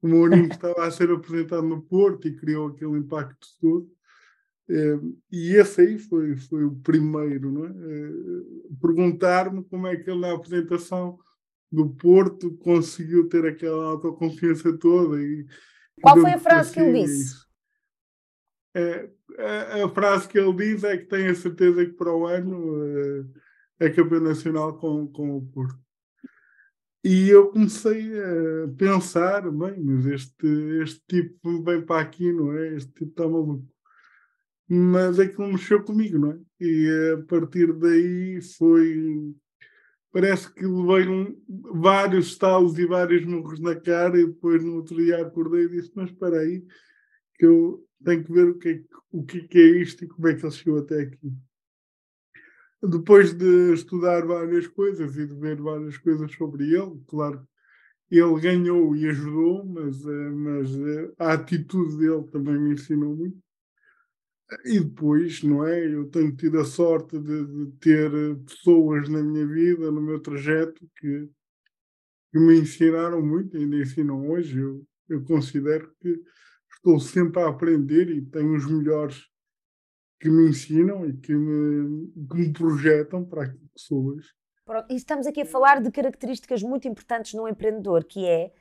o 0.01 0.09
Mourinho 0.09 0.49
estava 0.51 0.87
a 0.87 0.91
ser 0.91 1.11
apresentado 1.11 1.67
no 1.67 1.83
Porto 1.83 2.27
e 2.27 2.37
criou 2.37 2.69
aquele 2.69 2.99
impacto 2.99 3.47
todo. 3.61 3.87
e 5.31 5.55
esse 5.57 5.83
aí 5.83 5.99
foi, 5.99 6.37
foi 6.37 6.65
o 6.65 6.75
primeiro, 6.77 7.53
não 7.53 7.67
é? 7.67 7.73
Perguntar-me 8.81 9.63
como 9.65 9.87
é 9.87 9.97
que 9.97 10.11
ele 10.11 10.21
na 10.21 10.33
apresentação 10.33 11.19
do 11.71 11.91
Porto 11.91 12.57
conseguiu 12.59 13.29
ter 13.29 13.45
aquela 13.45 13.85
autoconfiança 13.91 14.73
toda. 14.79 15.21
E, 15.23 15.47
Qual 16.01 16.19
foi 16.19 16.33
a 16.33 16.39
frase 16.39 16.73
que 16.73 16.81
ele 16.81 17.05
disse? 17.05 17.45
É, 18.77 19.11
a, 19.39 19.85
a, 19.85 19.89
frase 19.89 20.29
que 20.29 20.39
ele 20.39 20.53
diz 20.55 20.83
é 20.85 20.97
que 20.99 21.05
tem 21.05 21.29
a 21.29 21.35
certeza 21.35 21.87
que 21.87 21.93
para 21.93 22.13
o 22.13 22.27
ano 22.27 22.83
é, 23.81 23.87
é 23.87 23.91
campeão 23.91 24.21
nacional 24.21 24.77
com, 24.79 25.07
com 25.07 25.37
o 25.37 25.47
Porto. 25.47 25.79
E 27.05 27.29
eu 27.29 27.51
comecei 27.51 28.19
a 28.19 28.69
pensar, 28.79 29.43
bem, 29.51 29.79
mas 29.79 30.07
este, 30.07 30.47
este 30.83 31.03
tipo 31.07 31.63
vem 31.63 31.85
para 31.85 32.01
aqui, 32.01 32.33
não 32.33 32.57
é? 32.57 32.77
Este 32.77 32.93
tipo 32.93 33.11
está 33.11 33.25
maluco. 33.25 33.69
Mas 34.67 35.21
aquilo 35.21 35.49
mexeu 35.49 35.85
comigo, 35.85 36.19
não 36.19 36.33
é? 36.33 36.41
E 36.61 37.13
a 37.13 37.23
partir 37.27 37.75
daí 37.75 38.41
foi. 38.57 39.35
Parece 40.15 40.51
que 40.55 40.65
levei 40.65 41.37
vários 41.75 42.29
estalos 42.29 42.79
e 42.79 42.87
vários 42.87 43.25
murros 43.27 43.59
na 43.59 43.75
cara, 43.75 44.19
e 44.19 44.27
depois 44.27 44.65
no 44.65 44.77
outro 44.77 44.97
dia 44.97 45.21
acordei 45.21 45.65
e 45.65 45.69
disse: 45.69 45.91
Mas 45.95 46.11
espera 46.11 46.39
aí, 46.39 46.65
que 47.35 47.45
eu 47.45 47.85
tenho 48.05 48.25
que 48.25 48.33
ver 48.33 48.49
o 48.49 48.59
que, 48.59 48.69
é, 48.69 48.83
o 49.11 49.25
que 49.25 49.49
é 49.59 49.83
isto 49.83 50.05
e 50.05 50.09
como 50.09 50.29
é 50.29 50.35
que 50.35 50.47
ele 50.47 50.53
chegou 50.53 50.79
até 50.79 51.01
aqui 51.03 51.33
depois 52.89 53.33
de 53.33 53.73
estudar 53.73 54.27
várias 54.27 54.67
coisas 54.67 55.17
e 55.17 55.27
de 55.27 55.35
ver 55.35 55.61
várias 55.61 55.97
coisas 55.97 56.31
sobre 56.33 56.65
ele, 56.65 57.01
claro, 57.07 57.47
ele 58.11 58.41
ganhou 58.41 58.95
e 58.95 59.09
ajudou, 59.09 59.65
mas, 59.65 60.05
eh, 60.07 60.31
mas 60.31 60.75
eh, 60.75 61.13
a 61.19 61.33
atitude 61.33 61.97
dele 61.99 62.25
também 62.31 62.59
me 62.59 62.75
ensinou 62.75 63.17
muito. 63.17 63.39
E 64.65 64.81
depois, 64.81 65.43
não 65.43 65.67
é? 65.67 65.87
Eu 65.87 66.09
tenho 66.11 66.35
tido 66.37 66.61
a 66.61 66.65
sorte 66.65 67.19
de, 67.19 67.47
de 67.47 67.73
ter 67.79 68.11
pessoas 68.45 69.09
na 69.09 69.23
minha 69.23 69.47
vida, 69.47 69.91
no 69.91 70.03
meu 70.03 70.21
trajeto, 70.21 70.87
que, 70.97 71.29
que 72.31 72.39
me 72.39 72.59
ensinaram 72.59 73.25
muito, 73.25 73.57
ainda 73.57 73.77
ensinam 73.77 74.29
hoje. 74.29 74.59
Eu, 74.59 74.87
eu 75.09 75.25
considero 75.25 75.93
que 76.01 76.21
estou 76.77 77.01
sempre 77.01 77.43
a 77.43 77.49
aprender 77.49 78.11
e 78.11 78.23
tenho 78.23 78.55
os 78.55 78.71
melhores 78.71 79.25
que 80.21 80.29
me 80.29 80.49
ensinam 80.49 81.07
e 81.07 81.15
que 81.15 81.35
me, 81.35 82.13
que 82.29 82.37
me 82.37 82.53
projetam 82.53 83.25
para 83.25 83.45
aquilo 83.45 83.69
que 83.75 83.81
sou 83.81 84.07
hoje. 84.07 84.29
E 84.89 84.95
estamos 84.95 85.27
aqui 85.27 85.43
a 85.43 85.47
falar 85.47 85.83
de 85.83 85.91
características 85.91 86.63
muito 86.63 86.89
importantes 86.89 87.35
no 87.35 87.47
empreendedor, 87.47 88.05
que 88.05 88.27
é 88.27 88.53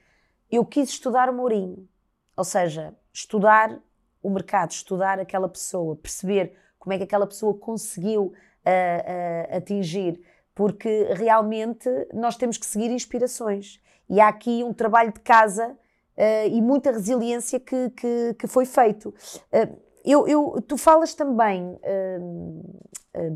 eu 0.52 0.66
quis 0.66 0.90
estudar 0.90 1.32
Mourinho, 1.32 1.88
ou 2.36 2.44
seja, 2.44 2.94
estudar 3.14 3.82
o 4.24 4.30
mercado, 4.30 4.72
estudar 4.72 5.20
aquela 5.20 5.50
pessoa, 5.50 5.96
perceber 5.96 6.56
como 6.80 6.94
é 6.94 6.98
que 6.98 7.04
aquela 7.04 7.28
pessoa 7.28 7.54
conseguiu 7.54 8.24
uh, 8.24 8.32
uh, 8.32 9.58
atingir, 9.58 10.20
porque 10.56 11.08
realmente 11.14 11.90
nós 12.14 12.36
temos 12.38 12.58
que 12.58 12.66
seguir 12.66 12.90
inspirações. 12.90 13.82
E 14.10 14.20
há 14.20 14.28
aqui 14.28 14.64
um 14.64 14.74
trabalho 14.74 15.12
de 15.12 15.20
casa 15.20 15.68
uh, 15.70 16.48
e 16.50 16.62
muita 16.62 16.92
resiliência 16.92 17.60
que, 17.60 17.90
que, 17.92 18.36
que 18.40 18.48
foi 18.48 18.66
feito 18.66 19.14
eu, 20.06 20.28
eu, 20.28 20.62
tu 20.68 20.76
falas 20.76 21.14
também, 21.14 21.80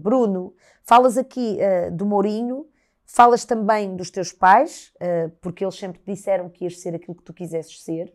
Bruno, 0.01 0.53
falas 0.83 1.17
aqui 1.17 1.57
do 1.93 2.05
Mourinho, 2.05 2.67
falas 3.05 3.45
também 3.45 3.95
dos 3.95 4.11
teus 4.11 4.33
pais, 4.33 4.91
porque 5.39 5.63
eles 5.63 5.75
sempre 5.75 6.01
te 6.01 6.05
disseram 6.11 6.49
que 6.49 6.65
ias 6.65 6.81
ser 6.81 6.93
aquilo 6.93 7.15
que 7.15 7.23
tu 7.23 7.33
quisesses 7.33 7.81
ser. 7.81 8.13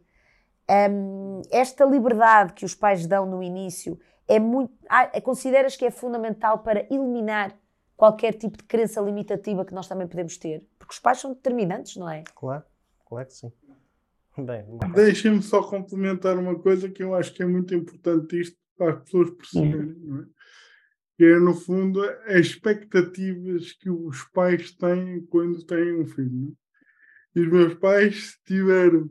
Um, 0.72 1.42
esta 1.50 1.84
liberdade 1.84 2.54
que 2.54 2.64
os 2.64 2.74
pais 2.74 3.06
dão 3.06 3.26
no 3.26 3.42
início 3.42 3.98
é 4.26 4.38
muito. 4.38 4.72
Ah, 4.88 5.20
consideras 5.20 5.76
que 5.76 5.84
é 5.84 5.90
fundamental 5.90 6.60
para 6.60 6.86
eliminar 6.90 7.54
qualquer 7.96 8.32
tipo 8.32 8.56
de 8.56 8.64
crença 8.64 9.00
limitativa 9.00 9.64
que 9.64 9.74
nós 9.74 9.86
também 9.86 10.06
podemos 10.06 10.38
ter? 10.38 10.66
Porque 10.78 10.94
os 10.94 10.98
pais 10.98 11.20
são 11.20 11.34
determinantes, 11.34 11.96
não 11.96 12.08
é? 12.08 12.24
Claro, 12.34 12.64
claro 13.06 13.26
que 13.26 13.34
sim. 13.34 13.52
Deixem-me 14.94 15.42
só 15.42 15.62
complementar 15.62 16.38
uma 16.38 16.58
coisa 16.58 16.88
que 16.88 17.02
eu 17.02 17.14
acho 17.14 17.34
que 17.34 17.42
é 17.42 17.46
muito 17.46 17.74
importante 17.74 18.40
isto 18.40 18.56
para 18.78 18.94
as 18.94 19.02
pessoas 19.02 19.30
perceberem, 19.30 19.94
não 19.98 20.22
é? 20.22 20.24
Que 21.18 21.24
é, 21.24 21.38
no 21.38 21.54
fundo, 21.54 22.02
as 22.02 22.46
expectativas 22.46 23.72
que 23.72 23.90
os 23.90 24.24
pais 24.32 24.72
têm 24.72 25.20
quando 25.26 25.62
têm 25.64 26.00
um 26.00 26.06
filho. 26.06 26.56
E 27.34 27.40
os 27.40 27.48
meus 27.48 27.74
pais 27.74 28.38
tiveram 28.44 29.10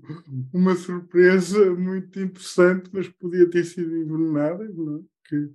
uma 0.53 0.75
surpresa 0.75 1.73
muito 1.73 2.19
interessante, 2.19 2.89
mas 2.93 3.07
podia 3.09 3.49
ter 3.49 3.63
sido 3.63 3.95
envenenada, 3.95 4.67
não 4.69 4.97
é? 4.97 5.01
que 5.27 5.49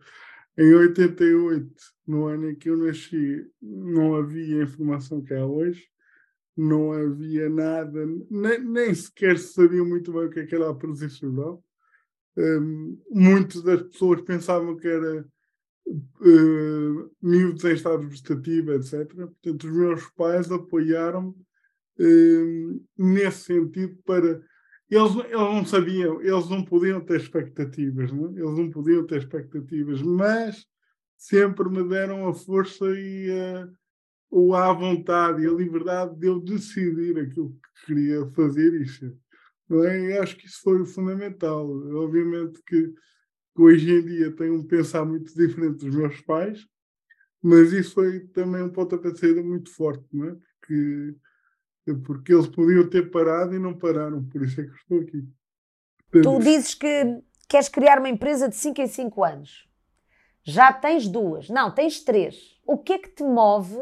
em 0.59 0.75
88, 0.75 1.71
no 2.07 2.27
ano 2.27 2.51
em 2.51 2.55
que 2.55 2.71
eu 2.71 2.77
nasci, 2.77 3.47
não 3.61 4.17
havia 4.17 4.63
informação 4.63 5.23
que 5.23 5.35
há 5.35 5.45
hoje 5.45 5.87
não 6.57 6.93
havia 6.93 7.51
nada, 7.51 8.07
nem, 8.31 8.65
nem 8.65 8.95
sequer 8.95 9.39
sabia 9.39 9.85
muito 9.85 10.13
bem 10.13 10.25
o 10.25 10.31
que, 10.31 10.41
é 10.41 10.49
era 10.51 10.71
a 10.71 10.75
paralisia 10.75 11.11
cerebral. 11.11 11.63
Um, 12.37 12.99
muitas 13.11 13.63
das 13.63 13.83
pessoas 13.83 14.23
pensavam 14.23 14.77
que 14.77 14.89
era 14.89 15.27
uh, 15.87 17.11
miúdos 17.21 17.65
em 17.65 17.75
estado 17.75 18.09
vegetativo, 18.09 18.73
etc. 18.73 19.07
Portanto, 19.15 19.65
os 19.65 19.77
meus 19.77 20.11
pais 20.11 20.51
apoiaram-me 20.51 21.35
nesse 22.99 23.45
sentido 23.45 23.97
para. 24.05 24.41
Eles, 24.89 25.17
eles 25.17 25.33
não 25.33 25.65
sabiam, 25.65 26.21
eles 26.23 26.49
não 26.49 26.65
podiam 26.65 27.01
ter 27.01 27.21
expectativas, 27.21 28.13
não? 28.13 28.29
É? 28.29 28.41
eles 28.41 28.57
não 28.57 28.71
podiam 28.71 29.05
ter 29.05 29.19
expectativas, 29.19 30.01
mas 30.01 30.65
sempre 31.17 31.69
me 31.69 31.89
deram 31.89 32.29
a 32.29 32.35
força 32.35 32.85
e 32.97 33.31
a 33.31 33.69
ou 34.31 34.53
vontade 34.77 35.43
e 35.43 35.47
a 35.47 35.53
liberdade 35.53 36.19
de 36.19 36.27
eu 36.27 36.41
decidir 36.41 37.19
aquilo 37.19 37.51
que 37.51 37.87
queria 37.87 38.27
fazer 38.33 38.75
isso. 38.81 39.17
Não 39.69 39.85
é? 39.85 40.01
E 40.01 40.19
acho 40.19 40.37
que 40.37 40.47
isso 40.47 40.61
foi 40.63 40.81
o 40.81 40.87
fundamental. 40.87 41.69
Obviamente 41.97 42.63
que, 42.65 42.93
hoje 43.57 43.91
em 43.91 44.05
dia 44.05 44.37
tenho 44.37 44.55
um 44.55 44.67
pensar 44.67 45.05
muito 45.05 45.35
diferente 45.35 45.85
dos 45.85 45.95
meus 45.95 46.21
pais, 46.21 46.67
mas 47.43 47.73
isso 47.73 47.95
foi 47.95 48.21
também 48.29 48.63
um 48.63 48.71
pontapé 48.71 49.11
de 49.11 49.21
saída 49.21 49.43
muito 49.43 49.71
forte, 49.71 50.05
não 50.13 50.29
é? 50.29 50.37
Porque, 50.61 51.17
porque 51.95 52.33
eles 52.33 52.47
podiam 52.47 52.89
ter 52.89 53.11
parado 53.11 53.55
e 53.55 53.59
não 53.59 53.75
pararam, 53.75 54.25
por 54.25 54.43
isso 54.43 54.61
é 54.61 54.65
que 54.65 54.75
estou 54.75 55.01
aqui. 55.01 55.25
Tu 56.11 56.39
dizes 56.41 56.75
que 56.75 57.23
queres 57.49 57.69
criar 57.69 57.99
uma 57.99 58.09
empresa 58.09 58.49
de 58.49 58.57
5 58.57 58.81
em 58.81 58.87
5 58.87 59.25
anos. 59.25 59.69
Já 60.45 60.73
tens 60.73 61.09
duas, 61.09 61.49
não, 61.49 61.75
tens 61.75 62.01
três. 62.01 62.61
O 62.65 62.79
que 62.79 62.95
é 62.95 62.99
que 62.99 63.11
te 63.11 63.25
move 63.25 63.79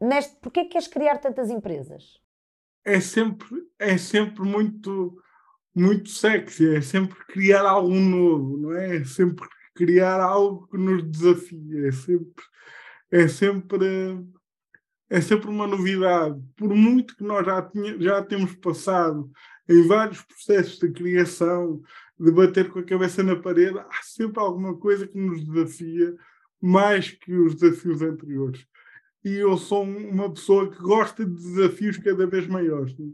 neste, 0.00 0.36
porquê 0.36 0.64
que 0.64 0.70
queres 0.70 0.88
criar 0.88 1.18
tantas 1.18 1.50
empresas? 1.50 2.20
É 2.84 3.00
sempre, 3.00 3.48
é 3.78 3.96
sempre 3.98 4.42
muito, 4.42 5.20
muito 5.74 6.10
sexy, 6.10 6.76
é 6.76 6.80
sempre 6.80 7.18
criar 7.26 7.62
algo 7.62 7.94
novo, 7.94 8.56
não 8.58 8.72
é? 8.72 8.96
É 8.96 9.04
sempre 9.04 9.46
criar 9.74 10.20
algo 10.20 10.66
que 10.68 10.76
nos 10.76 11.02
desafia, 11.04 11.88
é 11.88 11.92
sempre, 11.92 12.44
é 13.10 13.28
sempre, 13.28 13.86
é 15.10 15.20
sempre 15.20 15.48
uma 15.48 15.66
novidade. 15.66 16.40
Por 16.56 16.74
muito 16.74 17.16
que 17.16 17.24
nós 17.24 17.44
já, 17.44 17.62
tinha, 17.62 18.00
já 18.00 18.22
temos 18.22 18.54
passado 18.56 19.30
em 19.68 19.86
vários 19.86 20.22
processos 20.22 20.78
de 20.78 20.90
criação, 20.90 21.82
de 22.18 22.30
bater 22.30 22.70
com 22.70 22.78
a 22.78 22.84
cabeça 22.84 23.22
na 23.22 23.36
parede, 23.36 23.78
há 23.78 24.02
sempre 24.02 24.40
alguma 24.40 24.76
coisa 24.76 25.06
que 25.06 25.18
nos 25.18 25.44
desafia 25.44 26.14
mais 26.60 27.10
que 27.10 27.32
os 27.32 27.54
desafios 27.54 28.02
anteriores 28.02 28.66
e 29.24 29.36
eu 29.36 29.56
sou 29.56 29.82
uma 29.82 30.32
pessoa 30.32 30.70
que 30.70 30.78
gosta 30.78 31.24
de 31.24 31.34
desafios 31.34 31.98
cada 31.98 32.26
vez 32.26 32.46
maiores. 32.46 32.96
Né? 32.98 33.10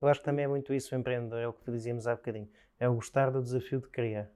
Eu 0.00 0.08
acho 0.08 0.20
que 0.20 0.24
também 0.24 0.44
é 0.44 0.48
muito 0.48 0.72
isso 0.72 0.94
o 0.94 0.98
empreendedor, 0.98 1.38
é 1.38 1.48
o 1.48 1.52
que 1.52 1.70
dizíamos 1.70 2.06
há 2.06 2.14
bocadinho, 2.14 2.48
é 2.78 2.88
o 2.88 2.94
gostar 2.94 3.30
do 3.30 3.42
desafio 3.42 3.80
de 3.80 3.88
criar. 3.88 4.30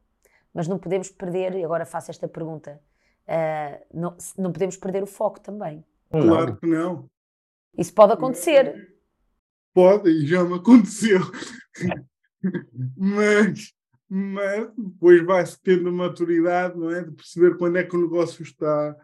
Mas 0.52 0.68
não 0.68 0.78
podemos 0.78 1.10
perder, 1.10 1.54
e 1.54 1.64
agora 1.64 1.84
faço 1.84 2.10
esta 2.10 2.28
pergunta, 2.28 2.80
uh, 3.28 3.86
não, 3.92 4.16
não 4.38 4.52
podemos 4.52 4.76
perder 4.76 5.02
o 5.02 5.06
foco 5.06 5.40
também. 5.40 5.84
Claro 6.10 6.50
não. 6.50 6.56
que 6.56 6.66
não. 6.66 7.10
Isso 7.76 7.92
pode 7.92 8.12
acontecer. 8.12 8.96
Pode, 9.74 10.10
e 10.10 10.26
já 10.26 10.42
me 10.44 10.54
aconteceu. 10.54 11.20
mas, 12.96 13.74
mas 14.08 14.70
depois 14.76 15.24
vai-se 15.24 15.60
tendo 15.62 15.92
maturidade, 15.92 16.78
não 16.78 16.90
é? 16.90 17.04
De 17.04 17.12
perceber 17.12 17.56
quando 17.58 17.76
é 17.76 17.84
que 17.84 17.96
o 17.96 18.00
negócio 18.00 18.42
está 18.42 18.96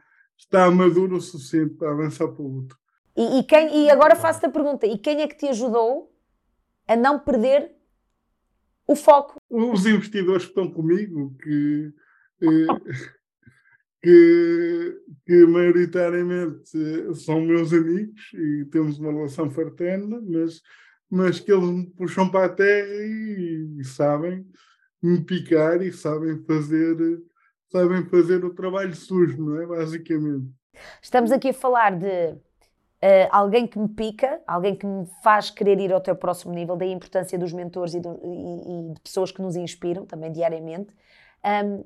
está 0.42 0.70
maduro 0.70 1.16
o 1.16 1.20
suficiente 1.20 1.74
para 1.74 1.92
avançar 1.92 2.28
para 2.28 2.42
o 2.42 2.56
outro. 2.56 2.78
E, 3.16 3.38
e, 3.38 3.44
quem, 3.44 3.84
e 3.84 3.90
agora 3.90 4.16
faço-te 4.16 4.46
a 4.46 4.50
pergunta: 4.50 4.86
e 4.86 4.98
quem 4.98 5.22
é 5.22 5.28
que 5.28 5.36
te 5.36 5.48
ajudou 5.48 6.12
a 6.86 6.96
não 6.96 7.18
perder 7.18 7.74
o 8.86 8.96
foco? 8.96 9.36
Os 9.48 9.86
investidores 9.86 10.44
que 10.44 10.50
estão 10.50 10.70
comigo, 10.70 11.34
que, 11.42 11.92
eh, 12.42 12.46
que, 14.02 15.00
que 15.24 15.46
maioritariamente 15.46 16.70
são 17.14 17.40
meus 17.40 17.72
amigos 17.72 18.32
e 18.34 18.64
temos 18.66 18.98
uma 18.98 19.12
relação 19.12 19.50
fraterna, 19.50 20.20
mas, 20.20 20.60
mas 21.08 21.38
que 21.38 21.52
eles 21.52 21.70
me 21.70 21.86
puxam 21.86 22.28
para 22.28 22.46
a 22.46 22.48
terra 22.48 22.88
e, 22.88 23.76
e 23.78 23.84
sabem 23.84 24.44
me 25.00 25.20
picar 25.20 25.80
e 25.82 25.92
sabem 25.92 26.42
fazer 26.44 27.22
sabem 27.70 28.04
fazer 28.04 28.44
o 28.44 28.54
trabalho 28.54 28.94
sujo, 28.94 29.42
não 29.42 29.60
é? 29.60 29.66
Basicamente. 29.66 30.52
Estamos 31.00 31.32
aqui 31.32 31.48
a 31.48 31.54
falar 31.54 31.96
de 31.96 32.32
uh, 32.32 33.28
alguém 33.30 33.66
que 33.66 33.78
me 33.78 33.88
pica, 33.88 34.40
alguém 34.46 34.76
que 34.76 34.86
me 34.86 35.06
faz 35.22 35.48
querer 35.48 35.80
ir 35.80 35.90
ao 35.90 36.00
teu 36.00 36.14
próximo 36.14 36.52
nível, 36.52 36.76
daí 36.76 36.90
a 36.90 36.92
importância 36.92 37.38
dos 37.38 37.52
mentores 37.52 37.94
e, 37.94 38.00
do, 38.00 38.20
e, 38.22 38.90
e 38.90 38.94
de 38.94 39.00
pessoas 39.00 39.32
que 39.32 39.40
nos 39.40 39.56
inspiram 39.56 40.04
também 40.04 40.30
diariamente. 40.30 40.94
Um, 41.42 41.84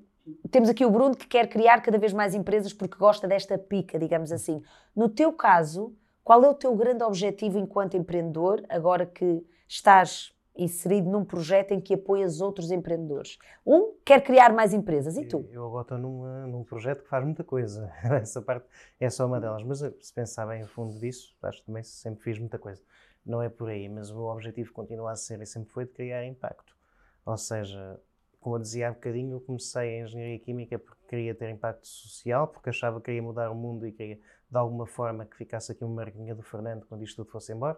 temos 0.50 0.68
aqui 0.68 0.84
o 0.84 0.90
Bruno 0.90 1.16
que 1.16 1.26
quer 1.26 1.48
criar 1.48 1.80
cada 1.80 1.98
vez 1.98 2.12
mais 2.12 2.34
empresas 2.34 2.72
porque 2.72 2.96
gosta 2.96 3.28
desta 3.28 3.56
pica, 3.56 3.98
digamos 3.98 4.32
assim. 4.32 4.62
No 4.94 5.08
teu 5.08 5.32
caso, 5.32 5.94
qual 6.24 6.42
é 6.44 6.48
o 6.48 6.54
teu 6.54 6.74
grande 6.74 7.04
objetivo 7.04 7.58
enquanto 7.58 7.96
empreendedor, 7.96 8.64
agora 8.68 9.06
que 9.06 9.44
estás 9.68 10.34
inserido 10.56 11.10
num 11.10 11.24
projeto 11.24 11.72
em 11.72 11.80
que 11.80 11.94
apoias 11.94 12.40
outros 12.40 12.70
empreendedores? 12.70 13.38
Um 13.64 13.94
quer 14.04 14.22
criar 14.22 14.52
mais 14.52 14.72
empresas, 14.72 15.16
e 15.16 15.24
tu? 15.24 15.46
Eu 15.52 15.66
agora 15.66 15.82
estou 15.82 15.98
num, 15.98 16.46
num 16.48 16.64
projeto 16.64 17.02
que 17.02 17.08
faz 17.08 17.24
muita 17.24 17.44
coisa. 17.44 17.92
Essa 18.20 18.42
parte 18.42 18.66
é 18.98 19.08
só 19.08 19.26
uma 19.26 19.40
delas. 19.40 19.62
Mas 19.62 19.78
se 20.00 20.12
pensar 20.12 20.46
bem 20.46 20.62
a 20.62 20.66
fundo 20.66 20.98
disso, 20.98 21.36
acho 21.42 21.60
que 21.60 21.66
também 21.66 21.82
sempre 21.82 22.24
fiz 22.24 22.38
muita 22.38 22.58
coisa. 22.58 22.82
Não 23.24 23.42
é 23.42 23.48
por 23.48 23.68
aí, 23.68 23.88
mas 23.88 24.10
o 24.10 24.14
meu 24.16 24.24
objetivo 24.24 24.72
continua 24.72 25.12
a 25.12 25.16
ser 25.16 25.40
e 25.40 25.46
sempre 25.46 25.72
foi 25.72 25.84
de 25.84 25.92
criar 25.92 26.24
impacto. 26.24 26.76
Ou 27.24 27.36
seja, 27.36 28.00
como 28.46 28.58
eu 28.58 28.60
dizia 28.60 28.90
há 28.90 28.92
bocadinho, 28.92 29.32
eu 29.32 29.40
comecei 29.40 29.98
a 29.98 30.04
engenharia 30.04 30.38
química 30.38 30.78
porque 30.78 31.04
queria 31.08 31.34
ter 31.34 31.50
impacto 31.50 31.84
social, 31.84 32.46
porque 32.46 32.70
achava 32.70 33.00
que 33.00 33.06
queria 33.06 33.20
mudar 33.20 33.50
o 33.50 33.56
mundo 33.56 33.84
e 33.84 33.90
queria, 33.90 34.20
de 34.48 34.56
alguma 34.56 34.86
forma, 34.86 35.26
que 35.26 35.36
ficasse 35.36 35.72
aqui 35.72 35.82
uma 35.82 35.96
marquinha 35.96 36.32
do 36.32 36.44
Fernando 36.44 36.86
quando 36.86 37.02
isto 37.02 37.16
tudo 37.16 37.32
fosse 37.32 37.52
embora. 37.52 37.76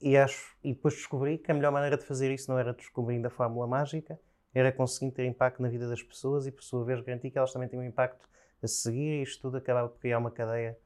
E, 0.00 0.16
acho, 0.16 0.56
e 0.62 0.72
depois 0.72 0.94
descobri 0.94 1.36
que 1.36 1.50
a 1.50 1.54
melhor 1.54 1.72
maneira 1.72 1.96
de 1.96 2.04
fazer 2.04 2.32
isso 2.32 2.48
não 2.48 2.60
era 2.60 2.72
descobrindo 2.72 3.26
a 3.26 3.30
fórmula 3.30 3.66
mágica, 3.66 4.20
era 4.54 4.70
conseguir 4.70 5.10
ter 5.10 5.24
impacto 5.24 5.60
na 5.60 5.68
vida 5.68 5.88
das 5.88 6.00
pessoas 6.00 6.46
e, 6.46 6.52
por 6.52 6.62
sua 6.62 6.84
vez, 6.84 7.00
garantir 7.00 7.32
que 7.32 7.38
elas 7.38 7.52
também 7.52 7.68
tenham 7.68 7.82
um 7.82 7.88
impacto 7.88 8.28
a 8.62 8.68
seguir 8.68 9.18
e 9.18 9.22
isto 9.24 9.42
tudo 9.42 9.56
acabava 9.56 9.88
por 9.88 9.98
criar 9.98 10.18
uma 10.18 10.30
cadeia 10.30 10.78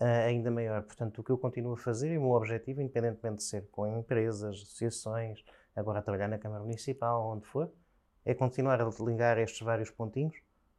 uh, 0.00 0.26
ainda 0.26 0.50
maior. 0.50 0.82
Portanto, 0.82 1.20
o 1.20 1.22
que 1.22 1.30
eu 1.30 1.38
continuo 1.38 1.74
a 1.74 1.76
fazer 1.76 2.12
e 2.12 2.18
o 2.18 2.22
meu 2.22 2.32
objetivo, 2.32 2.82
independentemente 2.82 3.36
de 3.36 3.44
ser 3.44 3.68
com 3.70 3.86
empresas, 3.86 4.56
associações, 4.56 5.44
agora 5.76 6.00
a 6.00 6.02
trabalhar 6.02 6.26
na 6.26 6.38
Câmara 6.38 6.64
Municipal, 6.64 7.24
onde 7.30 7.46
for, 7.46 7.70
é 8.24 8.34
continuar 8.34 8.80
a 8.80 8.90
ligar 9.00 9.38
estes 9.38 9.60
vários 9.60 9.90
pontinhos 9.90 10.36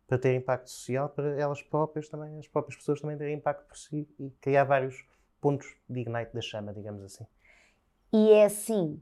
para 0.07 0.17
ter 0.17 0.35
impacto 0.35 0.69
social, 0.69 1.09
para 1.09 1.39
elas 1.39 1.61
próprias 1.61 2.07
também, 2.07 2.37
as 2.39 2.47
próprias 2.47 2.75
pessoas 2.75 3.01
também 3.01 3.17
terem 3.17 3.35
impacto 3.35 3.65
por 3.65 3.77
si 3.77 4.07
e 4.19 4.29
criar 4.41 4.63
vários 4.63 5.05
pontos 5.41 5.75
de 5.89 6.01
ignite 6.01 6.33
da 6.33 6.41
chama, 6.41 6.73
digamos 6.73 7.03
assim. 7.03 7.25
E 8.11 8.31
é 8.31 8.45
assim, 8.45 9.01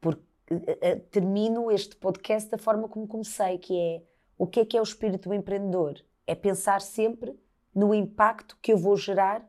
porque 0.00 0.22
uh, 0.50 1.00
termino 1.10 1.70
este 1.70 1.96
podcast 1.96 2.50
da 2.50 2.58
forma 2.58 2.88
como 2.88 3.06
comecei, 3.06 3.58
que 3.58 3.78
é 3.78 4.02
o 4.38 4.46
que 4.46 4.60
é 4.60 4.64
que 4.64 4.76
é 4.76 4.80
o 4.80 4.82
espírito 4.82 5.28
do 5.28 5.34
empreendedor? 5.34 6.00
É 6.26 6.34
pensar 6.34 6.80
sempre 6.80 7.38
no 7.74 7.94
impacto 7.94 8.56
que 8.60 8.72
eu 8.72 8.76
vou 8.76 8.96
gerar 8.96 9.48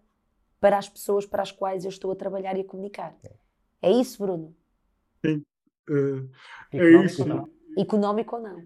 para 0.59 0.77
as 0.77 0.87
pessoas 0.87 1.25
para 1.25 1.43
as 1.43 1.51
quais 1.51 1.83
eu 1.83 1.89
estou 1.89 2.11
a 2.11 2.15
trabalhar 2.15 2.57
e 2.57 2.61
a 2.61 2.65
comunicar. 2.65 3.15
É, 3.23 3.89
é 3.89 3.91
isso, 3.91 4.17
Bruno? 4.17 4.55
Sim. 5.25 5.43
Uh, 5.89 6.29
é 6.71 7.05
isso. 7.05 7.25
Não. 7.25 7.49
Económico 7.77 8.35
ou 8.35 8.43
não. 8.43 8.61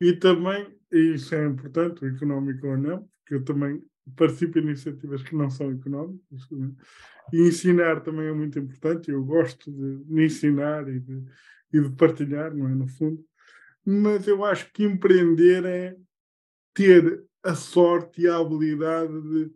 E 0.00 0.12
também, 0.14 0.66
isso 0.90 1.34
é 1.34 1.46
importante, 1.46 2.04
económico 2.04 2.66
ou 2.66 2.76
não, 2.76 3.08
porque 3.18 3.34
eu 3.34 3.44
também 3.44 3.82
participo 4.16 4.58
em 4.58 4.62
iniciativas 4.62 5.22
que 5.22 5.36
não 5.36 5.48
são 5.48 5.70
económicas. 5.70 6.50
Né? 6.50 6.72
E 7.32 7.40
ensinar 7.48 8.00
também 8.00 8.26
é 8.26 8.32
muito 8.32 8.58
importante. 8.58 9.10
Eu 9.10 9.24
gosto 9.24 9.70
de, 9.70 10.04
de 10.04 10.24
ensinar 10.24 10.88
e 10.88 10.98
de, 10.98 11.24
e 11.72 11.80
de 11.80 11.90
partilhar, 11.90 12.54
não 12.54 12.68
é? 12.68 12.74
No 12.74 12.88
fundo. 12.88 13.24
Mas 13.84 14.26
eu 14.26 14.44
acho 14.44 14.72
que 14.72 14.84
empreender 14.84 15.64
é 15.64 15.96
ter 16.74 17.24
a 17.42 17.54
sorte 17.54 18.22
e 18.22 18.28
a 18.28 18.36
habilidade 18.36 19.12
de 19.22 19.52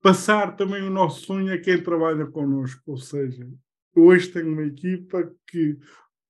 passar 0.00 0.56
também 0.56 0.82
o 0.82 0.90
nosso 0.90 1.26
sonho 1.26 1.52
a 1.52 1.58
quem 1.58 1.82
trabalha 1.82 2.26
connosco. 2.26 2.82
Ou 2.86 2.96
seja, 2.96 3.48
hoje 3.94 4.28
tenho 4.28 4.52
uma 4.52 4.64
equipa 4.64 5.30
que 5.46 5.78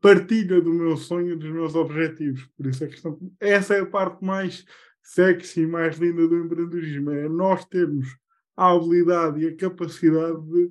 partilha 0.01 0.61
do 0.61 0.72
meu 0.72 0.96
sonho 0.96 1.32
e 1.32 1.36
dos 1.36 1.51
meus 1.51 1.74
objetivos. 1.74 2.46
Por 2.57 2.66
isso 2.66 2.82
é 2.82 2.86
que 2.86 2.94
questão, 2.94 3.18
essa 3.38 3.74
é 3.74 3.80
a 3.80 3.86
parte 3.86 4.24
mais 4.24 4.64
sexy 5.03 5.62
e 5.62 5.66
mais 5.66 5.98
linda 5.98 6.26
do 6.26 6.38
empreendedorismo. 6.38 7.11
É 7.11 7.28
nós 7.28 7.64
termos 7.66 8.09
a 8.57 8.72
habilidade 8.72 9.40
e 9.40 9.48
a 9.48 9.57
capacidade 9.57 10.40
de 10.42 10.70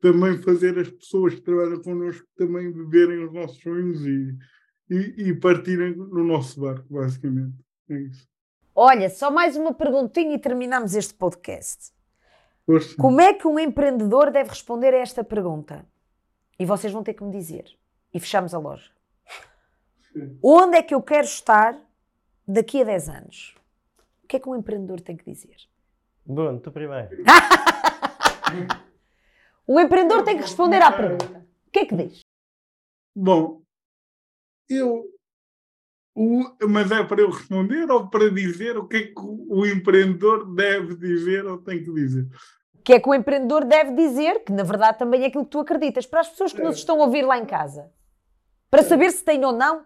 também 0.00 0.38
fazer 0.38 0.78
as 0.78 0.88
pessoas 0.88 1.34
que 1.34 1.42
trabalham 1.42 1.82
connosco 1.82 2.26
também 2.36 2.72
viverem 2.72 3.24
os 3.24 3.32
nossos 3.32 3.60
sonhos 3.60 4.06
e, 4.06 4.38
e, 4.88 5.28
e 5.28 5.34
partirem 5.34 5.94
no 5.94 6.24
nosso 6.24 6.60
barco, 6.60 6.86
basicamente. 6.88 7.56
É 7.90 8.00
isso. 8.00 8.26
Olha, 8.74 9.10
só 9.10 9.30
mais 9.30 9.56
uma 9.56 9.74
perguntinha 9.74 10.34
e 10.34 10.38
terminamos 10.38 10.94
este 10.94 11.12
podcast. 11.12 11.92
Poxa. 12.64 12.94
Como 12.96 13.20
é 13.20 13.34
que 13.34 13.46
um 13.46 13.58
empreendedor 13.58 14.30
deve 14.30 14.50
responder 14.50 14.94
a 14.94 14.98
esta 14.98 15.24
pergunta? 15.24 15.84
E 16.58 16.64
vocês 16.64 16.92
vão 16.92 17.02
ter 17.02 17.14
que 17.14 17.24
me 17.24 17.30
dizer 17.30 17.79
e 18.12 18.20
fechamos 18.20 18.54
a 18.54 18.58
loja. 18.58 18.90
Onde 20.42 20.76
é 20.76 20.82
que 20.82 20.94
eu 20.94 21.02
quero 21.02 21.24
estar 21.24 21.78
daqui 22.46 22.82
a 22.82 22.84
10 22.84 23.08
anos? 23.08 23.54
O 24.24 24.26
que 24.26 24.36
é 24.36 24.40
que 24.40 24.48
um 24.48 24.56
empreendedor 24.56 25.00
tem 25.00 25.16
que 25.16 25.24
dizer? 25.24 25.56
Bruno, 26.24 26.60
tu 26.60 26.70
primeiro. 26.70 27.08
o 29.66 29.80
empreendedor 29.80 30.24
tem 30.24 30.36
que 30.36 30.42
responder 30.42 30.82
à 30.82 30.92
pergunta. 30.92 31.46
O 31.66 31.70
que 31.70 31.80
é 31.80 31.86
que 31.86 31.94
diz? 31.94 32.20
Bom, 33.14 33.62
eu. 34.68 35.04
O, 36.14 36.42
mas 36.68 36.90
é 36.90 37.04
para 37.04 37.22
eu 37.22 37.30
responder 37.30 37.90
ou 37.90 38.10
para 38.10 38.30
dizer 38.30 38.76
o 38.76 38.86
que 38.86 38.96
é 38.96 39.06
que 39.06 39.14
o 39.16 39.64
empreendedor 39.64 40.54
deve 40.54 40.96
dizer 40.96 41.46
ou 41.46 41.58
tem 41.58 41.84
que 41.84 41.92
dizer? 41.92 42.26
O 42.74 42.82
que 42.82 42.94
é 42.94 43.00
que 43.00 43.08
o 43.08 43.14
empreendedor 43.14 43.64
deve 43.64 43.94
dizer, 43.94 44.44
que 44.44 44.52
na 44.52 44.64
verdade 44.64 44.98
também 44.98 45.22
é 45.22 45.26
aquilo 45.26 45.44
que 45.44 45.50
tu 45.50 45.60
acreditas, 45.60 46.06
para 46.06 46.20
as 46.20 46.28
pessoas 46.28 46.52
que 46.52 46.60
é. 46.60 46.64
nos 46.64 46.76
estão 46.76 47.00
a 47.00 47.04
ouvir 47.04 47.22
lá 47.22 47.38
em 47.38 47.46
casa 47.46 47.90
para 48.70 48.82
saber 48.82 49.10
se 49.10 49.24
tem 49.24 49.44
ou 49.44 49.52
não 49.52 49.84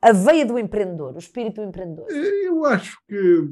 a 0.00 0.12
veia 0.12 0.44
do 0.44 0.58
empreendedor, 0.58 1.14
o 1.14 1.18
espírito 1.18 1.60
do 1.60 1.68
empreendedor? 1.68 2.06
Eu 2.10 2.64
acho 2.64 2.98
que. 3.08 3.48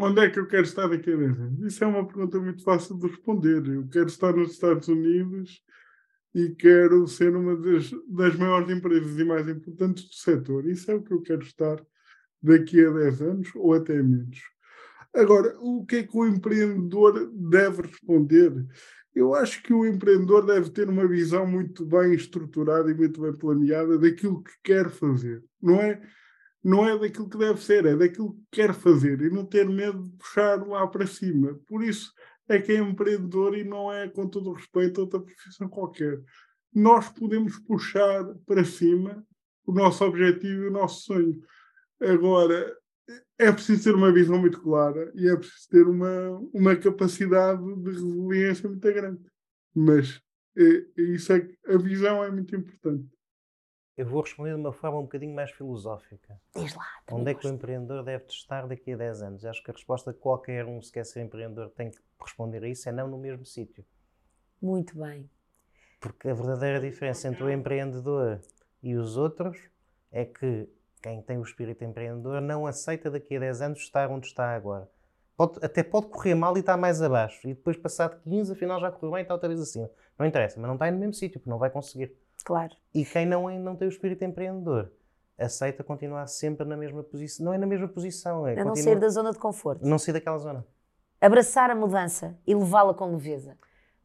Onde 0.00 0.20
é 0.20 0.30
que 0.30 0.38
eu 0.38 0.46
quero 0.46 0.62
estar 0.62 0.86
daqui 0.86 1.12
a 1.12 1.16
10 1.16 1.40
anos? 1.40 1.60
Isso 1.72 1.82
é 1.82 1.86
uma 1.86 2.06
pergunta 2.06 2.38
muito 2.38 2.62
fácil 2.62 2.96
de 2.98 3.08
responder. 3.08 3.66
Eu 3.66 3.88
quero 3.88 4.06
estar 4.06 4.32
nos 4.32 4.52
Estados 4.52 4.86
Unidos 4.86 5.60
e 6.32 6.50
quero 6.50 7.06
ser 7.08 7.34
uma 7.34 7.56
das, 7.56 7.90
das 8.06 8.36
maiores 8.36 8.70
empresas 8.70 9.18
e 9.18 9.24
mais 9.24 9.48
importantes 9.48 10.04
do 10.04 10.14
setor. 10.14 10.66
Isso 10.66 10.90
é 10.90 10.94
o 10.94 11.02
que 11.02 11.12
eu 11.12 11.20
quero 11.20 11.42
estar 11.42 11.84
daqui 12.40 12.84
a 12.84 12.90
10 12.90 13.22
anos 13.22 13.48
ou 13.56 13.74
até 13.74 14.00
menos. 14.00 14.38
Agora, 15.14 15.56
o 15.60 15.84
que 15.84 15.96
é 15.96 16.02
que 16.04 16.16
o 16.16 16.26
empreendedor 16.26 17.30
deve 17.34 17.82
responder? 17.82 18.52
Eu 19.14 19.34
acho 19.34 19.62
que 19.62 19.72
o 19.72 19.86
empreendedor 19.86 20.46
deve 20.46 20.70
ter 20.70 20.88
uma 20.88 21.06
visão 21.06 21.46
muito 21.46 21.84
bem 21.84 22.14
estruturada 22.14 22.90
e 22.90 22.94
muito 22.94 23.20
bem 23.20 23.32
planeada 23.32 23.98
daquilo 23.98 24.42
que 24.42 24.52
quer 24.62 24.90
fazer. 24.90 25.42
Não 25.60 25.80
é, 25.80 26.00
não 26.62 26.86
é 26.86 26.96
daquilo 26.98 27.28
que 27.28 27.38
deve 27.38 27.60
ser, 27.60 27.84
é 27.86 27.96
daquilo 27.96 28.34
que 28.34 28.42
quer 28.52 28.74
fazer 28.74 29.20
e 29.20 29.30
não 29.30 29.44
ter 29.44 29.68
medo 29.68 30.04
de 30.04 30.16
puxar 30.16 30.66
lá 30.66 30.86
para 30.86 31.06
cima. 31.06 31.58
Por 31.66 31.82
isso 31.82 32.12
é 32.48 32.58
que 32.58 32.72
é 32.72 32.78
empreendedor 32.78 33.56
e 33.56 33.64
não 33.64 33.92
é, 33.92 34.08
com 34.08 34.28
todo 34.28 34.50
o 34.50 34.54
respeito, 34.54 35.00
outra 35.00 35.20
profissão 35.20 35.68
qualquer. 35.68 36.20
Nós 36.72 37.08
podemos 37.08 37.58
puxar 37.58 38.24
para 38.46 38.64
cima 38.64 39.24
o 39.66 39.72
nosso 39.72 40.04
objetivo 40.04 40.62
e 40.62 40.68
o 40.68 40.72
nosso 40.72 41.02
sonho. 41.02 41.40
Agora, 42.00 42.74
é 43.38 43.52
preciso 43.52 43.84
ter 43.84 43.94
uma 43.94 44.12
visão 44.12 44.38
muito 44.38 44.60
clara 44.60 45.10
e 45.14 45.28
é 45.28 45.36
preciso 45.36 45.68
ter 45.68 45.86
uma, 45.86 46.38
uma 46.52 46.76
capacidade 46.76 47.62
de 47.62 47.90
resiliência 47.90 48.68
muito 48.68 48.92
grande. 48.92 49.24
Mas 49.74 50.20
é, 50.56 50.62
é 50.62 51.02
isso 51.02 51.32
é 51.32 51.40
que 51.40 51.56
a 51.66 51.78
visão 51.78 52.22
é 52.22 52.30
muito 52.30 52.54
importante. 52.54 53.08
Eu 53.96 54.06
vou 54.06 54.22
responder 54.22 54.54
de 54.54 54.60
uma 54.60 54.72
forma 54.72 54.98
um 54.98 55.02
bocadinho 55.02 55.34
mais 55.34 55.50
filosófica. 55.50 56.40
Diz 56.54 56.72
lá. 56.74 56.86
Onde 57.10 57.32
é 57.32 57.34
que 57.34 57.46
o 57.46 57.50
empreendedor 57.50 58.04
deve 58.04 58.26
estar 58.26 58.66
daqui 58.66 58.92
a 58.92 58.96
10 58.96 59.22
anos? 59.22 59.44
Acho 59.44 59.62
que 59.62 59.70
a 59.72 59.74
resposta 59.74 60.12
que 60.12 60.20
qualquer 60.20 60.64
um, 60.66 60.80
se 60.80 60.92
quer 60.92 61.04
ser 61.04 61.20
empreendedor, 61.20 61.70
tem 61.70 61.90
que 61.90 61.98
responder 62.20 62.62
a 62.62 62.68
isso 62.68 62.88
é 62.88 62.92
não 62.92 63.08
no 63.08 63.18
mesmo 63.18 63.44
sítio. 63.44 63.84
Muito 64.62 64.96
bem. 64.96 65.28
Porque 66.00 66.28
a 66.28 66.34
verdadeira 66.34 66.80
diferença 66.80 67.26
entre 67.26 67.42
o 67.42 67.50
empreendedor 67.50 68.40
e 68.80 68.94
os 68.94 69.16
outros 69.16 69.58
é 70.12 70.24
que 70.24 70.68
quem 71.08 71.22
tem 71.22 71.38
o 71.38 71.42
espírito 71.42 71.82
empreendedor 71.84 72.40
não 72.40 72.66
aceita 72.66 73.10
daqui 73.10 73.36
a 73.36 73.40
10 73.40 73.62
anos 73.62 73.78
estar 73.80 74.10
onde 74.10 74.26
está 74.26 74.54
agora. 74.54 74.88
Pode, 75.36 75.58
até 75.64 75.82
pode 75.82 76.08
correr 76.08 76.34
mal 76.34 76.54
e 76.56 76.60
estar 76.60 76.76
mais 76.76 77.00
abaixo. 77.00 77.48
E 77.48 77.54
depois, 77.54 77.76
passado 77.76 78.20
15, 78.24 78.52
afinal 78.52 78.78
já 78.78 78.90
correu 78.90 79.12
bem 79.12 79.20
e 79.20 79.22
está 79.22 79.32
outra 79.32 79.48
vez 79.48 79.60
acima. 79.60 79.88
Não 80.18 80.26
interessa, 80.26 80.60
mas 80.60 80.66
não 80.66 80.74
está 80.74 80.90
no 80.90 80.98
mesmo 80.98 81.14
sítio, 81.14 81.40
porque 81.40 81.48
não 81.48 81.58
vai 81.58 81.70
conseguir. 81.70 82.14
Claro. 82.44 82.74
E 82.92 83.04
quem 83.04 83.24
não, 83.24 83.48
não 83.58 83.74
tem 83.74 83.88
o 83.88 83.90
espírito 83.90 84.22
empreendedor 84.24 84.92
aceita 85.38 85.84
continuar 85.84 86.26
sempre 86.26 86.66
na 86.66 86.76
mesma 86.76 87.02
posição. 87.02 87.46
Não 87.46 87.54
é 87.54 87.58
na 87.58 87.66
mesma 87.66 87.88
posição. 87.88 88.46
É 88.46 88.60
a 88.60 88.64
não 88.64 88.74
sair 88.74 88.98
da 88.98 89.08
zona 89.08 89.30
de 89.30 89.38
conforto. 89.38 89.86
Não 89.86 89.98
sair 89.98 90.12
daquela 90.12 90.38
zona. 90.38 90.66
Abraçar 91.20 91.70
a 91.70 91.74
mudança 91.74 92.36
e 92.46 92.54
levá-la 92.54 92.92
com 92.92 93.12
leveza. 93.12 93.56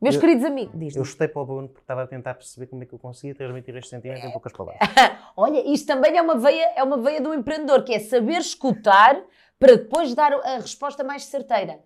Meus 0.03 0.15
Eu- 0.15 0.21
queridos 0.21 0.43
amigos, 0.43 0.77
diz 0.77 0.95
Eu 0.97 1.05
chutei 1.05 1.29
para 1.29 1.41
o 1.41 1.45
Bruno 1.45 1.69
porque 1.69 1.79
estava 1.79 2.03
a 2.03 2.07
tentar 2.07 2.33
perceber 2.33 2.67
como 2.67 2.83
é 2.83 2.85
que 2.85 2.93
eu 2.93 2.99
conseguia 2.99 3.33
transmitir 3.33 3.73
este 3.77 3.89
sentimento 3.89 4.25
em 4.25 4.31
poucas 4.31 4.51
palavras. 4.51 4.81
Olha, 5.37 5.65
isto 5.73 5.87
também 5.87 6.17
é 6.17 6.21
uma 6.21 6.37
veia, 6.37 6.73
é 6.75 6.83
uma 6.83 7.01
veia 7.01 7.21
do 7.21 7.33
empreendedor, 7.33 7.85
que 7.85 7.93
é 7.93 7.99
saber 7.99 8.39
escutar 8.39 9.23
para 9.57 9.77
depois 9.77 10.13
dar 10.13 10.33
a 10.33 10.57
resposta 10.57 11.05
mais 11.05 11.23
certeira. 11.23 11.79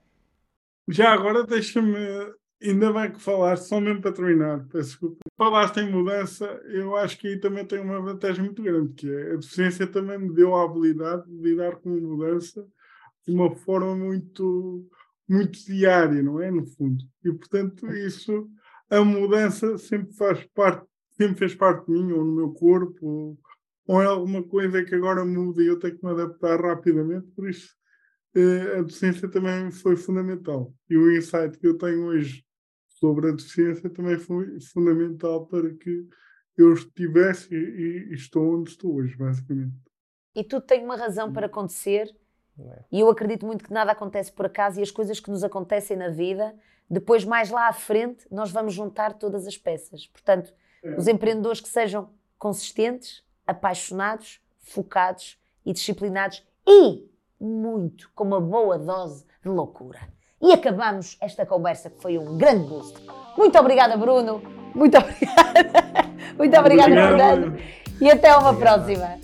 Já 0.90 1.14
agora 1.14 1.44
deixa-me, 1.44 1.96
ainda 2.64 2.92
bem 2.92 3.12
que 3.12 3.22
falaste, 3.22 3.66
só 3.66 3.80
mesmo 3.80 4.02
para 4.02 4.12
terminar, 4.12 4.66
peço 4.72 4.90
desculpa. 4.90 5.18
Falaste 5.38 5.78
em 5.78 5.92
mudança, 5.92 6.46
eu 6.66 6.96
acho 6.96 7.20
que 7.20 7.28
aí 7.28 7.40
também 7.40 7.66
tem 7.66 7.80
uma 7.80 8.02
vantagem 8.02 8.44
muito 8.44 8.64
grande, 8.64 8.94
que 8.94 9.08
é 9.08 9.34
a 9.34 9.36
deficiência 9.36 9.86
também 9.86 10.18
me 10.18 10.34
deu 10.34 10.56
a 10.56 10.64
habilidade 10.64 11.24
de 11.28 11.38
lidar 11.40 11.76
com 11.76 11.90
a 11.90 12.02
mudança 12.02 12.66
de 13.28 13.32
uma 13.36 13.54
forma 13.58 13.94
muito, 13.96 14.90
muito 15.28 15.64
diária, 15.66 16.22
não 16.24 16.42
é? 16.42 16.50
No 16.50 16.66
fundo. 16.66 17.04
E 17.24 17.32
portanto, 17.32 17.88
isso, 17.94 18.50
a 18.90 19.04
mudança 19.04 19.78
sempre 19.78 20.14
faz 20.14 20.44
parte, 20.54 20.86
sempre 21.12 21.38
fez 21.38 21.56
parte 21.56 21.86
de 21.86 21.92
mim, 21.92 22.12
ou 22.12 22.24
no 22.24 22.36
meu 22.36 22.52
corpo, 22.52 23.06
ou, 23.06 23.40
ou 23.88 24.02
é 24.02 24.06
alguma 24.06 24.44
coisa 24.44 24.84
que 24.84 24.96
agora 24.96 25.26
muda 25.26 25.62
e 25.62 25.68
eu 25.68 25.80
tenho 25.80 25.98
que 25.98 26.06
me 26.06 26.12
adaptar 26.12 26.60
rapidamente, 26.62 27.28
por 27.36 27.50
isso 27.50 27.78
eh, 28.36 28.78
a 28.78 28.82
deficiência 28.82 29.28
também 29.28 29.72
foi 29.72 29.96
fundamental. 29.96 30.74
E 30.90 30.96
o 30.96 31.12
insight 31.12 31.58
que 31.58 31.68
eu 31.68 31.78
tenho 31.78 32.06
hoje 32.06 32.46
sobre 33.00 33.30
a 33.30 33.32
deficiência 33.32 33.90
também 33.90 34.18
foi 34.18 34.60
fundamental 34.60 35.48
para 35.48 35.74
que 35.74 36.08
eu 36.58 36.74
estivesse 36.74 37.54
e, 37.54 38.10
e 38.10 38.14
estou 38.14 38.60
onde 38.60 38.72
estou 38.72 38.96
hoje, 38.96 39.16
basicamente. 39.16 39.76
E 40.36 40.44
tudo 40.44 40.66
tem 40.66 40.84
uma 40.84 40.96
razão 40.96 41.32
para 41.32 41.48
acontecer. 41.48 42.16
É? 42.60 42.80
E 42.92 43.00
eu 43.00 43.10
acredito 43.10 43.46
muito 43.46 43.64
que 43.64 43.72
nada 43.74 43.92
acontece 43.92 44.32
por 44.32 44.46
acaso 44.46 44.80
e 44.80 44.84
as 44.84 44.92
coisas 44.92 45.20
que 45.20 45.30
nos 45.30 45.44
acontecem 45.44 45.96
na 45.98 46.10
vida, 46.10 46.56
depois, 46.90 47.24
mais 47.26 47.50
lá 47.50 47.68
à 47.68 47.74
frente, 47.74 48.26
nós 48.32 48.50
vamos 48.52 48.74
juntar 48.74 49.14
todas 49.14 49.46
as 49.46 49.58
peças. 49.58 50.08
Portanto, 50.08 50.54
É. 50.84 50.96
os 50.96 51.08
empreendedores 51.08 51.60
que 51.62 51.68
sejam 51.70 52.10
consistentes, 52.40 53.24
apaixonados, 53.46 54.40
focados 54.62 55.38
e 55.66 55.74
disciplinados 55.74 56.44
e 56.66 57.10
muito, 57.40 58.10
com 58.16 58.24
uma 58.24 58.40
boa 58.42 58.78
dose 58.78 59.26
de 59.44 59.50
loucura. 59.50 60.00
E 60.42 60.52
acabamos 60.54 61.18
esta 61.22 61.46
conversa 61.46 61.90
que 61.90 62.02
foi 62.02 62.18
um 62.18 62.38
grande 62.38 62.68
gosto. 62.68 63.02
Muito 63.38 63.58
obrigada, 63.58 63.98
Bruno. 63.98 64.42
Muito 64.74 64.96
obrigada. 64.98 66.08
Muito 66.38 66.58
obrigada, 66.60 66.90
Fernando. 66.94 67.58
E 68.00 68.10
até 68.12 68.36
uma 68.38 68.50
Obrigado. 68.52 68.86
próxima. 68.86 69.20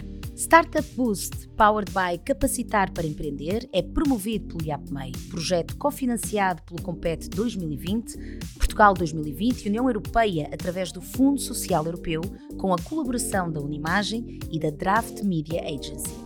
Startup 0.36 0.86
Boost, 0.94 1.48
powered 1.56 1.90
by 1.92 2.18
Capacitar 2.18 2.92
para 2.92 3.06
Empreender, 3.06 3.66
é 3.72 3.80
promovido 3.80 4.48
pelo 4.48 4.68
IAPMEI, 4.68 5.12
projeto 5.30 5.74
cofinanciado 5.78 6.62
pelo 6.62 6.82
Compete 6.82 7.30
2020, 7.30 8.18
Portugal 8.58 8.92
2020 8.92 9.64
e 9.64 9.68
União 9.70 9.88
Europeia 9.88 10.50
através 10.52 10.92
do 10.92 11.00
Fundo 11.00 11.40
Social 11.40 11.86
Europeu, 11.86 12.20
com 12.58 12.74
a 12.74 12.78
colaboração 12.78 13.50
da 13.50 13.62
Unimagem 13.62 14.38
e 14.50 14.58
da 14.58 14.68
Draft 14.68 15.22
Media 15.22 15.62
Agency. 15.62 16.25